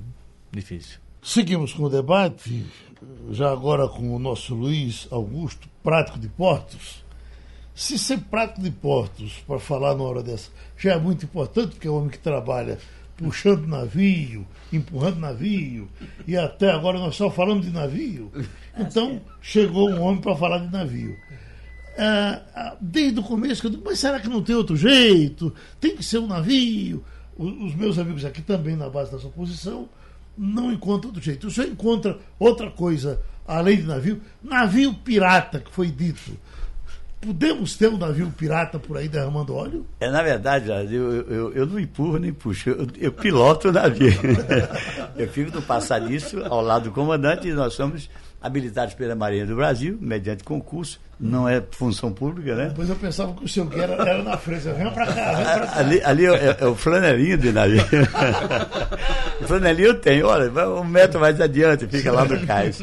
Difícil. 0.52 1.00
Seguimos 1.20 1.72
com 1.72 1.82
o 1.82 1.90
debate, 1.90 2.64
já 3.32 3.50
agora 3.50 3.88
com 3.88 4.14
o 4.14 4.18
nosso 4.20 4.54
Luiz 4.54 5.08
Augusto, 5.10 5.68
prático 5.82 6.20
de 6.20 6.28
portos. 6.28 7.04
Se 7.74 7.98
ser 7.98 8.18
prático 8.20 8.60
de 8.62 8.70
portos, 8.70 9.34
para 9.46 9.58
falar 9.58 9.94
na 9.96 10.02
hora 10.04 10.22
dessa, 10.22 10.50
já 10.76 10.94
é 10.94 10.98
muito 10.98 11.24
importante, 11.24 11.70
porque 11.72 11.86
é 11.88 11.90
o 11.90 11.96
homem 11.96 12.10
que 12.10 12.18
trabalha 12.18 12.78
puxando 13.18 13.66
navio, 13.66 14.46
empurrando 14.72 15.18
navio, 15.18 15.88
e 16.26 16.36
até 16.36 16.70
agora 16.70 16.98
nós 16.98 17.16
só 17.16 17.28
falamos 17.28 17.66
de 17.66 17.72
navio. 17.72 18.32
Então, 18.78 19.20
chegou 19.42 19.90
um 19.90 20.00
homem 20.00 20.20
para 20.20 20.36
falar 20.36 20.58
de 20.58 20.72
navio. 20.72 21.16
Ah, 21.98 22.76
desde 22.80 23.18
o 23.18 23.22
começo, 23.24 23.66
eu 23.66 23.70
digo, 23.72 23.82
mas 23.84 23.98
será 23.98 24.20
que 24.20 24.28
não 24.28 24.40
tem 24.40 24.54
outro 24.54 24.76
jeito? 24.76 25.52
Tem 25.80 25.96
que 25.96 26.02
ser 26.04 26.18
um 26.18 26.28
navio. 26.28 27.04
Os 27.36 27.74
meus 27.74 27.98
amigos 27.98 28.24
aqui 28.24 28.40
também, 28.40 28.76
na 28.76 28.88
base 28.88 29.10
da 29.10 29.18
sua 29.18 29.30
posição, 29.30 29.88
não 30.36 30.72
encontram 30.72 31.08
outro 31.08 31.22
jeito. 31.22 31.48
O 31.48 31.50
senhor 31.50 31.68
encontra 31.68 32.18
outra 32.38 32.70
coisa 32.70 33.20
além 33.46 33.78
de 33.78 33.82
navio? 33.82 34.20
Navio 34.40 34.94
pirata, 34.94 35.58
que 35.58 35.72
foi 35.72 35.90
dito. 35.90 36.38
Podemos 37.20 37.76
ter 37.76 37.88
um 37.88 37.98
navio 37.98 38.32
pirata 38.36 38.78
por 38.78 38.96
aí 38.96 39.08
derramando 39.08 39.54
óleo? 39.54 39.86
É, 39.98 40.08
na 40.08 40.22
verdade, 40.22 40.68
eu, 40.68 41.12
eu, 41.26 41.52
eu 41.52 41.66
não 41.66 41.80
empurro 41.80 42.16
nem 42.16 42.32
puxo, 42.32 42.70
eu, 42.70 42.86
eu 42.96 43.12
piloto 43.12 43.68
o 43.68 43.72
navio. 43.72 44.12
eu 45.16 45.28
fico 45.28 45.50
no 45.50 45.60
passadiço 45.60 46.44
ao 46.44 46.62
lado 46.62 46.84
do 46.84 46.92
comandante 46.92 47.48
e 47.48 47.52
nós 47.52 47.74
somos 47.74 48.08
habilitados 48.40 48.94
pela 48.94 49.16
Marinha 49.16 49.44
do 49.44 49.56
Brasil, 49.56 49.98
mediante 50.00 50.44
concurso, 50.44 51.00
não 51.18 51.48
é 51.48 51.60
função 51.72 52.12
pública, 52.12 52.54
né? 52.54 52.68
Depois 52.68 52.88
eu 52.88 52.94
pensava 52.94 53.34
que 53.34 53.44
o 53.44 53.48
senhor 53.48 53.68
que 53.68 53.80
era, 53.80 53.94
era 53.94 54.22
na 54.22 54.36
frente. 54.36 54.68
Vem 54.68 54.90
pra 54.92 55.06
cá, 55.06 55.32
vem 55.34 55.44
pra 55.44 55.66
cá. 55.66 55.78
Ali, 55.78 56.02
ali 56.04 56.26
é, 56.26 56.56
é 56.60 56.66
o 56.66 56.76
flanelinho 56.76 57.36
de 57.36 57.50
navio. 57.50 57.82
o 59.42 59.44
flanelinho 59.44 59.94
tem, 59.94 60.22
olha, 60.22 60.48
vai 60.48 60.68
um 60.68 60.84
metro 60.84 61.18
mais 61.18 61.40
adiante, 61.40 61.88
fica 61.88 62.12
lá 62.12 62.24
no 62.24 62.46
cais. 62.46 62.80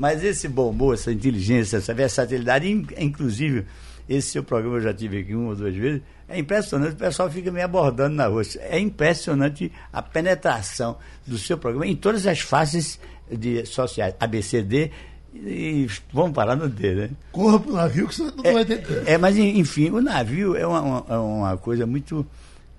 Mas 0.00 0.24
esse 0.24 0.48
bom 0.48 0.70
humor, 0.70 0.94
essa 0.94 1.12
inteligência, 1.12 1.76
essa 1.76 1.92
versatilidade, 1.92 2.66
in- 2.70 2.86
inclusive, 2.98 3.66
esse 4.08 4.28
seu 4.30 4.42
programa 4.42 4.78
eu 4.78 4.80
já 4.80 4.94
tive 4.94 5.18
aqui 5.18 5.34
uma 5.34 5.50
ou 5.50 5.54
duas 5.56 5.74
vezes, 5.74 6.00
é 6.26 6.38
impressionante, 6.38 6.94
o 6.94 6.96
pessoal 6.96 7.30
fica 7.30 7.50
me 7.52 7.60
abordando 7.60 8.14
na 8.16 8.26
rua. 8.26 8.40
É 8.60 8.78
impressionante 8.78 9.70
a 9.92 10.00
penetração 10.00 10.96
do 11.26 11.36
seu 11.36 11.58
programa 11.58 11.86
em 11.86 11.94
todas 11.94 12.26
as 12.26 12.40
faces 12.40 12.98
de 13.30 13.66
sociais, 13.66 14.14
ABCD, 14.18 14.90
e 15.34 15.86
vamos 16.12 16.32
parar 16.32 16.56
no 16.56 16.66
D, 16.66 16.94
né? 16.94 17.10
Corra 17.30 17.60
pro 17.60 17.72
navio 17.74 18.08
que 18.08 18.14
você 18.14 18.22
não 18.22 18.42
vai 18.54 18.64
ter 18.64 18.78
tempo. 18.82 19.02
É, 19.06 19.18
mas 19.18 19.36
enfim, 19.36 19.90
o 19.90 20.00
navio 20.00 20.56
é 20.56 20.66
uma, 20.66 20.80
uma- 20.80 21.04
é 21.10 21.16
uma 21.18 21.56
coisa 21.58 21.86
muito, 21.86 22.26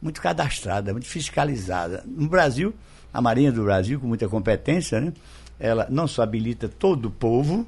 muito 0.01 0.19
cadastrada, 0.19 0.91
muito 0.91 1.07
fiscalizada. 1.07 2.03
No 2.07 2.27
Brasil, 2.27 2.73
a 3.13 3.21
Marinha 3.21 3.51
do 3.51 3.63
Brasil, 3.63 3.99
com 3.99 4.07
muita 4.07 4.27
competência, 4.27 4.99
né, 4.99 5.13
ela 5.61 5.87
não 5.89 6.07
só 6.07 6.23
habilita 6.23 6.67
todo 6.67 7.05
o 7.05 7.11
povo 7.11 7.67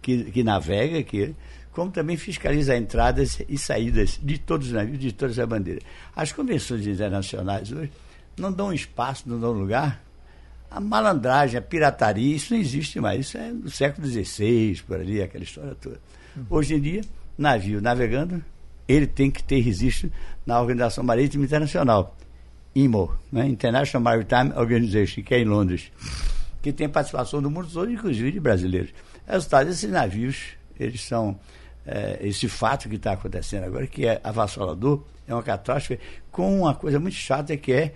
que, 0.00 0.24
que 0.30 0.42
navega 0.42 0.98
aqui, 0.98 1.34
como 1.72 1.90
também 1.90 2.16
fiscaliza 2.16 2.76
entradas 2.76 3.42
e 3.48 3.58
saídas 3.58 4.20
de 4.22 4.38
todos 4.38 4.68
os 4.68 4.72
navios, 4.72 4.98
de 4.98 5.12
todas 5.12 5.38
as 5.38 5.48
bandeiras. 5.48 5.82
As 6.14 6.32
convenções 6.32 6.86
internacionais 6.86 7.72
hoje 7.72 7.90
não 8.36 8.52
dão 8.52 8.72
espaço, 8.72 9.28
não 9.28 9.40
dão 9.40 9.52
lugar 9.52 10.02
a 10.74 10.80
malandragem, 10.80 11.58
a 11.58 11.62
pirataria, 11.62 12.34
isso 12.34 12.54
não 12.54 12.60
existe 12.60 12.98
mais. 12.98 13.26
Isso 13.26 13.36
é 13.36 13.52
do 13.52 13.70
século 13.70 14.06
XVI, 14.06 14.82
por 14.86 15.00
ali, 15.00 15.20
aquela 15.20 15.44
história 15.44 15.74
toda. 15.74 16.00
Hoje 16.48 16.74
em 16.74 16.80
dia, 16.80 17.02
navio 17.36 17.80
navegando, 17.80 18.42
ele 18.88 19.06
tem 19.06 19.30
que 19.30 19.42
ter 19.44 19.60
registro 19.60 20.10
na 20.46 20.58
Organização 20.58 21.04
Marítima 21.04 21.44
Internacional, 21.44 22.16
IMO, 22.74 23.14
né? 23.30 23.46
International 23.46 24.02
Maritime 24.02 24.52
Organization, 24.56 25.22
que 25.22 25.34
é 25.34 25.40
em 25.40 25.44
Londres, 25.44 25.92
que 26.62 26.72
tem 26.72 26.88
participação 26.88 27.42
do 27.42 27.50
mundo 27.50 27.68
todo, 27.70 27.90
inclusive 27.90 28.30
de 28.30 28.40
brasileiros. 28.40 28.94
Resultado, 29.26 29.68
esses 29.68 29.90
navios, 29.90 30.50
eles 30.78 31.02
são. 31.02 31.38
É, 31.84 32.20
esse 32.22 32.48
fato 32.48 32.88
que 32.88 32.94
está 32.94 33.12
acontecendo 33.12 33.64
agora, 33.64 33.88
que 33.88 34.06
é 34.06 34.20
avassalador, 34.22 35.02
é 35.26 35.34
uma 35.34 35.42
catástrofe, 35.42 36.00
com 36.30 36.60
uma 36.60 36.76
coisa 36.76 37.00
muito 37.00 37.16
chata 37.16 37.56
que 37.56 37.72
é, 37.72 37.94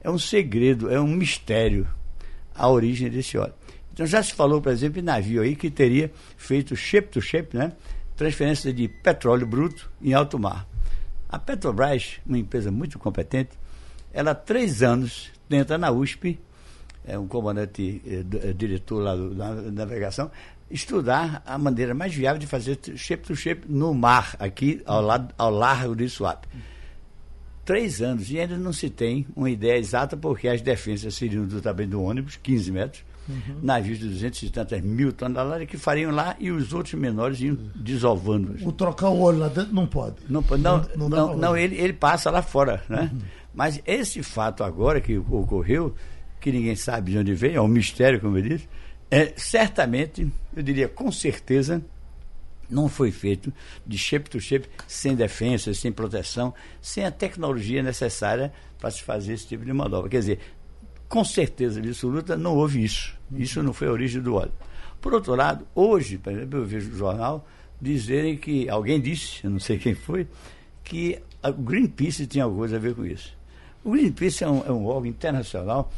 é 0.00 0.10
um 0.10 0.18
segredo, 0.18 0.90
é 0.90 0.98
um 0.98 1.06
mistério 1.06 1.86
a 2.54 2.68
origem 2.70 3.10
desse 3.10 3.36
óleo. 3.36 3.52
Então 3.92 4.06
já 4.06 4.22
se 4.22 4.32
falou, 4.32 4.60
por 4.60 4.72
exemplo, 4.72 4.98
em 4.98 5.02
navio 5.02 5.42
aí 5.42 5.54
que 5.54 5.70
teria 5.70 6.10
feito 6.36 6.74
shape 6.74 7.08
to 7.08 7.20
shape, 7.20 7.56
né? 7.56 7.72
Transferência 8.16 8.72
de 8.72 8.88
petróleo 8.88 9.46
bruto 9.46 9.90
em 10.00 10.14
alto 10.14 10.38
mar. 10.38 10.66
A 11.28 11.38
Petrobras, 11.38 12.20
uma 12.24 12.38
empresa 12.38 12.70
muito 12.70 12.98
competente, 12.98 13.50
ela 14.12 14.30
há 14.30 14.34
três 14.34 14.82
anos 14.82 15.30
tenta 15.48 15.76
na 15.76 15.90
USP, 15.90 16.38
é 17.06 17.18
um 17.18 17.26
comandante 17.26 18.02
é, 18.06 18.52
diretor 18.52 19.00
lá 19.00 19.14
do, 19.14 19.34
da 19.34 19.54
navegação, 19.54 20.30
estudar 20.70 21.42
a 21.46 21.56
maneira 21.56 21.94
mais 21.94 22.14
viável 22.14 22.38
de 22.38 22.46
fazer 22.46 22.78
shape 22.96 23.26
to 23.26 23.36
shape 23.36 23.62
no 23.68 23.94
mar, 23.94 24.36
aqui 24.38 24.82
ao, 24.84 25.00
lado, 25.00 25.32
ao 25.38 25.50
largo 25.50 25.94
de 25.94 26.08
Suape. 26.08 26.48
Três 27.64 28.00
anos 28.00 28.30
e 28.30 28.38
ainda 28.38 28.56
não 28.56 28.72
se 28.72 28.88
tem 28.88 29.26
uma 29.34 29.50
ideia 29.50 29.78
exata, 29.78 30.16
porque 30.16 30.48
as 30.48 30.60
defensas 30.60 31.14
seriam 31.14 31.44
do 31.46 31.60
tamanho 31.60 31.88
do 31.88 32.02
ônibus, 32.02 32.36
15 32.40 32.70
metros, 32.70 33.04
uhum. 33.28 33.58
navios 33.60 33.98
de 33.98 34.08
200 34.08 34.42
e 34.44 34.50
tantas 34.50 34.80
mil 34.80 35.12
toneladas 35.12 35.66
que 35.66 35.76
fariam 35.76 36.12
lá 36.12 36.36
e 36.38 36.50
os 36.50 36.72
outros 36.72 36.94
menores 36.94 37.40
iam 37.40 37.56
desovando. 37.74 38.56
O 38.66 38.70
trocar 38.70 39.08
o 39.08 39.20
óleo 39.20 39.40
lá 39.40 39.48
dentro 39.48 39.74
não 39.74 39.86
pode. 39.86 40.16
Não, 40.28 40.42
não, 40.42 40.58
não, 40.96 41.08
não, 41.08 41.36
não 41.36 41.56
ele, 41.56 41.76
ele 41.76 41.92
passa 41.92 42.30
lá 42.30 42.40
fora. 42.40 42.82
Né? 42.88 43.10
Uhum. 43.12 43.18
Mas 43.52 43.80
esse 43.84 44.22
fato 44.22 44.62
agora 44.62 45.00
que 45.00 45.18
ocorreu, 45.18 45.94
que 46.46 46.52
ninguém 46.52 46.76
sabe 46.76 47.10
de 47.10 47.18
onde 47.18 47.34
veio, 47.34 47.56
é 47.56 47.60
um 47.60 47.66
mistério, 47.66 48.20
como 48.20 48.38
eu 48.38 48.42
disse, 48.42 48.68
é, 49.10 49.32
certamente, 49.36 50.30
eu 50.54 50.62
diria 50.62 50.88
com 50.88 51.10
certeza, 51.10 51.84
não 52.70 52.88
foi 52.88 53.10
feito 53.10 53.52
de 53.84 53.98
shape 53.98 54.30
to 54.30 54.38
shape 54.38 54.68
sem 54.86 55.16
defesa, 55.16 55.74
sem 55.74 55.90
proteção, 55.90 56.54
sem 56.80 57.04
a 57.04 57.10
tecnologia 57.10 57.82
necessária 57.82 58.52
para 58.78 58.92
se 58.92 59.02
fazer 59.02 59.32
esse 59.32 59.48
tipo 59.48 59.64
de 59.64 59.72
manobra. 59.72 60.08
Quer 60.08 60.20
dizer, 60.20 60.38
com 61.08 61.24
certeza 61.24 61.80
absoluta 61.80 62.36
não 62.36 62.54
houve 62.54 62.84
isso. 62.84 63.18
Isso 63.32 63.60
não 63.60 63.72
foi 63.72 63.88
a 63.88 63.90
origem 63.90 64.22
do 64.22 64.36
óleo. 64.36 64.52
Por 65.00 65.14
outro 65.14 65.34
lado, 65.34 65.66
hoje, 65.74 66.16
por 66.16 66.32
exemplo, 66.32 66.60
eu 66.60 66.64
vejo 66.64 66.92
o 66.92 66.96
jornal 66.96 67.44
dizerem 67.82 68.36
que, 68.36 68.68
alguém 68.68 69.00
disse, 69.00 69.40
eu 69.42 69.50
não 69.50 69.58
sei 69.58 69.78
quem 69.78 69.96
foi, 69.96 70.28
que 70.84 71.18
o 71.42 71.60
Greenpeace 71.60 72.24
tinha 72.24 72.44
alguma 72.44 72.60
coisa 72.60 72.76
a 72.76 72.78
ver 72.78 72.94
com 72.94 73.04
isso. 73.04 73.36
O 73.82 73.90
Greenpeace 73.90 74.44
é 74.44 74.48
um, 74.48 74.64
é 74.64 74.70
um 74.70 74.86
órgão 74.86 75.06
internacional 75.06 75.92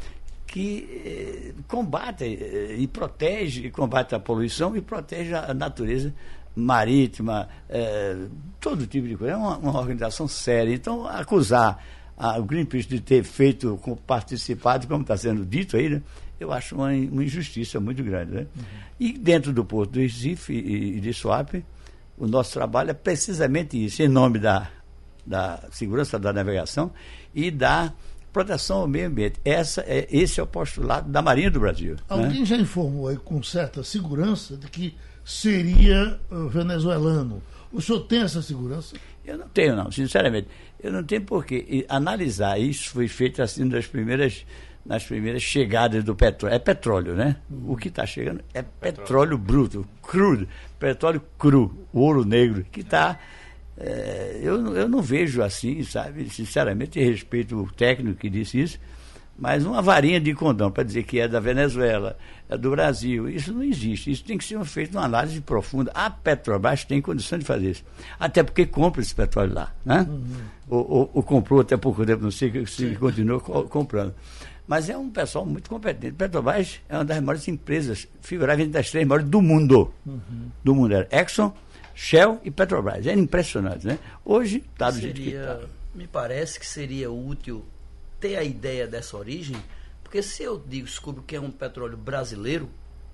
que 0.51 0.89
eh, 1.05 1.53
combate 1.67 2.23
eh, 2.23 2.75
e 2.77 2.87
protege, 2.87 3.67
e 3.67 3.71
combate 3.71 4.15
a 4.15 4.19
poluição 4.19 4.75
e 4.75 4.81
protege 4.81 5.33
a 5.33 5.53
natureza 5.53 6.13
marítima, 6.55 7.47
eh, 7.69 8.27
todo 8.59 8.87
tipo 8.87 9.07
de 9.07 9.15
coisa. 9.15 9.33
É 9.33 9.37
uma, 9.37 9.57
uma 9.57 9.77
organização 9.77 10.27
séria. 10.27 10.73
Então, 10.73 11.07
acusar 11.07 11.83
a, 12.17 12.39
o 12.39 12.43
Greenpeace 12.43 12.87
de 12.87 12.99
ter 12.99 13.23
feito, 13.23 13.79
participado, 14.07 14.87
como 14.87 15.01
está 15.01 15.15
sendo 15.15 15.45
dito 15.45 15.77
aí, 15.77 15.87
né, 15.87 16.01
eu 16.39 16.51
acho 16.51 16.73
uma, 16.73 16.87
uma, 16.87 17.23
injustiça 17.23 17.79
muito 17.79 18.03
grande. 18.03 18.31
Né? 18.31 18.41
Uhum. 18.41 18.63
E 18.99 19.13
dentro 19.13 19.53
do 19.53 19.63
Porto 19.63 19.91
do 19.91 19.99
Recife 19.99 20.53
e, 20.53 20.97
e 20.97 20.99
de 20.99 21.13
Suape, 21.13 21.63
o 22.17 22.27
nosso 22.27 22.53
trabalho 22.53 22.89
é 22.89 22.93
precisamente 22.93 23.83
isso, 23.83 24.01
em 24.01 24.07
nome 24.07 24.39
da, 24.39 24.67
da 25.25 25.59
segurança 25.71 26.17
da 26.17 26.33
navegação 26.33 26.91
e 27.35 27.51
da 27.51 27.93
proteção 28.39 28.77
ao 28.77 28.87
meio 28.87 29.07
ambiente. 29.07 29.39
Essa 29.43 29.81
é, 29.81 30.07
esse 30.09 30.39
é 30.39 30.43
o 30.43 30.47
postulado 30.47 31.09
da 31.09 31.21
Marinha 31.21 31.51
do 31.51 31.59
Brasil. 31.59 31.95
Né? 31.95 32.01
Alguém 32.07 32.39
né? 32.39 32.45
já 32.45 32.55
informou 32.55 33.09
aí 33.09 33.17
com 33.17 33.43
certa 33.43 33.83
segurança 33.83 34.55
de 34.55 34.67
que 34.67 34.95
seria 35.25 36.17
uh, 36.31 36.47
venezuelano. 36.47 37.41
O 37.71 37.81
senhor 37.81 37.99
tem 38.01 38.21
essa 38.21 38.41
segurança? 38.41 38.95
Eu 39.25 39.37
não 39.37 39.49
tenho, 39.49 39.75
não, 39.75 39.91
sinceramente. 39.91 40.47
Eu 40.81 40.91
não 40.91 41.03
tenho 41.03 41.21
porquê. 41.21 41.65
E 41.67 41.85
analisar 41.89 42.57
isso 42.57 42.89
foi 42.89 43.09
feito 43.09 43.41
assim 43.43 43.67
das 43.67 43.85
primeiras, 43.85 44.45
nas 44.85 45.03
primeiras 45.03 45.43
chegadas 45.43 46.01
do 46.03 46.15
petróleo. 46.15 46.55
É 46.55 46.59
petróleo, 46.59 47.15
né? 47.15 47.35
O 47.67 47.75
que 47.75 47.89
está 47.89 48.05
chegando 48.05 48.41
é 48.53 48.61
petróleo, 48.61 49.03
petróleo 49.03 49.37
bruto, 49.37 49.87
crudo, 50.01 50.47
petróleo 50.79 51.21
cru, 51.37 51.77
ouro 51.93 52.23
negro, 52.23 52.65
que 52.71 52.79
está 52.79 53.11
é, 53.11 53.38
eu, 54.41 54.75
eu 54.75 54.89
não 54.89 55.01
vejo 55.01 55.41
assim, 55.41 55.83
sabe? 55.83 56.29
Sinceramente, 56.29 56.99
respeito 56.99 57.57
o 57.57 57.71
técnico 57.71 58.19
que 58.19 58.29
disse 58.29 58.59
isso, 58.59 58.79
mas 59.39 59.65
uma 59.65 59.81
varinha 59.81 60.19
de 60.19 60.33
condão 60.33 60.69
para 60.69 60.83
dizer 60.83 61.03
que 61.03 61.17
é 61.17 61.27
da 61.27 61.39
Venezuela, 61.39 62.17
é 62.49 62.57
do 62.57 62.71
Brasil, 62.71 63.29
isso 63.29 63.53
não 63.53 63.63
existe. 63.63 64.11
Isso 64.11 64.23
tem 64.25 64.37
que 64.37 64.43
ser 64.43 64.63
feito 64.65 64.97
uma 64.97 65.05
análise 65.05 65.39
profunda. 65.39 65.91
A 65.95 66.09
Petrobras 66.09 66.83
tem 66.83 67.01
condição 67.01 67.39
de 67.39 67.45
fazer 67.45 67.71
isso. 67.71 67.85
Até 68.19 68.43
porque 68.43 68.65
compra 68.65 69.01
esse 69.01 69.15
petróleo 69.15 69.53
lá. 69.53 69.73
Né? 69.85 70.05
Uhum. 70.09 70.23
Ou, 70.67 70.91
ou, 70.91 71.11
ou, 71.13 71.23
comprou 71.23 71.61
até 71.61 71.77
pouco 71.77 72.05
tempo, 72.05 72.21
não 72.21 72.31
sei 72.31 72.65
se 72.65 72.95
continua 72.95 73.39
comprando. 73.39 74.13
Mas 74.67 74.89
é 74.89 74.97
um 74.97 75.09
pessoal 75.09 75.45
muito 75.45 75.69
competente. 75.69 76.13
Petrobras 76.13 76.81
é 76.89 76.95
uma 76.95 77.05
das 77.05 77.21
maiores 77.21 77.47
empresas, 77.47 78.07
figuráveis 78.21 78.69
das 78.69 78.91
três 78.91 79.07
maiores 79.07 79.29
do 79.29 79.41
mundo. 79.41 79.93
Uhum. 80.05 80.21
Do 80.63 80.75
mundo. 80.75 80.93
Era 80.93 81.07
Exxon, 81.11 81.53
Shell 82.01 82.39
e 82.45 82.49
Petrobras. 82.49 83.05
Era 83.05 83.19
impressionante, 83.19 83.85
né? 83.85 83.99
Hoje 84.23 84.63
está 84.71 84.89
do 84.89 84.95
seria, 84.95 85.13
jeito 85.13 85.21
que 85.21 85.35
está. 85.35 85.59
Me 85.93 86.07
parece 86.07 86.57
que 86.57 86.65
seria 86.65 87.11
útil 87.11 87.65
ter 88.21 88.37
a 88.37 88.43
ideia 88.43 88.87
dessa 88.87 89.17
origem, 89.17 89.57
porque 90.01 90.23
se 90.23 90.41
eu 90.41 90.57
digo, 90.65 90.85
descubro 90.85 91.21
que 91.21 91.35
é 91.35 91.41
um 91.41 91.51
petróleo 91.51 91.97
brasileiro, 91.97 92.69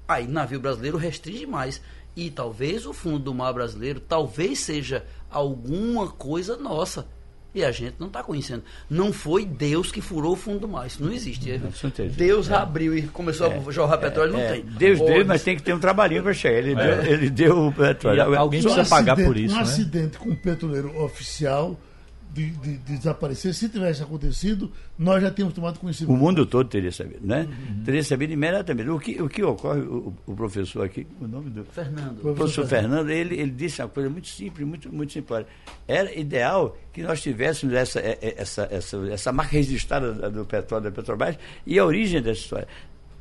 aí 0.07 0.27
navio 0.27 0.59
brasileiro 0.59 0.99
restringe 0.99 1.47
mais. 1.47 1.81
E 2.15 2.29
talvez 2.29 2.86
o 2.86 2.93
fundo 2.93 3.17
do 3.17 3.33
mar 3.33 3.53
brasileiro, 3.53 3.99
talvez 3.99 4.59
seja 4.59 5.03
alguma 5.31 6.07
coisa 6.07 6.55
nossa 6.55 7.07
e 7.56 7.64
a 7.64 7.72
gente 7.72 7.95
não 7.97 8.08
está 8.08 8.22
conhecendo. 8.22 8.64
Não 8.89 9.14
foi 9.14 9.45
Deus 9.45 9.89
que 9.89 10.01
furou 10.01 10.34
o 10.34 10.36
fundo 10.36 10.60
do 10.60 10.68
mar. 10.68 10.86
Isso 10.86 11.01
não 11.01 11.12
existe. 11.12 11.58
Não, 11.58 11.72
Deus 12.10 12.49
é. 12.49 12.53
abriu 12.53 12.95
e 12.97 13.03
começou 13.03 13.47
é. 13.47 13.58
a 13.58 13.72
jorrar 13.72 13.97
petróleo, 13.97 14.34
não 14.34 14.39
é. 14.41 14.53
tem. 14.53 14.62
Deus 14.64 14.99
deu, 14.99 15.26
mas 15.26 15.41
tem 15.41 15.56
que 15.56 15.64
ter 15.64 15.74
um 15.74 15.80
trabalhinho 15.80 16.22
para 16.22 16.34
chegar. 16.34 16.58
Ele, 16.58 16.76
deu, 16.76 17.06
ele 17.06 17.30
deu 17.30 17.68
o 17.68 17.72
petróleo. 17.72 18.34
E 18.34 18.36
alguém 18.36 18.62
precisa 18.62 18.86
pagar 18.86 19.16
por 19.16 19.38
isso. 19.38 19.53
Um 19.56 19.58
né? 19.58 19.64
acidente 19.64 20.18
com 20.18 20.30
um 20.30 20.36
petroleiro 20.36 21.01
oficial 21.01 21.80
de, 22.36 22.49
de, 22.49 22.77
de, 22.79 22.97
desaparecer. 22.97 23.53
Se 23.53 23.69
tivesse 23.69 24.03
acontecido, 24.03 24.69
nós 24.99 25.21
já 25.21 25.31
tínhamos 25.31 25.55
tomado 25.55 25.79
conhecimento. 25.79 26.13
O 26.13 26.17
mundo 26.17 26.45
todo 26.45 26.67
teria 26.67 26.91
sabido, 26.91 27.25
né? 27.25 27.47
Uhum. 27.47 27.83
Teria 27.86 28.03
sabido 28.03 28.33
imediatamente. 28.33 28.89
O 28.89 28.99
que, 28.99 29.21
o 29.21 29.29
que 29.29 29.41
ocorre, 29.41 29.79
o, 29.79 30.13
o 30.27 30.36
professor 30.36 30.86
aqui, 30.86 31.07
o 31.21 31.27
nome 31.27 31.49
do. 31.49 31.63
Fernando. 31.63 32.19
O 32.19 32.36
professor 32.36 32.67
Fernando, 32.67 33.09
ele, 33.09 33.39
ele 33.39 33.51
disse 33.51 33.81
uma 33.81 33.88
coisa 33.88 34.09
muito 34.09 34.27
simples, 34.27 34.67
muito, 34.67 34.93
muito 34.93 35.13
simples. 35.13 35.45
Era 35.88 36.13
ideal 36.13 36.77
que 36.91 37.01
nós 37.01 37.21
tivéssemos 37.21 37.73
essa, 37.73 37.99
é, 38.01 38.19
é, 38.21 38.36
essa, 38.38 38.67
essa, 38.69 38.97
essa 39.09 39.31
marca 39.31 39.53
registrada 39.53 40.29
do 40.29 40.45
petróleo 40.45 40.83
da 40.83 40.91
Petrobras 40.91 41.38
e 41.65 41.79
a 41.79 41.86
origem 41.86 42.21
dessa 42.21 42.41
história 42.41 42.67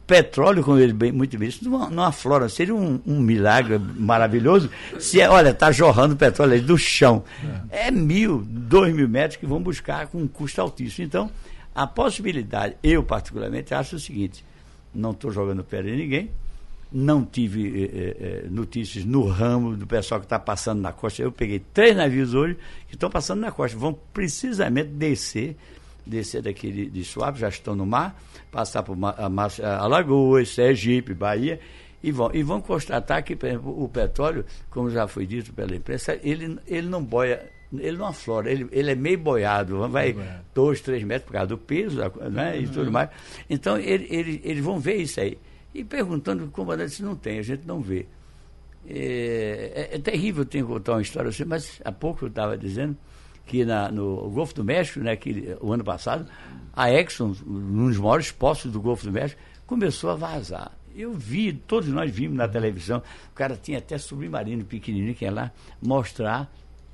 petróleo, 0.06 0.62
como 0.62 0.78
ele 0.78 0.92
bem, 0.92 1.12
muito 1.12 1.36
bem 1.38 1.48
disse, 1.48 1.64
não, 1.64 1.90
não 1.90 2.02
aflora. 2.02 2.48
Seria 2.48 2.74
um, 2.74 3.00
um, 3.06 3.20
milagre 3.20 3.78
maravilhoso 3.78 4.70
se, 4.98 5.20
é, 5.20 5.28
olha, 5.28 5.50
está 5.50 5.72
jorrando 5.72 6.16
petróleo 6.16 6.52
aí 6.52 6.60
do 6.60 6.76
chão. 6.76 7.24
É. 7.70 7.88
é 7.88 7.90
mil, 7.90 8.44
dois 8.46 8.94
mil 8.94 9.08
metros 9.08 9.36
que 9.36 9.46
vão 9.46 9.62
buscar 9.62 10.06
com 10.08 10.18
um 10.18 10.28
custo 10.28 10.60
altíssimo. 10.60 11.06
Então, 11.06 11.30
a 11.74 11.86
possibilidade, 11.86 12.76
eu 12.82 13.02
particularmente 13.02 13.74
acho 13.74 13.96
o 13.96 13.98
seguinte: 13.98 14.44
não 14.94 15.10
estou 15.10 15.30
jogando 15.30 15.64
pedra 15.64 15.90
em 15.90 15.96
ninguém, 15.96 16.30
não 16.92 17.24
tive 17.24 17.84
eh, 17.84 18.16
eh, 18.20 18.46
notícias 18.50 19.04
no 19.04 19.26
ramo 19.26 19.76
do 19.76 19.86
pessoal 19.86 20.20
que 20.20 20.26
está 20.26 20.38
passando 20.38 20.80
na 20.80 20.92
costa. 20.92 21.22
Eu 21.22 21.32
peguei 21.32 21.60
três 21.72 21.96
navios 21.96 22.34
hoje 22.34 22.56
que 22.88 22.94
estão 22.94 23.10
passando 23.10 23.40
na 23.40 23.50
costa, 23.50 23.76
vão 23.76 23.98
precisamente 24.12 24.90
descer 24.90 25.56
descer 26.06 26.42
daqui 26.42 26.70
de, 26.70 26.90
de 26.90 27.04
Suape, 27.04 27.38
já 27.38 27.48
estão 27.48 27.74
no 27.74 27.86
mar, 27.86 28.20
passar 28.50 28.82
por 28.82 28.96
Alagoas, 29.80 30.50
Sergipe, 30.50 31.14
Bahia, 31.14 31.60
e 32.02 32.12
vão, 32.12 32.30
e 32.34 32.42
vão 32.42 32.60
constatar 32.60 33.22
que, 33.24 33.34
por 33.34 33.48
exemplo, 33.48 33.82
o 33.82 33.88
petróleo, 33.88 34.44
como 34.70 34.90
já 34.90 35.08
foi 35.08 35.26
dito 35.26 35.52
pela 35.52 35.74
imprensa, 35.74 36.18
ele, 36.22 36.58
ele 36.66 36.86
não 36.86 37.02
boia, 37.02 37.50
ele 37.72 37.96
não 37.96 38.06
aflora, 38.06 38.50
ele, 38.50 38.68
ele 38.70 38.90
é 38.90 38.94
meio 38.94 39.18
boiado, 39.18 39.88
vai 39.88 40.14
dois, 40.54 40.82
três 40.82 41.02
metros 41.02 41.26
por 41.26 41.32
causa 41.32 41.48
do 41.48 41.58
peso 41.58 41.98
né, 42.30 42.60
e 42.60 42.68
tudo 42.68 42.92
mais. 42.92 43.08
Então, 43.48 43.78
ele, 43.78 44.06
ele, 44.10 44.40
eles 44.44 44.62
vão 44.62 44.78
ver 44.78 44.96
isso 44.96 45.18
aí. 45.18 45.38
E 45.74 45.82
perguntando, 45.82 46.44
o 46.44 46.50
comandante 46.50 47.02
não 47.02 47.16
tem, 47.16 47.38
a 47.38 47.42
gente 47.42 47.66
não 47.66 47.80
vê. 47.80 48.06
É, 48.86 49.88
é, 49.92 49.96
é 49.96 49.98
terrível 49.98 50.44
ter 50.44 50.58
que 50.58 50.64
contar 50.64 50.92
uma 50.92 51.02
história 51.02 51.30
assim, 51.30 51.44
mas 51.44 51.80
há 51.82 51.90
pouco 51.90 52.26
eu 52.26 52.28
estava 52.28 52.56
dizendo 52.56 52.94
que 53.46 53.64
na, 53.64 53.90
no 53.90 54.30
Golfo 54.30 54.54
do 54.54 54.64
México, 54.64 55.00
né, 55.00 55.16
que, 55.16 55.56
o 55.60 55.72
ano 55.72 55.84
passado, 55.84 56.26
a 56.72 56.90
Exxon, 56.90 57.34
um 57.46 57.88
dos 57.88 57.98
maiores 57.98 58.30
postos 58.30 58.72
do 58.72 58.80
Golfo 58.80 59.04
do 59.04 59.12
México, 59.12 59.40
começou 59.66 60.10
a 60.10 60.14
vazar. 60.14 60.72
Eu 60.94 61.12
vi, 61.12 61.52
todos 61.52 61.88
nós 61.88 62.10
vimos 62.10 62.36
na 62.36 62.46
televisão, 62.46 63.02
o 63.30 63.34
cara 63.34 63.56
tinha 63.60 63.78
até 63.78 63.98
submarino 63.98 64.64
pequenininho 64.64 65.14
que 65.14 65.24
ia 65.24 65.32
lá 65.32 65.50
mostrar 65.82 66.50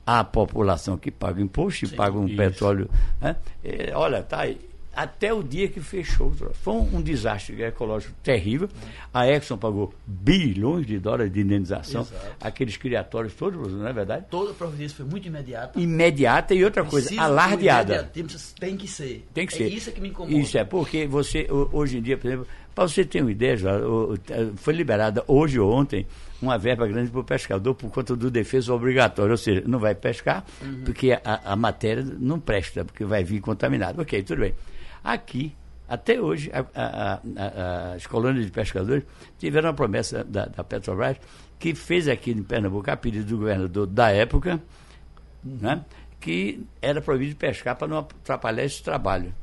à 0.06 0.24
população 0.24 0.96
que 0.96 1.10
paga 1.10 1.40
imposto 1.40 1.84
e 1.84 1.88
paga 1.88 2.18
um 2.18 2.26
isso. 2.26 2.36
petróleo. 2.36 2.90
Né? 3.20 3.36
É, 3.62 3.92
olha, 3.94 4.22
tá 4.22 4.40
aí. 4.40 4.69
Até 5.02 5.32
o 5.32 5.42
dia 5.42 5.68
que 5.68 5.80
fechou 5.80 6.28
o 6.28 6.34
troço. 6.34 6.54
Foi 6.62 6.74
um, 6.74 6.96
um 6.96 7.02
desastre 7.02 7.62
ecológico 7.62 8.12
terrível. 8.22 8.68
A 9.12 9.28
Exxon 9.28 9.56
pagou 9.56 9.94
bilhões 10.06 10.86
de 10.86 10.98
dólares 10.98 11.32
de 11.32 11.40
indenização, 11.40 12.02
Exato. 12.02 12.36
aqueles 12.40 12.76
criatórios 12.76 13.34
todos, 13.34 13.72
não 13.72 13.86
é 13.86 13.92
verdade? 13.92 14.26
Toda 14.30 14.50
a 14.50 14.54
providência 14.54 14.96
foi 14.96 15.06
muito 15.06 15.26
imediata. 15.28 15.78
Imediata 15.80 16.54
e 16.54 16.64
outra 16.64 16.84
coisa, 16.84 17.08
alardeada. 17.20 18.10
Tem 18.58 18.76
que 18.76 18.86
ser. 18.88 19.26
Tem 19.32 19.46
que 19.46 19.54
é 19.54 19.56
ser. 19.58 19.68
Isso 19.72 19.90
que 19.92 20.00
me 20.00 20.08
incomoda. 20.08 20.34
Isso 20.34 20.56
é 20.58 20.64
porque 20.64 21.06
você, 21.06 21.46
ho- 21.50 21.68
hoje 21.72 21.98
em 21.98 22.02
dia, 22.02 22.16
por 22.18 22.26
exemplo, 22.26 22.46
para 22.74 22.86
você 22.88 23.04
ter 23.04 23.20
uma 23.22 23.32
ideia, 23.32 23.56
já, 23.56 23.72
foi 24.56 24.74
liberada 24.74 25.24
hoje 25.26 25.58
ou 25.58 25.72
ontem 25.72 26.06
uma 26.40 26.56
verba 26.56 26.86
grande 26.86 27.10
para 27.10 27.20
o 27.20 27.24
pescador 27.24 27.74
por 27.74 27.90
conta 27.90 28.16
do 28.16 28.30
defesa 28.30 28.72
obrigatório, 28.72 29.32
ou 29.32 29.36
seja, 29.36 29.62
não 29.66 29.78
vai 29.78 29.94
pescar 29.94 30.44
Uhum. 30.62 30.82
porque 30.84 31.12
a, 31.12 31.52
a 31.52 31.56
matéria 31.56 32.02
não 32.18 32.38
presta, 32.40 32.84
porque 32.84 33.04
vai 33.04 33.22
vir 33.24 33.40
contaminado. 33.40 34.00
Ok, 34.00 34.22
tudo 34.22 34.40
bem. 34.40 34.54
Aqui, 35.02 35.54
até 35.88 36.20
hoje, 36.20 36.50
a- 36.52 36.64
a- 36.74 37.20
a- 37.36 37.92
as 37.94 38.06
colônias 38.06 38.44
de 38.46 38.52
pescadores 38.52 39.04
tiveram 39.38 39.70
a 39.70 39.72
promessa 39.72 40.22
da, 40.22 40.46
da 40.46 40.62
Petrobras, 40.62 41.16
que 41.58 41.74
fez 41.74 42.06
aqui 42.08 42.30
em 42.30 42.42
Pernambuco, 42.42 42.90
a 42.90 42.96
pedido 42.96 43.26
do 43.26 43.38
governador 43.38 43.86
da 43.86 44.10
época, 44.10 44.60
né, 45.42 45.84
que 46.20 46.64
era 46.82 47.00
proibido 47.00 47.34
pescar 47.36 47.76
para 47.76 47.88
não 47.88 47.98
atrapalhar 47.98 48.62
esse 48.64 48.82
trabalho. 48.82 49.34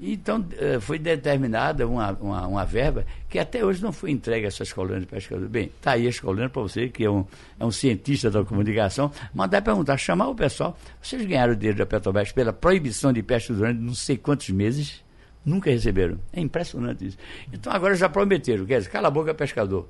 Então, 0.00 0.44
eh, 0.58 0.80
foi 0.80 0.98
determinada 0.98 1.86
uma, 1.86 2.12
uma, 2.12 2.46
uma 2.46 2.64
verba 2.64 3.04
que 3.28 3.38
até 3.38 3.64
hoje 3.64 3.82
não 3.82 3.92
foi 3.92 4.10
entregue 4.10 4.44
a 4.44 4.48
essas 4.48 4.72
colônias 4.72 5.02
de 5.02 5.06
pescadores. 5.06 5.48
Bem, 5.48 5.66
está 5.66 5.92
aí 5.92 6.08
as 6.08 6.18
colônias 6.18 6.50
para 6.50 6.62
você, 6.62 6.88
que 6.88 7.04
é 7.04 7.10
um, 7.10 7.24
é 7.58 7.64
um 7.64 7.70
cientista 7.70 8.30
da 8.30 8.44
comunicação, 8.44 9.12
mandar 9.32 9.62
perguntar, 9.62 9.96
chamar 9.96 10.28
o 10.28 10.34
pessoal. 10.34 10.76
Vocês 11.00 11.24
ganharam 11.24 11.54
dinheiro 11.54 11.78
da 11.78 11.86
Petrobras 11.86 12.32
pela 12.32 12.52
proibição 12.52 13.12
de 13.12 13.22
pesca 13.22 13.54
durante 13.54 13.80
não 13.80 13.94
sei 13.94 14.16
quantos 14.16 14.48
meses? 14.50 15.04
Nunca 15.44 15.70
receberam. 15.70 16.18
É 16.32 16.40
impressionante 16.40 17.06
isso. 17.06 17.18
Então, 17.52 17.72
agora 17.72 17.94
já 17.94 18.08
prometeram. 18.08 18.64
Quer 18.64 18.78
dizer, 18.78 18.90
cala 18.90 19.08
a 19.08 19.10
boca, 19.10 19.34
pescador. 19.34 19.88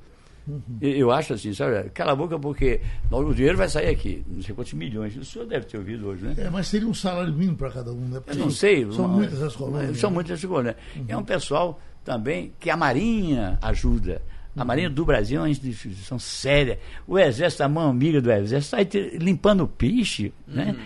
Eu, 0.81 0.91
eu 0.91 1.11
acho 1.13 1.35
assim, 1.35 1.53
sabe? 1.55 1.89
Cala 1.91 2.13
a 2.13 2.17
boca 2.17 2.39
porque 2.39 2.81
o 3.11 3.33
dinheiro 3.33 3.57
vai 3.57 3.69
sair 3.69 3.89
aqui. 3.89 4.25
Não 4.27 4.43
sei 4.43 4.55
quantos 4.55 4.73
milhões. 4.73 5.17
O 5.17 5.25
senhor 5.25 5.47
deve 5.47 5.67
ter 5.67 5.79
ouvido 5.79 6.09
hoje, 6.09 6.25
né? 6.25 6.35
É, 6.37 6.51
mas 6.51 6.69
seria 6.69 6.89
um 6.89 6.95
salário 6.95 7.33
mínimo 7.33 7.57
para 7.57 7.71
cada 7.71 7.93
um, 7.93 8.01
né? 8.09 8.21
Eu 8.27 8.35
não 8.37 8.51
sei. 8.51 8.85
São 8.93 9.05
uma- 9.07 9.15
muitas 9.17 9.43
as 9.43 9.55
colônias. 9.55 9.99
São 9.99 10.11
né? 10.11 10.15
muitas 10.15 10.39
as 10.39 10.45
colônias. 10.45 10.77
É 11.09 11.17
um 11.17 11.23
pessoal 11.25 11.81
também 12.05 12.53
que 12.59 12.69
a 12.71 12.77
Marinha 12.77 13.59
ajuda. 13.63 14.21
A 14.55 14.67
Marinha 14.67 14.91
do 14.91 15.03
Brasil 15.07 15.39
é 15.39 15.43
uma 15.45 15.49
instituição 15.49 16.19
séria. 16.19 16.79
O 17.07 17.19
Exército, 17.19 17.63
a 17.63 17.69
mão 17.71 17.89
amiga 17.89 18.21
do 18.21 18.31
Exército, 18.31 18.77
está 18.77 18.99
limpando 19.19 19.67
peixe, 19.67 20.31
né? 20.47 20.77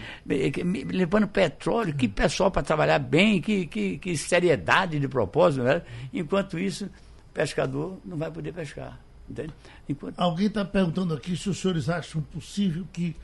Que- 0.52 0.62
me- 0.62 0.84
limpando 0.84 1.26
petróleo. 1.26 1.92
Que 1.92 2.06
pessoal 2.06 2.48
para 2.48 2.62
trabalhar 2.62 3.00
bem, 3.00 3.40
que, 3.40 3.66
que, 3.66 3.98
que 3.98 4.16
seriedade 4.16 5.00
de 5.00 5.08
propósito. 5.08 5.64
Né? 5.64 5.82
Enquanto 6.14 6.56
isso, 6.60 6.84
o 6.84 7.34
pescador 7.34 7.98
não 8.04 8.16
vai 8.16 8.30
poder 8.30 8.52
pescar. 8.52 9.00
Entende? 9.28 9.52
Enquanto, 9.88 10.14
Alguém 10.18 10.46
está 10.46 10.64
perguntando 10.64 11.14
aqui 11.14 11.36
se 11.36 11.48
os 11.50 11.58
senhores 11.58 11.88
acham 11.88 12.20
possível 12.22 12.86
que 12.92 13.14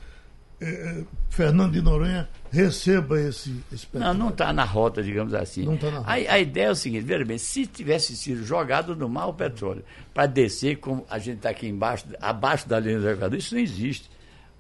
eh, 0.60 1.00
eh, 1.00 1.04
Fernando 1.28 1.72
de 1.72 1.80
Noronha 1.82 2.28
receba 2.50 3.20
esse, 3.20 3.50
esse 3.72 3.86
Não, 3.86 4.00
petróleo. 4.00 4.18
não 4.18 4.28
está 4.28 4.52
na 4.52 4.64
rota, 4.64 5.02
digamos 5.02 5.32
assim. 5.34 5.64
Não 5.64 5.76
tá 5.76 5.90
na 5.90 5.98
rota. 5.98 6.10
A, 6.10 6.14
a 6.14 6.38
ideia 6.38 6.66
é 6.66 6.70
o 6.70 6.74
seguinte, 6.74 7.04
veja 7.04 7.24
bem, 7.24 7.38
se 7.38 7.66
tivesse 7.66 8.16
sido 8.16 8.44
jogado 8.44 8.94
no 8.96 9.08
mar 9.08 9.26
o 9.26 9.34
petróleo 9.34 9.84
para 10.12 10.26
descer, 10.26 10.76
como 10.78 11.04
a 11.08 11.18
gente 11.18 11.36
está 11.38 11.50
aqui 11.50 11.66
embaixo, 11.68 12.04
abaixo 12.20 12.68
da 12.68 12.78
linha 12.80 12.98
do 13.00 13.08
Equador, 13.08 13.38
isso 13.38 13.54
não 13.54 13.60
existe. 13.62 14.10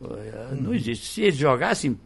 Eh, 0.00 0.54
Não 0.60 0.74
existe. 0.74 1.06
Se 1.06 1.22
eles 1.22 1.36
jogassem, 1.36 1.96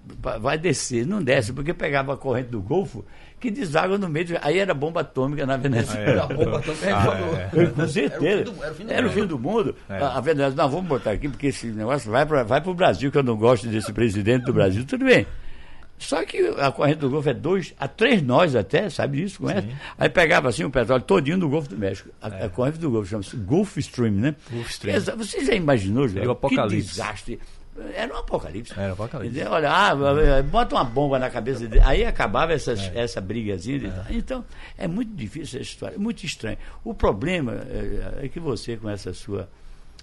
vai 0.41 0.59
descer, 0.59 1.07
não 1.07 1.23
desce, 1.23 1.51
porque 1.53 1.73
pegava 1.73 2.13
a 2.13 2.17
corrente 2.17 2.51
do 2.51 2.61
Golfo 2.61 3.03
que 3.41 3.51
deságua 3.51 3.99
no 3.99 4.09
meio. 4.09 4.25
de- 4.27 4.39
Aí 4.41 4.59
era 4.59 4.73
bomba 4.75 5.01
atômica 5.03 5.45
na 5.47 5.57
Venezuela. 5.57 6.27
Bomba 6.27 6.61
também 6.61 6.93
Ah, 6.93 7.49
é. 7.53 7.67
Com 7.67 7.87
certeza. 7.89 8.53
era 8.89 9.07
o 9.07 9.11
fim 9.11 9.27
do 9.27 9.39
mundo. 9.39 9.75
É. 9.89 9.99
A, 10.03 10.21
Venezuela, 10.21 10.55
não, 10.55 10.69
vamos 10.71 10.87
botar 10.87 11.11
aqui, 11.13 11.29
porque 11.29 11.49
esse 11.49 11.67
negócio 11.69 12.11
vai 12.11 12.25
para 12.27 12.43
vai 12.43 12.63
o 12.65 12.75
Brasil, 12.75 13.11
que 13.13 13.19
eu 13.19 13.23
não 13.23 13.37
gosto 13.37 13.67
desse 13.69 13.93
presidente 13.93 14.45
do 14.45 14.53
Brasil. 14.53 14.85
Tudo 14.87 15.05
bem. 15.05 15.27
Só 15.99 16.23
que 16.27 16.39
a 16.59 16.71
corrente 16.71 16.99
do 16.99 17.09
Golfo 17.09 17.31
é 17.31 17.33
dois 17.33 17.73
a 17.81 17.89
três 17.89 18.21
nós 18.21 18.55
até, 18.55 18.91
sabe 18.91 19.17
disso? 19.23 19.39
Conhece? 19.41 19.69
Aí 19.99 20.11
pegava 20.11 20.51
assim 20.51 20.63
o 20.63 20.71
petróleo 20.71 21.03
todinho 21.03 21.39
do 21.39 21.49
Golfo 21.49 21.71
do 21.71 21.79
México. 21.79 22.11
A, 22.21 22.27
a 22.27 22.49
corrente 22.51 22.79
do 22.79 22.91
Golfo 22.91 23.09
chama-se 23.09 23.35
Gulf 23.37 23.79
Stream, 23.79 24.13
né? 24.13 24.35
Gulf 24.51 24.69
Stream. 24.71 25.01
Você 25.01 25.43
já 25.47 25.55
imaginou, 25.55 26.07
Joel? 26.07 26.25
Que 26.27 26.31
apocalipse. 26.31 26.89
desastre. 26.89 27.41
Era 27.95 28.15
um 28.15 28.19
apocalipse. 28.19 28.73
Era 28.79 28.91
um 28.91 28.93
apocalipse. 28.93 29.43
Olha, 29.45 29.71
ah, 29.71 30.43
bota 30.43 30.75
uma 30.77 30.85
bomba 30.85 31.19
na 31.19 31.29
cabeça 31.31 31.67
dele. 31.67 31.83
Aí 31.85 32.05
acabava 32.05 32.53
essas, 32.53 32.81
essa 32.95 33.21
brigazinha. 33.21 33.79
de- 33.79 34.17
Então, 34.17 34.45
é 34.79 34.87
muito 34.89 35.15
difícil 35.15 35.61
essa 35.61 35.71
história, 35.71 35.95
é 35.97 35.99
muito 35.99 36.25
estranho. 36.25 36.59
O 36.85 36.95
problema 36.95 37.53
é, 37.55 38.25
é 38.27 38.29
que 38.29 38.41
você, 38.41 38.77
com 38.77 38.89
essa 38.89 39.13
sua 39.13 39.49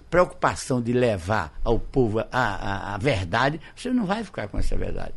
preocupação 0.09 0.82
de 0.82 0.93
levar 0.93 1.59
ao 1.63 1.80
povo 1.80 2.19
a, 2.19 2.28
a, 2.32 2.93
a 2.95 2.97
verdade, 2.97 3.59
você 3.76 3.89
não 3.89 4.05
vai 4.05 4.24
ficar 4.24 4.47
com 4.47 4.57
essa 4.59 4.76
verdade. 4.78 5.13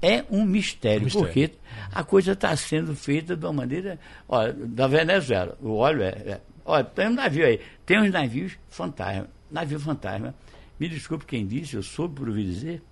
É 0.00 0.24
um 0.30 0.44
mistério, 0.44 1.04
Mistério. 1.04 1.26
porque 1.26 1.52
a 1.92 2.04
coisa 2.04 2.32
está 2.32 2.54
sendo 2.54 2.94
feita 2.94 3.34
de 3.34 3.44
uma 3.44 3.52
maneira. 3.52 3.98
Olha, 4.28 4.52
da 4.52 4.86
Venezuela, 4.86 5.56
o 5.60 5.74
óleo 5.76 6.02
é. 6.02 6.08
é 6.08 6.40
olha, 6.64 6.84
tem 6.84 7.08
um 7.08 7.14
navio 7.14 7.46
aí, 7.46 7.60
tem 7.84 7.98
uns 8.00 8.12
navios 8.12 8.52
fantasma. 8.68 9.26
Navio 9.50 9.80
fantasma. 9.80 10.34
Me 10.78 10.88
desculpe 10.88 11.24
quem 11.26 11.46
disse, 11.46 11.74
eu 11.76 11.82
soube 11.82 12.14
por 12.14 12.28
ouvir 12.28 12.44
dizer. 12.44 12.82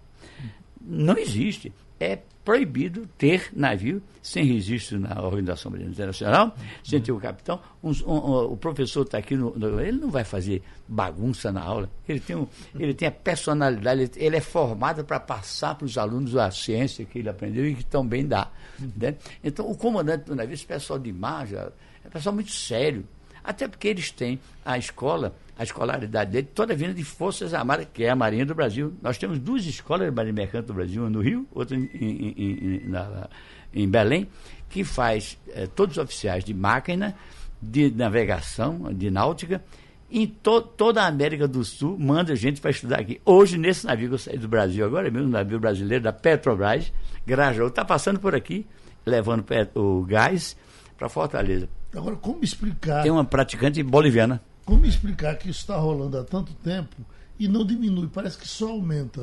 Não 0.80 1.16
existe. 1.16 1.72
É 2.00 2.18
proibido 2.44 3.06
ter 3.16 3.48
navio 3.54 4.02
sem 4.20 4.44
registro 4.44 4.98
na 5.00 5.22
Organização 5.22 5.70
Marítima 5.70 5.94
Internacional, 5.94 6.54
sem 6.82 7.00
ter 7.00 7.12
o 7.12 7.18
capitão. 7.18 7.58
Uns- 7.82 8.02
um- 8.02 8.12
um- 8.12 8.52
o 8.52 8.56
professor 8.56 9.02
está 9.02 9.16
aqui, 9.16 9.34
no, 9.34 9.56
no- 9.56 9.80
ele 9.80 9.98
não 9.98 10.10
vai 10.10 10.24
fazer 10.24 10.62
bagunça 10.86 11.50
na 11.50 11.62
aula. 11.62 11.88
Ele 12.06 12.20
tem, 12.20 12.36
um- 12.36 12.46
ele 12.78 12.92
tem 12.92 13.08
a 13.08 13.10
personalidade, 13.12 14.02
ele, 14.02 14.10
ele 14.16 14.36
é 14.36 14.40
formado 14.40 15.04
para 15.04 15.18
passar 15.20 15.74
para 15.76 15.86
os 15.86 15.96
alunos 15.96 16.36
a 16.36 16.50
ciência 16.50 17.04
que 17.06 17.20
ele 17.20 17.28
aprendeu 17.30 17.66
e 17.66 17.74
que 17.76 17.84
também 17.86 18.26
dá. 18.26 18.50
né? 18.96 19.14
Então, 19.42 19.70
o 19.70 19.74
comandante 19.76 20.24
do 20.24 20.34
navio, 20.34 20.52
esse 20.52 20.66
pessoal 20.66 20.98
de 20.98 21.12
mar, 21.12 21.46
já, 21.46 21.70
é 22.04 22.08
pessoal 22.10 22.34
muito 22.34 22.50
sério. 22.50 23.06
Até 23.44 23.68
porque 23.68 23.88
eles 23.88 24.10
têm 24.10 24.40
a 24.64 24.78
escola, 24.78 25.36
a 25.58 25.62
escolaridade 25.62 26.30
dele, 26.30 26.48
toda 26.54 26.74
vinda 26.74 26.94
de 26.94 27.04
Forças 27.04 27.52
Armadas, 27.52 27.86
que 27.92 28.02
é 28.02 28.08
a 28.10 28.16
Marinha 28.16 28.46
do 28.46 28.54
Brasil. 28.54 28.94
Nós 29.02 29.18
temos 29.18 29.38
duas 29.38 29.66
escolas 29.66 30.08
de 30.08 30.14
Marinha 30.16 30.32
Mercante 30.32 30.64
do 30.66 30.72
Brasil, 30.74 31.02
uma 31.02 31.10
no 31.10 31.20
Rio, 31.20 31.46
outra 31.52 31.76
em, 31.76 31.84
em- 31.92 32.34
em- 32.38 32.88
na- 32.88 33.28
em 33.74 33.86
Belém, 33.88 34.26
que 34.70 34.82
faz 34.82 35.38
eh, 35.50 35.66
todos 35.66 35.98
os 35.98 36.02
oficiais 36.02 36.42
de 36.42 36.54
máquina, 36.54 37.14
de 37.60 37.90
navegação, 37.90 38.92
de 38.94 39.10
náutica, 39.10 39.62
em 40.10 40.26
to- 40.26 40.60
toda 40.62 41.02
a 41.02 41.06
América 41.06 41.46
do 41.48 41.64
Sul, 41.64 41.98
manda 41.98 42.34
gente 42.36 42.60
para 42.60 42.70
estudar 42.70 43.00
aqui. 43.00 43.20
Hoje, 43.24 43.58
nesse 43.58 43.84
navio 43.86 44.08
que 44.08 44.14
eu 44.14 44.18
saí 44.18 44.38
do 44.38 44.48
Brasil, 44.48 44.84
agora 44.86 45.10
mesmo, 45.10 45.28
um 45.28 45.30
navio 45.30 45.58
brasileiro 45.60 46.02
da 46.04 46.12
Petrobras, 46.12 46.92
Grajaú, 47.26 47.66
está 47.68 47.84
passando 47.84 48.18
por 48.20 48.34
aqui, 48.34 48.66
levando 49.04 49.44
o 49.74 50.02
gás 50.04 50.56
para 50.96 51.08
Fortaleza. 51.08 51.68
Agora, 51.96 52.16
como 52.16 52.42
explicar, 52.44 53.02
Tem 53.02 53.10
uma 53.10 53.24
praticante 53.24 53.82
boliviana. 53.82 54.40
como 54.64 54.84
explicar 54.86 55.36
que 55.36 55.48
isso 55.50 55.60
está 55.60 55.76
rolando 55.76 56.18
há 56.18 56.24
tanto 56.24 56.52
tempo 56.54 56.94
e 57.38 57.48
não 57.48 57.64
diminui? 57.64 58.08
Parece 58.08 58.38
que 58.38 58.46
só 58.48 58.70
aumenta 58.70 59.20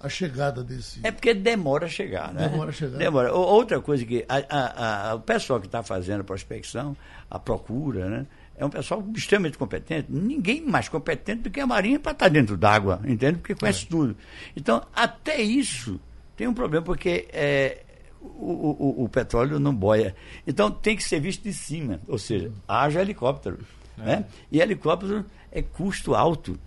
a 0.00 0.08
chegada 0.08 0.62
desse. 0.64 1.00
É 1.02 1.10
porque 1.10 1.34
demora 1.34 1.86
a 1.86 1.88
chegar, 1.88 2.32
né? 2.32 2.48
Demora 2.48 2.70
a 2.70 2.72
chegar. 2.72 2.98
Demora. 2.98 3.32
Outra 3.32 3.80
coisa 3.80 4.04
que 4.04 4.24
a- 4.28 4.44
a- 4.48 5.10
a- 5.10 5.14
o 5.16 5.20
pessoal 5.20 5.60
que 5.60 5.66
está 5.66 5.82
fazendo 5.82 6.20
a 6.20 6.24
prospecção, 6.24 6.96
a 7.30 7.38
procura, 7.38 8.08
né? 8.08 8.26
É 8.56 8.64
um 8.64 8.70
pessoal 8.70 9.02
extremamente 9.16 9.56
competente. 9.56 10.06
Ninguém 10.10 10.60
mais 10.66 10.86
competente 10.88 11.42
do 11.42 11.50
que 11.50 11.60
a 11.60 11.66
Marinha 11.66 11.98
para 11.98 12.12
estar 12.12 12.28
dentro 12.28 12.56
d'água, 12.58 13.00
entende? 13.06 13.38
Porque 13.38 13.54
conhece 13.54 13.86
tudo. 13.86 14.14
Então, 14.54 14.82
até 14.94 15.40
isso 15.40 15.98
tem 16.36 16.46
um 16.46 16.52
problema, 16.52 16.84
porque 16.84 17.26
é, 17.32 17.82
o, 18.20 18.76
o- 19.00 19.04
o 19.04 19.08
petróleo 19.08 19.58
não 19.58 19.74
boia. 19.74 20.14
Então, 20.46 20.70
tem 20.70 20.96
que 20.96 21.02
ser 21.04 21.20
visto 21.20 21.42
de 21.42 21.52
cima, 21.52 22.00
ou 22.06 22.18
seja, 22.18 22.52
haja 22.68 23.00
helicóptero. 23.00 23.58
Né? 23.96 24.24
E 24.50 24.60
helicóptero 24.60 25.24
é 25.52 25.60
custo 25.62 26.14
alto. 26.14 26.58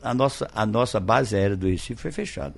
A 0.00 0.14
nossa, 0.14 0.48
a 0.54 0.64
nossa 0.64 1.00
base 1.00 1.34
aérea 1.34 1.56
do 1.56 1.66
Recife 1.66 2.00
foi 2.00 2.12
fechada. 2.12 2.54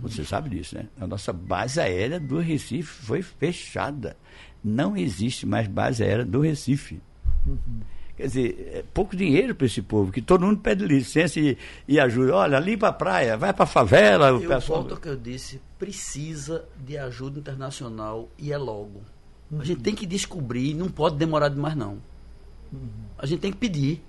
Você 0.00 0.24
sabe 0.24 0.48
disso, 0.50 0.74
né? 0.74 0.86
A 0.98 1.06
nossa 1.06 1.30
base 1.32 1.78
aérea 1.80 2.18
do 2.18 2.38
Recife 2.38 2.88
foi 3.04 3.20
fechada. 3.20 4.16
Não 4.64 4.96
existe 4.96 5.44
mais 5.44 5.68
base 5.68 6.02
aérea 6.02 6.24
do 6.24 6.40
Recife. 6.40 6.98
Quer 8.16 8.26
dizer, 8.28 8.70
é 8.74 8.84
pouco 8.94 9.14
dinheiro 9.14 9.54
para 9.54 9.66
esse 9.66 9.82
povo, 9.82 10.10
que 10.10 10.22
todo 10.22 10.46
mundo 10.46 10.58
pede 10.60 10.86
licença 10.86 11.38
e, 11.38 11.56
e 11.86 12.00
ajuda. 12.00 12.34
Olha, 12.36 12.58
limpa 12.58 12.88
a 12.88 12.92
praia, 12.92 13.36
vai 13.36 13.52
para 13.52 13.64
a 13.64 13.66
favela. 13.66 14.32
O 14.32 14.42
Eu 14.42 14.48
pessoal... 14.48 14.80
volto 14.80 14.94
ao 14.94 15.00
que 15.00 15.08
eu 15.08 15.16
disse, 15.16 15.60
precisa 15.78 16.64
de 16.82 16.96
ajuda 16.96 17.38
internacional 17.38 18.28
e 18.38 18.52
é 18.52 18.56
logo. 18.56 19.02
A 19.60 19.64
gente 19.64 19.80
tem 19.82 19.94
que 19.94 20.06
descobrir, 20.06 20.72
não 20.74 20.88
pode 20.88 21.16
demorar 21.16 21.48
demais 21.50 21.76
não. 21.76 21.98
A 23.18 23.26
gente 23.26 23.40
tem 23.40 23.52
que 23.52 23.58
pedir. 23.58 24.02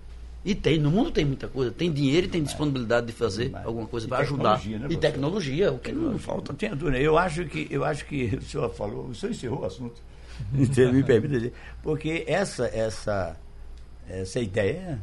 E 0.46 0.56
tem, 0.56 0.80
no 0.80 0.90
mundo 0.90 1.12
tem 1.12 1.26
muita 1.26 1.48
coisa. 1.50 1.72
Tem 1.72 1.92
dinheiro 1.92 2.28
e 2.28 2.30
tem 2.30 2.42
disponibilidade 2.42 3.08
de 3.08 3.12
fazer 3.14 3.50
Mas- 3.50 3.66
alguma 3.66 3.86
coisa 3.88 4.08
para 4.08 4.20
ajudar. 4.20 4.56
tecnologia, 4.58 4.80
né, 4.80 4.88
e 4.90 4.98
tecnologia, 4.98 5.72
o 5.74 5.80
que 5.80 5.92
não 5.92 6.18
falta. 6.18 6.54
Não 6.54 6.58
tenha 6.58 6.74
dúvida. 6.76 6.98
Eu 6.98 7.18
acho 7.18 7.46
que, 7.46 7.68
eu 7.70 7.84
acho 7.84 8.06
que 8.06 8.36
o 8.38 8.42
senhor 8.42 8.70
falou, 8.74 9.08
o 9.08 9.16
senhor 9.16 9.32
encerrou 9.34 9.62
o 9.62 9.66
assunto. 9.66 10.02
Me 10.54 11.04
permita 11.04 11.28
dizer. 11.30 11.54
Porque 11.84 12.24
essa, 12.28 12.66
essa, 12.68 13.36
essa 14.10 14.40
ideia, 14.40 15.00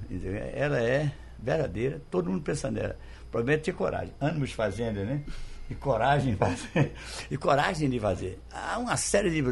ela 0.55 0.81
é 0.81 1.13
verdadeira, 1.39 2.01
todo 2.11 2.31
mundo 2.31 2.43
pensando 2.43 2.77
nela. 2.77 2.97
O 3.25 3.27
problema 3.31 3.59
é 3.59 3.63
ter 3.63 3.73
coragem. 3.73 4.15
Ânimos 4.21 4.53
fazendo, 4.53 5.05
né? 5.05 5.23
E 5.69 5.75
coragem 5.75 6.33
de 6.33 6.39
fazer. 6.39 6.93
E 7.31 7.37
coragem 7.37 7.91
de 7.91 7.99
fazer. 7.99 8.39
Há 8.53 8.79
uma 8.79 8.97
série 8.97 9.31
de. 9.31 9.43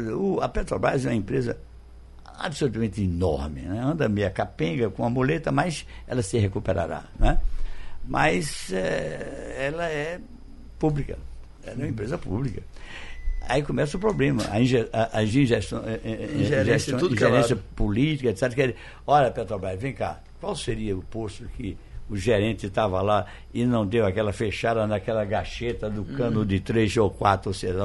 a 0.41 0.49
Petrobras 0.49 1.05
é 1.05 1.09
uma 1.09 1.15
empresa 1.15 1.57
absolutamente 2.37 3.01
enorme. 3.01 3.61
Né? 3.61 3.79
Anda 3.79 4.07
meia 4.07 4.29
capenga 4.29 4.89
com 4.89 5.05
a 5.05 5.09
muleta, 5.09 5.51
mas 5.51 5.85
ela 6.07 6.21
se 6.21 6.37
recuperará. 6.37 7.03
Né? 7.19 7.39
Mas 8.05 8.71
é, 8.71 9.55
ela 9.59 9.87
é 9.87 10.19
pública. 10.77 11.17
Ela 11.63 11.73
é 11.73 11.77
uma 11.77 11.87
empresa 11.87 12.17
pública. 12.17 12.61
Aí 13.47 13.61
começa 13.61 13.97
o 13.97 13.99
problema, 13.99 14.43
a, 14.49 14.61
inge, 14.61 14.87
a, 14.93 15.17
a 15.17 15.23
ingestão, 15.23 15.83
é, 15.85 15.99
é, 16.03 16.35
ingerência, 16.39 16.97
tudo 16.97 17.13
ingerência 17.13 17.55
política, 17.75 18.29
etc. 18.29 18.53
Que, 18.53 18.75
olha, 19.05 19.29
Petrobras, 19.31 19.79
vem 19.79 19.93
cá, 19.93 20.21
qual 20.39 20.55
seria 20.55 20.97
o 20.97 21.01
posto 21.01 21.45
que 21.57 21.77
o 22.09 22.15
gerente 22.15 22.67
estava 22.67 23.01
lá 23.01 23.25
e 23.53 23.65
não 23.65 23.85
deu 23.85 24.05
aquela 24.05 24.31
fechada 24.31 24.85
naquela 24.87 25.25
gacheta 25.25 25.89
do 25.89 26.05
cano 26.05 26.41
uhum. 26.41 26.45
de 26.45 26.59
três 26.59 26.95
ou 26.97 27.09
quatro, 27.09 27.49
ou 27.49 27.53
seja, 27.53 27.79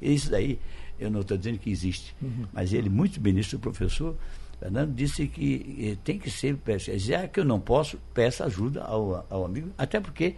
isso 0.00 0.30
daí 0.30 0.58
eu 0.98 1.10
não 1.10 1.20
estou 1.20 1.36
dizendo 1.36 1.58
que 1.58 1.70
existe, 1.70 2.14
uhum. 2.22 2.46
mas 2.52 2.72
ele, 2.72 2.88
muito 2.88 3.20
ministro, 3.20 3.58
o 3.58 3.60
professor 3.60 4.16
Fernando, 4.58 4.94
disse 4.94 5.26
que 5.26 5.92
eh, 5.92 5.96
tem 6.04 6.18
que 6.18 6.30
ser, 6.30 6.56
já 6.96 7.28
que 7.28 7.40
eu 7.40 7.44
não 7.44 7.60
posso, 7.60 7.98
peça 8.14 8.44
ajuda 8.44 8.82
ao, 8.82 9.26
ao 9.28 9.44
amigo, 9.44 9.70
até 9.76 10.00
porque 10.00 10.36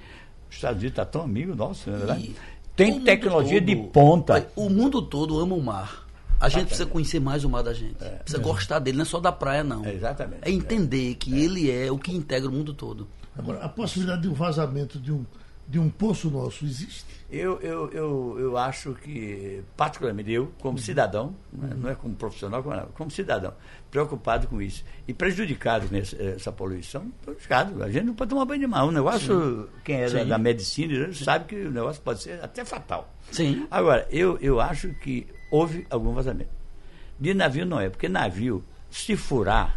os 0.49 0.57
Estados 0.57 0.79
Unidos 0.79 0.93
está 0.93 1.05
tão 1.05 1.22
amigo 1.22 1.55
nosso, 1.55 1.89
não 1.91 1.97
é 1.97 1.99
verdade? 1.99 2.37
Tem 2.77 3.01
tecnologia 3.01 3.61
todo, 3.61 3.66
de 3.66 3.77
ponta. 3.77 4.47
O 4.55 4.68
mundo 4.68 5.01
todo 5.01 5.41
ama 5.41 5.57
o 5.57 5.62
mar. 5.62 6.07
A 6.39 6.51
gente 6.51 6.66
precisa 6.66 6.87
conhecer 6.87 7.18
mais 7.18 7.45
o 7.45 7.49
mar 7.49 7.62
da 7.62 7.72
gente. 7.72 7.97
É, 8.01 8.11
precisa 8.11 8.43
é. 8.43 8.45
gostar 8.45 8.79
dele, 8.79 8.99
não 8.99 9.03
é 9.03 9.07
só 9.07 9.18
da 9.18 9.33
praia, 9.33 9.64
não. 9.64 9.85
É, 9.85 9.95
exatamente. 9.95 10.41
É 10.43 10.51
entender 10.51 11.14
que 11.14 11.35
é. 11.35 11.39
ele 11.39 11.70
é 11.70 11.91
o 11.91 11.99
que 11.99 12.14
integra 12.14 12.49
o 12.49 12.53
mundo 12.53 12.74
todo. 12.74 13.09
Agora, 13.37 13.64
a 13.64 13.68
possibilidade 13.68 14.22
de 14.22 14.29
um 14.29 14.35
vazamento 14.35 14.99
de 14.99 15.12
um, 15.12 15.24
de 15.69 15.79
um 15.79 15.91
poço 15.91 16.31
nosso 16.31 16.64
existe? 16.64 17.05
Eu, 17.29 17.61
eu, 17.61 17.91
eu, 17.91 18.37
eu 18.39 18.57
acho 18.57 18.95
que, 18.95 19.61
particularmente 19.77 20.31
eu, 20.31 20.53
como 20.61 20.79
cidadão, 20.79 21.35
uhum. 21.53 21.69
não 21.79 21.91
é 21.91 21.95
como 21.97 22.14
profissional, 22.14 22.62
como, 22.62 22.81
como 22.95 23.11
cidadão, 23.11 23.53
preocupado 23.91 24.47
com 24.47 24.62
isso 24.62 24.85
e 25.09 25.12
prejudicado 25.12 25.89
com 25.89 25.97
essa 25.97 26.53
poluição, 26.53 27.11
prejudicado. 27.25 27.83
A 27.83 27.91
gente 27.91 28.05
não 28.05 28.14
pode 28.14 28.31
tomar 28.31 28.45
banho 28.45 28.61
de 28.61 28.67
mar. 28.69 28.85
O 28.85 28.93
negócio, 28.93 29.62
Sim. 29.62 29.69
quem 29.85 30.03
é 30.03 30.09
da, 30.09 30.23
da, 30.23 30.39
medicina 30.39 31.12
sabe 31.12 31.47
que 31.47 31.57
o 31.57 31.71
negócio 31.71 32.01
pode 32.01 32.23
ser 32.23 32.43
até 32.45 32.64
fatal. 32.64 33.12
Sim. 33.33 33.67
Agora, 33.71 34.07
eu, 34.11 34.39
eu 34.41 34.61
acho 34.61 34.91
que 34.95 35.27
houve 35.51 35.85
algum 35.91 36.12
vazamento. 36.12 36.51
De 37.19 37.35
navio 37.35 37.67
não 37.67 37.81
é, 37.81 37.89
porque 37.91 38.09
navio, 38.09 38.62
se 38.89 39.17
furar, 39.17 39.77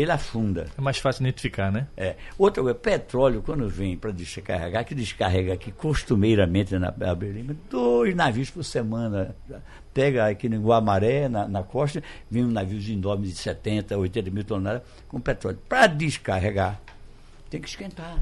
ele 0.00 0.12
afunda. 0.12 0.66
É 0.76 0.80
mais 0.80 0.98
fácil 0.98 1.22
identificar, 1.22 1.70
né? 1.70 1.86
É. 1.96 2.16
Outra 2.38 2.62
coisa, 2.62 2.78
petróleo, 2.78 3.42
quando 3.42 3.68
vem 3.68 3.96
para 3.96 4.10
descarregar, 4.10 4.84
que 4.84 4.94
descarrega 4.94 5.52
aqui 5.52 5.70
costumeiramente 5.70 6.78
na 6.78 6.90
Berlim, 6.90 7.56
dois 7.68 8.14
navios 8.14 8.50
por 8.50 8.64
semana. 8.64 9.34
Pega 9.92 10.28
aqui 10.28 10.48
no 10.48 10.60
Guamaré, 10.60 11.28
na, 11.28 11.48
na 11.48 11.62
costa, 11.62 12.02
vem 12.30 12.44
um 12.44 12.50
navio 12.50 12.80
enormes 12.92 13.30
de 13.30 13.36
70, 13.36 13.98
80 13.98 14.30
mil 14.30 14.44
toneladas 14.44 14.82
com 15.08 15.20
petróleo. 15.20 15.58
Para 15.68 15.88
descarregar, 15.88 16.80
tem 17.50 17.60
que 17.60 17.68
esquentar. 17.68 18.16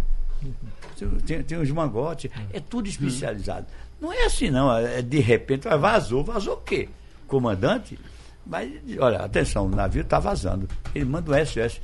Tem, 1.26 1.42
tem 1.42 1.58
uns 1.58 1.70
mangotes, 1.70 2.30
é 2.52 2.60
tudo 2.60 2.88
especializado. 2.88 3.66
Não 4.00 4.12
é 4.12 4.24
assim, 4.24 4.50
não. 4.50 4.74
É 4.76 5.02
de 5.02 5.18
repente, 5.18 5.68
vazou, 5.68 6.24
vazou 6.24 6.54
o 6.54 6.60
quê? 6.60 6.88
Comandante? 7.26 7.98
Mas, 8.48 8.72
olha, 8.98 9.18
atenção, 9.18 9.66
o 9.66 9.68
navio 9.68 10.02
está 10.02 10.18
vazando. 10.18 10.66
Ele 10.94 11.04
manda 11.04 11.30
um 11.30 11.46
SOS. 11.46 11.80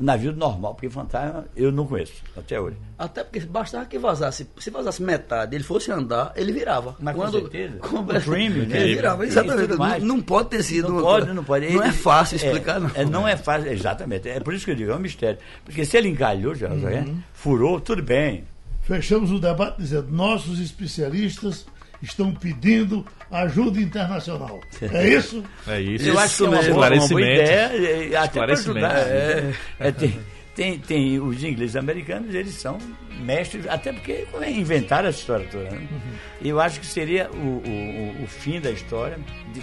Navio 0.00 0.32
normal, 0.32 0.74
porque 0.74 0.90
fantasma 0.90 1.44
eu 1.54 1.70
não 1.70 1.86
conheço 1.86 2.14
até 2.36 2.58
hoje. 2.58 2.76
Até 2.98 3.22
porque 3.22 3.38
bastava 3.40 3.84
que 3.84 3.98
vazasse, 3.98 4.48
se 4.58 4.70
vazasse 4.70 5.00
metade, 5.00 5.54
ele 5.54 5.62
fosse 5.62 5.92
andar, 5.92 6.32
ele 6.34 6.50
virava. 6.50 6.96
Mas 6.98 7.14
Quando, 7.14 7.32
com 7.34 7.40
certeza. 7.40 7.78
Com, 7.78 7.98
o 7.98 8.02
Dream, 8.02 8.66
né? 8.66 8.82
Ele 8.82 8.94
virava, 8.96 9.24
exatamente. 9.24 9.68
Não, 9.68 10.16
não, 10.16 10.20
pode 10.20 10.48
ter 10.48 10.62
sido. 10.64 10.88
Não 10.88 11.02
pode, 11.02 11.32
não 11.32 11.44
pode. 11.44 11.72
Não 11.72 11.84
é 11.84 11.92
fácil 11.92 12.36
explicar, 12.36 12.78
é, 12.78 12.80
não. 12.80 12.90
É, 12.94 13.04
não 13.04 13.28
é 13.28 13.36
fácil, 13.36 13.70
exatamente. 13.70 14.28
É 14.28 14.40
por 14.40 14.52
isso 14.54 14.64
que 14.64 14.72
eu 14.72 14.74
digo, 14.74 14.90
é 14.90 14.96
um 14.96 14.98
mistério. 14.98 15.38
Porque 15.64 15.84
se 15.84 15.96
ele 15.96 16.08
encalhou, 16.08 16.54
já, 16.54 16.68
uhum. 16.70 17.18
furou, 17.32 17.80
tudo 17.80 18.02
bem. 18.02 18.44
Fechamos 18.82 19.30
o 19.30 19.38
debate 19.38 19.76
dizendo: 19.78 20.10
nossos 20.10 20.58
especialistas 20.58 21.64
estão 22.02 22.34
pedindo 22.34 23.06
ajuda 23.32 23.80
internacional. 23.80 24.60
É 24.80 25.08
isso? 25.16 25.42
É 25.66 25.80
isso. 25.80 26.08
Eu 26.08 26.18
acho 26.18 26.36
que 26.36 26.44
é 26.44 26.48
uma 26.48 26.62
boa, 26.62 26.94
uma 26.94 27.08
boa 27.08 27.20
ideia, 27.20 28.20
até 28.20 28.40
para 28.40 28.52
ajudar. 28.52 28.96
É, 28.98 29.52
é, 29.80 29.90
tem, 29.92 30.20
tem, 30.54 30.78
tem 30.78 31.18
os 31.18 31.42
ingleses 31.42 31.76
americanos, 31.76 32.34
eles 32.34 32.54
são 32.54 32.78
mestres, 33.20 33.66
até 33.66 33.92
porque 33.92 34.26
inventaram 34.48 35.08
essa 35.08 35.18
história 35.18 35.46
toda. 35.50 35.64
Né? 35.64 35.78
Uhum. 35.90 35.98
Eu 36.42 36.60
acho 36.60 36.78
que 36.80 36.86
seria 36.86 37.30
o, 37.30 37.62
o, 37.66 38.24
o, 38.24 38.26
fim 38.26 38.60
da 38.60 38.70
história, 38.70 39.18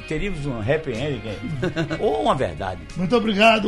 teríamos 0.08 0.46
um 0.46 0.60
happy 0.60 0.92
ending 0.92 1.22
ou 2.00 2.24
uma 2.24 2.36
verdade. 2.36 2.82
Muito 2.98 3.16
obrigado. 3.16 3.68